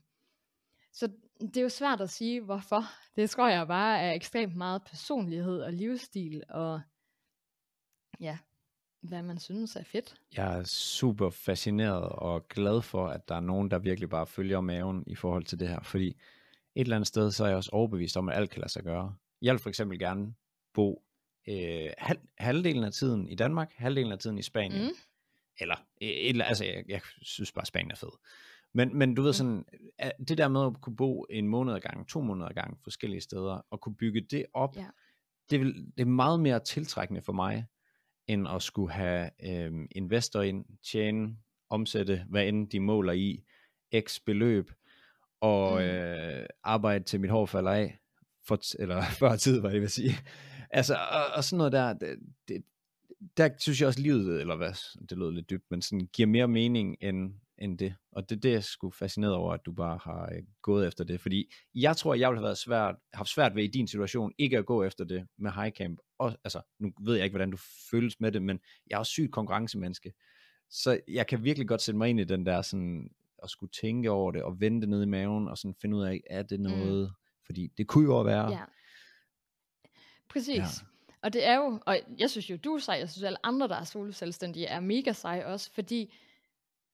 [0.92, 2.82] Så det er jo svært at sige, hvorfor.
[3.16, 6.80] Det tror jeg bare er ekstremt meget personlighed og livsstil, og
[8.20, 8.38] ja,
[9.00, 10.20] hvad man synes er fedt.
[10.36, 14.60] Jeg er super fascineret og glad for, at der er nogen, der virkelig bare følger
[14.60, 16.20] maven i forhold til det her, fordi
[16.78, 18.82] et eller andet sted, så er jeg også overbevist om, at alt kan lade sig
[18.84, 19.14] gøre.
[19.42, 20.34] Jeg vil for eksempel gerne
[20.74, 21.02] bo
[21.48, 24.82] øh, halv, halvdelen af tiden i Danmark, halvdelen af tiden i Spanien.
[24.82, 24.90] Mm.
[25.60, 28.08] Eller, et, eller altså, jeg, jeg synes bare, Spanien er fed.
[28.74, 29.64] Men, men du ved sådan,
[30.28, 33.20] det der med at kunne bo en måned ad gang, to måneder ad gang, forskellige
[33.20, 34.86] steder, og kunne bygge det op, Ja.
[35.50, 37.66] det, vil, det er meget mere tiltrækkende for mig,
[38.26, 41.36] end at skulle have øhm, investor ind, tjene,
[41.70, 43.44] omsætte, hvad end de måler i,
[44.00, 44.70] x beløb,
[45.40, 45.84] og Mm.
[45.84, 47.98] øh, arbejde til mit hår falder af,
[48.46, 50.14] for, eller før tid, hvad jeg vil sige.
[50.70, 52.18] Altså, og, og sådan noget der, det,
[52.48, 52.62] det,
[53.36, 54.72] der synes jeg også livet, eller hvad,
[55.08, 57.94] det lød lidt dybt, men sådan giver mere mening end, end det.
[58.12, 61.04] Og det er det, jeg skulle fascineret over, at du bare har øh, gået efter
[61.04, 61.20] det.
[61.20, 64.58] Fordi jeg tror, jeg ville have været svært, haft svært ved i din situation, ikke
[64.58, 65.98] at gå efter det med high camp.
[66.18, 67.58] Og, altså, nu ved jeg ikke, hvordan du
[67.90, 68.60] føles med det, men
[68.90, 70.12] jeg er også sygt konkurrencemenneske.
[70.70, 73.10] Så jeg kan virkelig godt sætte mig ind i den der sådan,
[73.42, 76.04] at skulle tænke over det, og vende det ned i maven, og sådan finde ud
[76.04, 77.14] af, er det noget, mm.
[77.46, 78.50] fordi det kunne jo være.
[78.50, 78.64] Ja.
[80.28, 80.56] Præcis.
[80.56, 80.64] Ja.
[81.22, 83.68] Og det er jo, og jeg synes jo, du er sej, jeg synes alle andre,
[83.68, 86.14] der er solo selvstændige, er mega sej også, fordi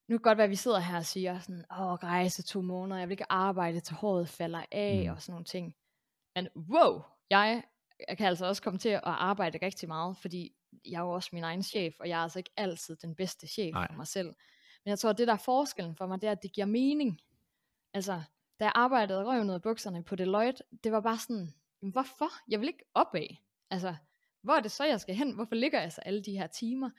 [0.08, 2.98] nu kan godt være, at vi sidder her og siger sådan, åh, rejse to måneder,
[2.98, 5.02] jeg vil ikke arbejde til håret falder af, Mm.
[5.10, 5.14] mm.
[5.16, 5.74] og sådan nogle ting.
[6.34, 7.62] Men wow, jeg,
[8.08, 10.52] jeg kan altså også komme til at arbejde rigtig meget, fordi
[10.84, 13.46] jeg er jo også min egen chef, og jeg er altså ikke altid den bedste
[13.46, 13.86] chef Nej.
[13.86, 14.34] for mig selv.
[14.84, 16.66] Men jeg tror, at det der er forskellen for mig, det er, at det giver
[16.66, 17.20] mening.
[17.94, 18.22] Altså,
[18.60, 22.30] da jeg arbejdede røven ud af bukserne på Deloitte, det var bare sådan, "Jamen, hvorfor?
[22.48, 23.36] Jeg vil ikke opad.
[23.70, 23.94] Altså,
[24.42, 25.34] hvor er det så, jeg skal hen?
[25.34, 26.90] Hvorfor ligger jeg så alle de her timer?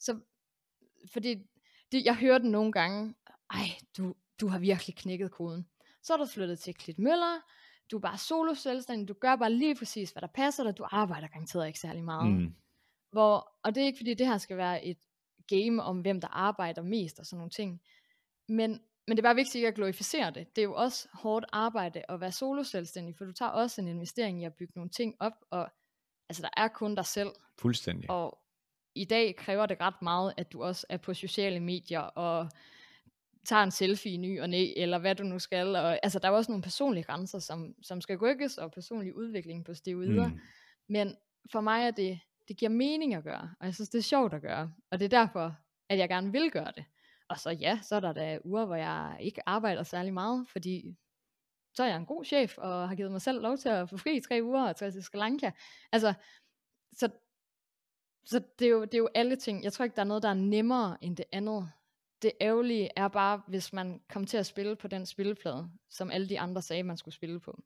[0.00, 0.20] Så,
[1.12, 1.34] fordi
[1.92, 3.14] det, jeg hører den nogle gange,
[3.50, 3.66] ej,
[3.96, 5.68] du, du har virkelig knækket koden.
[6.02, 7.40] Så er du flyttet til Klit Møller,
[7.90, 10.86] du er bare solo selvstændig, du gør bare lige præcis, hvad der passer dig, du
[10.90, 12.32] arbejder garanteret ikke særlig meget.
[12.32, 12.54] Mm.
[13.10, 14.98] Hvor, og det er ikke fordi, det her skal være et
[15.50, 17.80] game om, hvem der arbejder mest og sådan nogle ting.
[18.48, 18.70] Men,
[19.06, 20.56] men det er bare vigtigt ikke at glorificere det.
[20.56, 23.88] Det er jo også hårdt arbejde at være solo selvstændig, for du tager også en
[23.88, 25.70] investering i at bygge nogle ting op, og
[26.28, 28.10] altså der er kun dig selv, Fuldstændig.
[28.10, 28.38] og
[28.94, 32.50] i dag kræver det ret meget, at du også er på sociale medier og
[33.46, 35.76] tager en selfie i ny og næ, eller hvad du nu skal.
[35.76, 39.64] Og, altså, der er også nogle personlige grænser, som, som skal rykkes, og personlig udvikling
[39.64, 40.26] på steroider.
[40.26, 40.32] Mm.
[40.32, 40.40] Mm.
[40.88, 41.16] Men
[41.52, 42.20] for mig er det,
[42.50, 44.72] det giver mening at gøre, og jeg synes, det er sjovt at gøre.
[44.90, 45.56] Og det er derfor,
[45.88, 46.84] at jeg gerne vil gøre det.
[47.28, 50.96] Og så ja, så er der da uger, hvor jeg ikke arbejder særlig meget, fordi
[51.74, 53.96] så er jeg en god chef, og har givet mig selv lov til at få
[53.96, 55.50] fri i tre uger og tage til Sri Lanka.
[55.92, 56.14] Altså,
[56.92, 57.08] så,
[58.24, 59.64] så det, er jo, det er jo alle ting.
[59.64, 61.72] Jeg tror ikke, der er noget, der er nemmere end det andet.
[62.22, 66.28] Det ærgerlige er bare, hvis man kommer til at spille på den spilleplade, som alle
[66.28, 67.62] de andre sagde, man skulle spille på.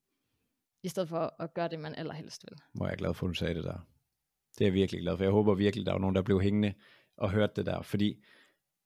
[0.83, 2.59] i stedet for at gøre det, man allerhelst vil.
[2.73, 3.94] Hvor jeg er glad for, at du sagde det der.
[4.59, 5.25] Det er jeg virkelig glad for.
[5.25, 6.75] Jeg håber virkelig, der er nogen, der blev hængende
[7.17, 8.25] og hørte det der, fordi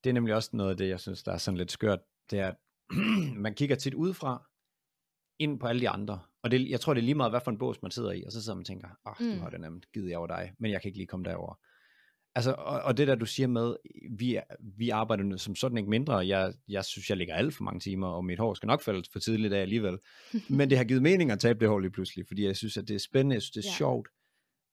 [0.04, 2.00] det er nemlig også noget af det, jeg synes, der er sådan lidt skørt,
[2.30, 2.56] det er, at
[3.44, 4.48] man kigger tit udefra,
[5.38, 7.50] ind på alle de andre, og det, jeg tror, det er lige meget, hvad for
[7.50, 9.36] en bås man sidder i, og så sidder man og tænker, åh, oh, mm.
[9.36, 11.54] du har det nemt, givet jeg over dig, men jeg kan ikke lige komme derover.
[12.34, 13.76] Altså, og, og det der, du siger med,
[14.18, 14.38] vi,
[14.76, 18.06] vi arbejder som sådan ikke mindre, jeg, jeg synes, jeg ligger alt for mange timer,
[18.06, 19.98] og mit hår skal nok falde for tidligt af alligevel.
[20.58, 22.88] Men det har givet mening at tabe det hår lige pludselig, fordi jeg synes, at
[22.88, 23.76] det er spændende, jeg synes, det er ja.
[23.76, 24.08] sjovt,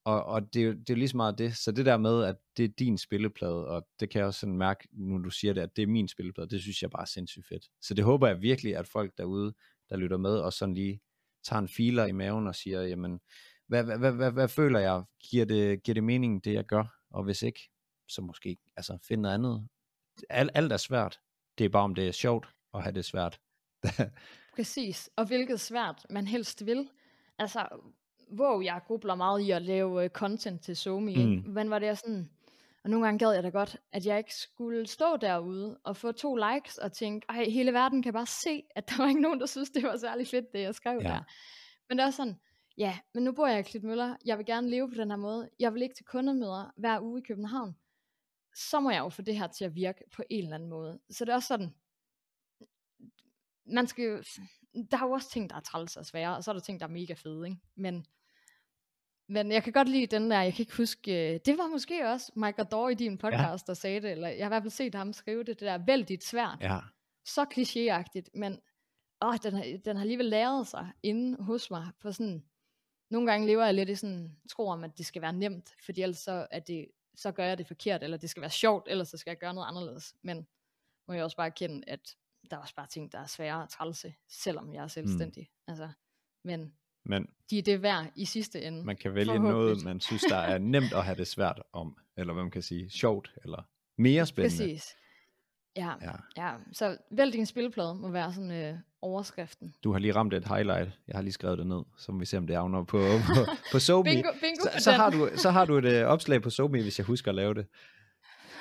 [0.06, 1.58] og, og det, er jo, det er jo lige så meget det.
[1.58, 4.58] Så det der med, at det er din spilleplade, og det kan jeg også sådan
[4.58, 7.06] mærke, nu du siger det, at det er min spilleplade, det synes jeg bare er
[7.06, 7.66] sindssygt fedt.
[7.82, 9.54] Så det håber jeg virkelig, at folk derude,
[9.90, 11.02] der lytter med, og sådan lige
[11.44, 13.20] tager en filer i maven og siger, jamen,
[13.68, 15.04] hvad, hvad, hvad, hvad, hvad føler jeg?
[15.30, 16.84] Giver det, giver det mening, det jeg gør?
[17.10, 17.70] Og hvis ikke,
[18.08, 19.68] så måske altså, find noget andet.
[20.30, 21.20] Alt, alt er svært.
[21.58, 23.40] Det er bare, om det er sjovt at have det svært.
[24.56, 25.10] Præcis.
[25.16, 26.90] Og hvilket svært man helst vil.
[27.38, 27.68] Altså,
[28.28, 31.44] hvor jeg grubler meget i at lave uh, content til Somi, mm.
[31.48, 32.30] men var det sådan,
[32.84, 36.12] og nogle gange gad jeg da godt, at jeg ikke skulle stå derude og få
[36.12, 39.40] to likes og tænke, ej, hele verden kan bare se, at der var ikke nogen,
[39.40, 41.08] der synes, det var særlig fedt, det jeg skrev ja.
[41.08, 41.24] der.
[41.90, 42.40] Men det er sådan,
[42.78, 45.50] ja, men nu bor jeg i Klitmøller, jeg vil gerne leve på den her måde,
[45.60, 47.76] jeg vil ikke til kundemøder hver uge i København,
[48.56, 51.00] så må jeg jo få det her til at virke på en eller anden måde.
[51.10, 51.74] Så det er også sådan,
[53.66, 54.26] man skal
[54.92, 56.80] der er jo også ting, der er træls og svære, og så er der ting,
[56.80, 57.62] der er mega fede, ikke?
[57.76, 58.06] Men,
[59.28, 62.08] men jeg kan godt lide den der, jeg kan ikke huske, øh, det var måske
[62.08, 63.72] også Mike Dore i din podcast, ja.
[63.72, 65.78] der sagde det, eller jeg har i hvert fald set ham skrive det, det der
[65.78, 66.58] vældigt svært.
[66.62, 66.80] Ja.
[67.26, 68.60] Så klichéagtigt, men
[69.22, 72.44] åh, den, har, den har alligevel læret sig inde hos mig, for sådan,
[73.12, 76.02] nogle gange lever jeg lidt i sådan, tror om, at det skal være nemt, fordi
[76.02, 79.08] ellers så, er det, så gør jeg det forkert, eller det skal være sjovt, ellers
[79.08, 80.16] så skal jeg gøre noget anderledes.
[80.22, 80.48] Men
[81.08, 82.16] må jeg også bare erkende, at
[82.52, 85.44] der er også bare ting, der er svære at trælse, selvom jeg er selvstændig.
[85.52, 85.72] Mm.
[85.72, 85.90] Altså,
[86.44, 86.74] men,
[87.06, 88.84] men de er det værd i sidste ende.
[88.86, 92.34] Man kan vælge noget, man synes, der er nemt at have det svært om, eller
[92.34, 94.58] hvad man kan sige, sjovt, eller mere spændende.
[94.58, 94.96] Præcis.
[95.76, 96.12] Ja, ja.
[96.38, 96.54] ja.
[96.72, 99.74] så vælg din spilleplade må være sådan øh, overskriften.
[99.84, 101.00] Du har lige ramt et highlight.
[101.08, 102.98] Jeg har lige skrevet det ned, så må vi se, om det er på,
[103.36, 104.04] på, på SoMe.
[104.04, 107.00] bingo, bingo så, så, har du, så har du et øh, opslag på SoMe, hvis
[107.00, 107.66] jeg husker at lave det.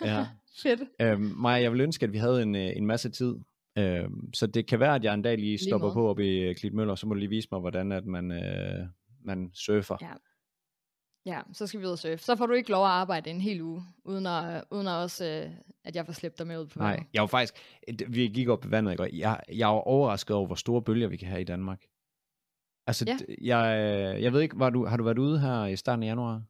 [0.04, 0.26] Ja.
[0.62, 0.80] Fedt.
[1.00, 3.34] Øhm, Maja, jeg vil ønske, at vi havde en, øh, en masse tid
[3.78, 6.38] Øh, så det kan være, at jeg en dag lige stopper lige på op i
[6.38, 8.86] øh, Klitmøller, så må du lige vise mig, hvordan at man, øh,
[9.24, 9.96] man surfer.
[10.00, 10.12] Ja.
[11.26, 12.18] ja, så skal vi ud og surfe.
[12.18, 15.24] Så får du ikke lov at arbejde en hel uge, uden at, uden at også,
[15.24, 15.50] øh,
[15.84, 17.54] at jeg får slæbt dig med ud på Nej, jeg var faktisk,
[18.08, 21.16] vi gik op i vandet, og jeg, jeg var overrasket over, hvor store bølger vi
[21.16, 21.84] kan have i Danmark.
[22.86, 23.18] Altså, ja.
[23.40, 26.42] jeg, jeg ved ikke, var du, har du været ude her i starten af januar?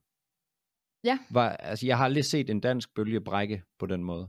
[1.04, 1.18] Ja.
[1.30, 4.28] Var, altså, jeg har aldrig set en dansk bølge brække på den måde.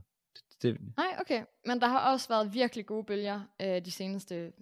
[0.62, 0.78] Det...
[0.96, 1.44] Nej, okay.
[1.66, 4.52] Men der har også været virkelig gode bølger øh, de seneste,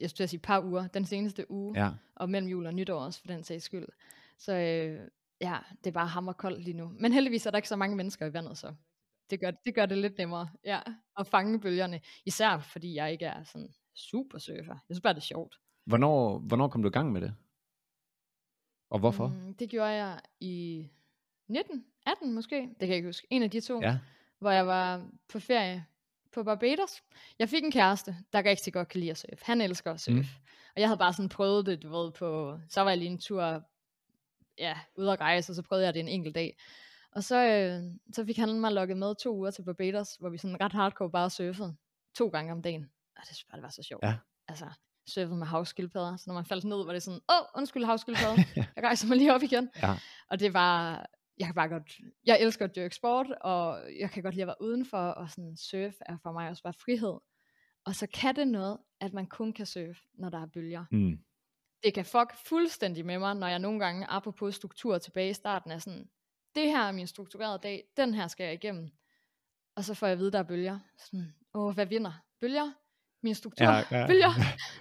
[0.00, 1.90] jeg skulle sige par uger, den seneste uge, ja.
[2.14, 3.86] og mellem jul og nytår også, for den sags skyld.
[4.38, 5.08] Så øh,
[5.40, 6.92] ja, det er bare hammer koldt lige nu.
[7.00, 8.74] Men heldigvis er der ikke så mange mennesker i vandet, så
[9.30, 10.80] det gør, det gør det lidt nemmere ja,
[11.18, 12.00] at fange bølgerne.
[12.26, 14.72] Især fordi jeg ikke er sådan super surfer.
[14.72, 15.58] Jeg synes bare, det er sjovt.
[15.84, 17.34] Hvornår, hvornår kom du i gang med det?
[18.90, 19.28] Og hvorfor?
[19.28, 20.86] Mm, det gjorde jeg i
[21.48, 22.56] 19, 18 måske.
[22.56, 23.26] Det kan jeg ikke huske.
[23.30, 23.80] En af de to.
[23.82, 23.98] Ja
[24.42, 25.86] hvor jeg var på ferie
[26.32, 27.02] på Barbados.
[27.38, 29.44] Jeg fik en kæreste, der rigtig godt kan lide at surfe.
[29.44, 30.18] Han elsker at surfe.
[30.18, 30.26] Mm.
[30.74, 33.18] Og jeg havde bare sådan prøvet det, du ved, på, så var jeg lige en
[33.18, 33.62] tur,
[34.58, 36.56] ja, ude at rejse, og så prøvede jeg det en enkelt dag.
[37.12, 40.38] Og så, øh, så fik han mig lukket med to uger til Barbados, hvor vi
[40.38, 41.76] sådan ret hardcore bare surfede
[42.14, 42.90] to gange om dagen.
[43.16, 44.04] Og det synes bare, det var så sjovt.
[44.04, 44.14] Ja.
[44.48, 44.66] Altså,
[45.06, 48.42] surfede med havskildpadder, så når man faldt ned, var det sådan, åh, undskyld havskildpadder,
[48.76, 49.70] jeg rejser mig lige op igen.
[49.82, 49.94] Ja.
[50.30, 51.06] Og det var,
[51.42, 54.46] jeg kan bare godt, jeg elsker at dyrke sport, og jeg kan godt lide at
[54.46, 57.18] være udenfor, og sådan surf er for mig også bare frihed.
[57.84, 60.84] Og så kan det noget, at man kun kan surfe, når der er bølger.
[60.90, 61.18] Mm.
[61.84, 65.70] Det kan fuck fuldstændig med mig, når jeg nogle gange, apropos struktur tilbage i starten,
[65.70, 66.08] er sådan,
[66.54, 68.90] det her er min strukturerede dag, den her skal jeg igennem.
[69.76, 70.78] Og så får jeg at vide, der er bølger.
[70.98, 72.12] Sådan, åh, hvad vinder?
[72.40, 72.72] Bølger?
[73.22, 73.64] Min struktur?
[73.66, 74.06] Ja, ja.
[74.06, 74.30] Bølger?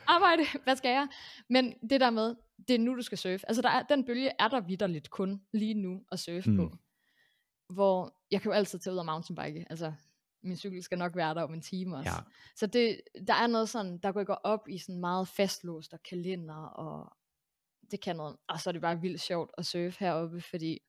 [0.08, 0.44] Arbejde?
[0.64, 1.08] Hvad skal jeg?
[1.50, 2.36] Men det der med,
[2.68, 3.48] det er nu, du skal surfe.
[3.48, 6.58] Altså, der er, den bølge er der vidderligt kun lige nu at surfe mm.
[6.58, 6.78] på.
[7.70, 9.66] Hvor jeg kan jo altid tage ud og mountainbike.
[9.70, 9.94] Altså,
[10.44, 12.12] min cykel skal nok være der om en time også.
[12.12, 12.18] Ja.
[12.56, 16.66] Så det, der er noget sådan, der går op i sådan meget fastlåst og kalender,
[16.66, 17.14] og
[17.92, 18.38] det kan noget.
[18.48, 20.80] Og så er det bare vildt sjovt at surfe heroppe, fordi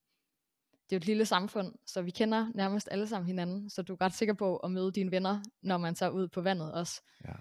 [0.90, 3.92] det er jo et lille samfund, så vi kender nærmest alle sammen hinanden, så du
[3.92, 7.02] er ret sikker på at møde dine venner, når man tager ud på vandet også.
[7.24, 7.32] Ja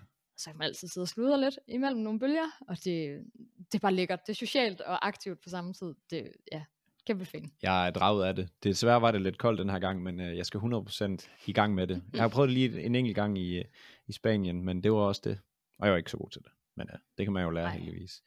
[0.42, 3.24] så kan man altid sidde og sludre lidt imellem nogle bølger, og det,
[3.72, 4.20] det er bare lækkert.
[4.28, 5.94] Det er socialt og aktivt på samme tid.
[6.10, 6.64] Det, ja,
[7.06, 7.54] kæmpe fint.
[7.62, 8.50] Jeg er draget af det.
[8.64, 11.54] Det Desværre var det lidt koldt den her gang, men øh, jeg skal 100% i
[11.54, 12.04] gang med det.
[12.14, 13.64] Jeg har prøvet det lige en enkelt gang i,
[14.08, 15.40] i Spanien, men det var også det.
[15.80, 16.52] Og jeg var ikke så god til det.
[16.78, 17.78] Men ja, det kan man jo lære Ej.
[17.78, 18.24] heldigvis.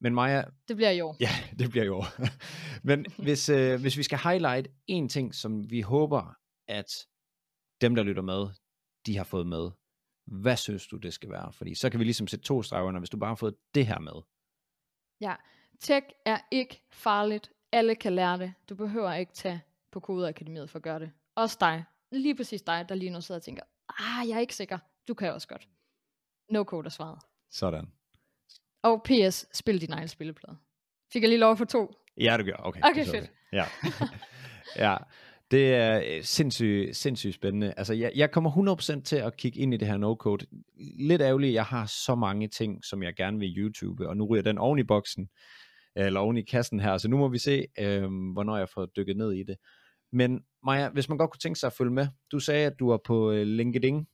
[0.00, 1.16] Men Maja, Det bliver i år.
[1.20, 1.28] Ja,
[1.58, 2.04] det bliver jo.
[2.88, 6.36] Men hvis, øh, hvis vi skal highlight en ting, som vi håber,
[6.68, 7.06] at
[7.80, 8.46] dem, der lytter med,
[9.06, 9.70] de har fået med,
[10.24, 11.52] hvad synes du, det skal være?
[11.52, 13.86] Fordi så kan vi ligesom sætte to streger under, hvis du bare har fået det
[13.86, 14.12] her med.
[15.20, 15.34] Ja,
[15.80, 17.50] tech er ikke farligt.
[17.72, 18.54] Alle kan lære det.
[18.68, 21.12] Du behøver ikke tage på Kodeakademiet for at gøre det.
[21.34, 21.84] Også dig.
[22.12, 24.78] Lige præcis dig, der lige nu sidder og tænker, ah, jeg er ikke sikker.
[25.08, 25.68] Du kan også godt.
[26.50, 27.18] No code er svaret.
[27.50, 27.92] Sådan.
[28.82, 30.56] Og PS, spil din egen spilleplade.
[31.12, 31.94] Fik jeg lige lov for to?
[32.16, 32.56] Ja, du gør.
[32.58, 33.30] Okay, Okay, fedt.
[33.52, 33.64] Ja.
[34.90, 34.96] ja,
[35.54, 37.74] det er øh, sindssygt, sindssygt spændende.
[37.76, 40.46] Altså, jeg, jeg kommer 100% til at kigge ind i det her no-code.
[40.98, 44.42] Lidt ærgerligt, jeg har så mange ting, som jeg gerne vil YouTube, og nu ryger
[44.42, 45.28] den oven i boksen,
[45.96, 48.02] eller oven i kassen her, så nu må vi se, øh,
[48.32, 49.56] hvornår jeg får dykket ned i det.
[50.12, 52.88] Men Maja, hvis man godt kunne tænke sig at følge med, du sagde, at du
[52.90, 54.06] er på øh, LinkedIn.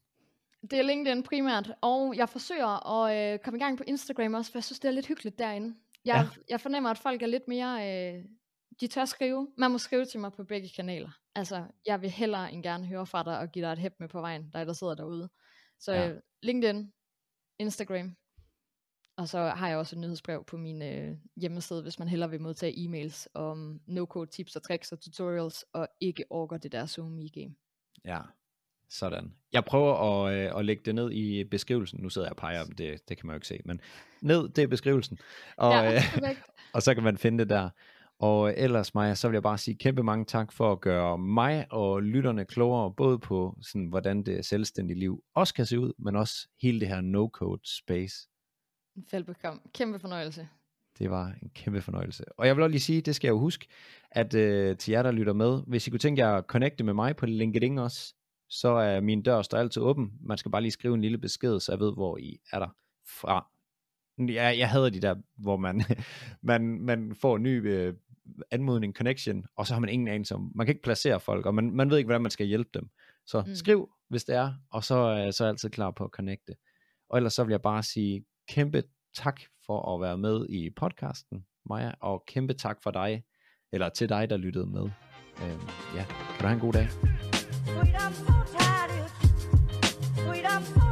[0.71, 4.53] Det er LinkedIn primært, og jeg forsøger at øh, komme i gang på Instagram også,
[4.53, 5.75] for jeg synes, det er lidt hyggeligt derinde.
[6.05, 6.43] Jeg, ja.
[6.49, 8.25] jeg fornemmer, at folk er lidt mere, øh,
[8.81, 9.49] de tør skrive.
[9.59, 11.11] Man må skrive til mig på begge kanaler.
[11.35, 14.09] Altså, jeg vil hellere end gerne høre fra dig og give dig et hæb med
[14.09, 15.29] på vejen, dig der sidder derude.
[15.79, 16.09] Så Ja.
[16.09, 16.93] øh, LinkedIn,
[17.59, 18.17] Instagram,
[19.17, 22.41] og så har jeg også et nyhedsbrev på min øh, hjemmeside, hvis man hellere vil
[22.41, 27.29] modtage e-mails om no-code tips og tricks og tutorials, og ikke orker det der Zoom
[27.35, 27.55] game.
[28.05, 28.21] Ja,
[28.91, 29.35] sådan.
[29.53, 32.01] Jeg prøver at, øh, at lægge det ned i beskrivelsen.
[32.03, 33.61] Nu sidder jeg og peger, men det, det kan man jo ikke se.
[33.65, 33.81] Men
[34.21, 35.19] ned, det er beskrivelsen.
[35.57, 36.37] Og, ja, øh,
[36.75, 37.71] og så kan man finde det der.
[38.21, 41.67] Og ellers, Maja, så vil jeg bare sige kæmpe mange tak for at gøre mig
[41.71, 46.17] og lytterne klogere, både på, sådan, hvordan det selvstændige liv også kan se ud, men
[46.17, 48.15] også hele det her no-code space.
[49.13, 49.61] Velbekomme.
[49.75, 50.49] Kæmpe fornøjelse.
[50.99, 52.25] Det var en kæmpe fornøjelse.
[52.39, 53.67] Og jeg vil også lige sige, det skal jeg jo huske,
[54.11, 56.95] at øh, til jer, der lytter med, hvis I kunne tænke jer at connecte med
[56.95, 58.15] mig på LinkedIn også,
[58.49, 60.13] så er min dør står altid åben.
[60.21, 62.69] Man skal bare lige skrive en lille besked, så jeg ved, hvor I er der
[63.21, 63.47] fra.
[64.19, 65.83] Jeg, jeg hader de der, hvor man,
[66.43, 67.95] man, man får en ny øh,
[68.51, 71.55] anmodning, connection, og så har man ingen anelse om, man kan ikke placere folk, og
[71.55, 72.91] man, man ved ikke, hvordan man skal hjælpe dem.
[73.27, 73.55] Så mm.
[73.55, 76.55] Skriv, hvis det er, og så er jeg så altid klar på at connecte.
[77.11, 78.83] Og ellers så vil jeg bare sige kæmpe
[79.15, 83.25] tak for at være med i podcasten, Maja, og kæmpe tak for dig,
[83.73, 84.91] eller til dig, der lyttede med.
[85.43, 86.89] Øhm, ja, kan du have en god dag.
[86.91, 89.09] Sweet, I'm so tired.
[90.17, 90.90] Sweet, I'm so tired.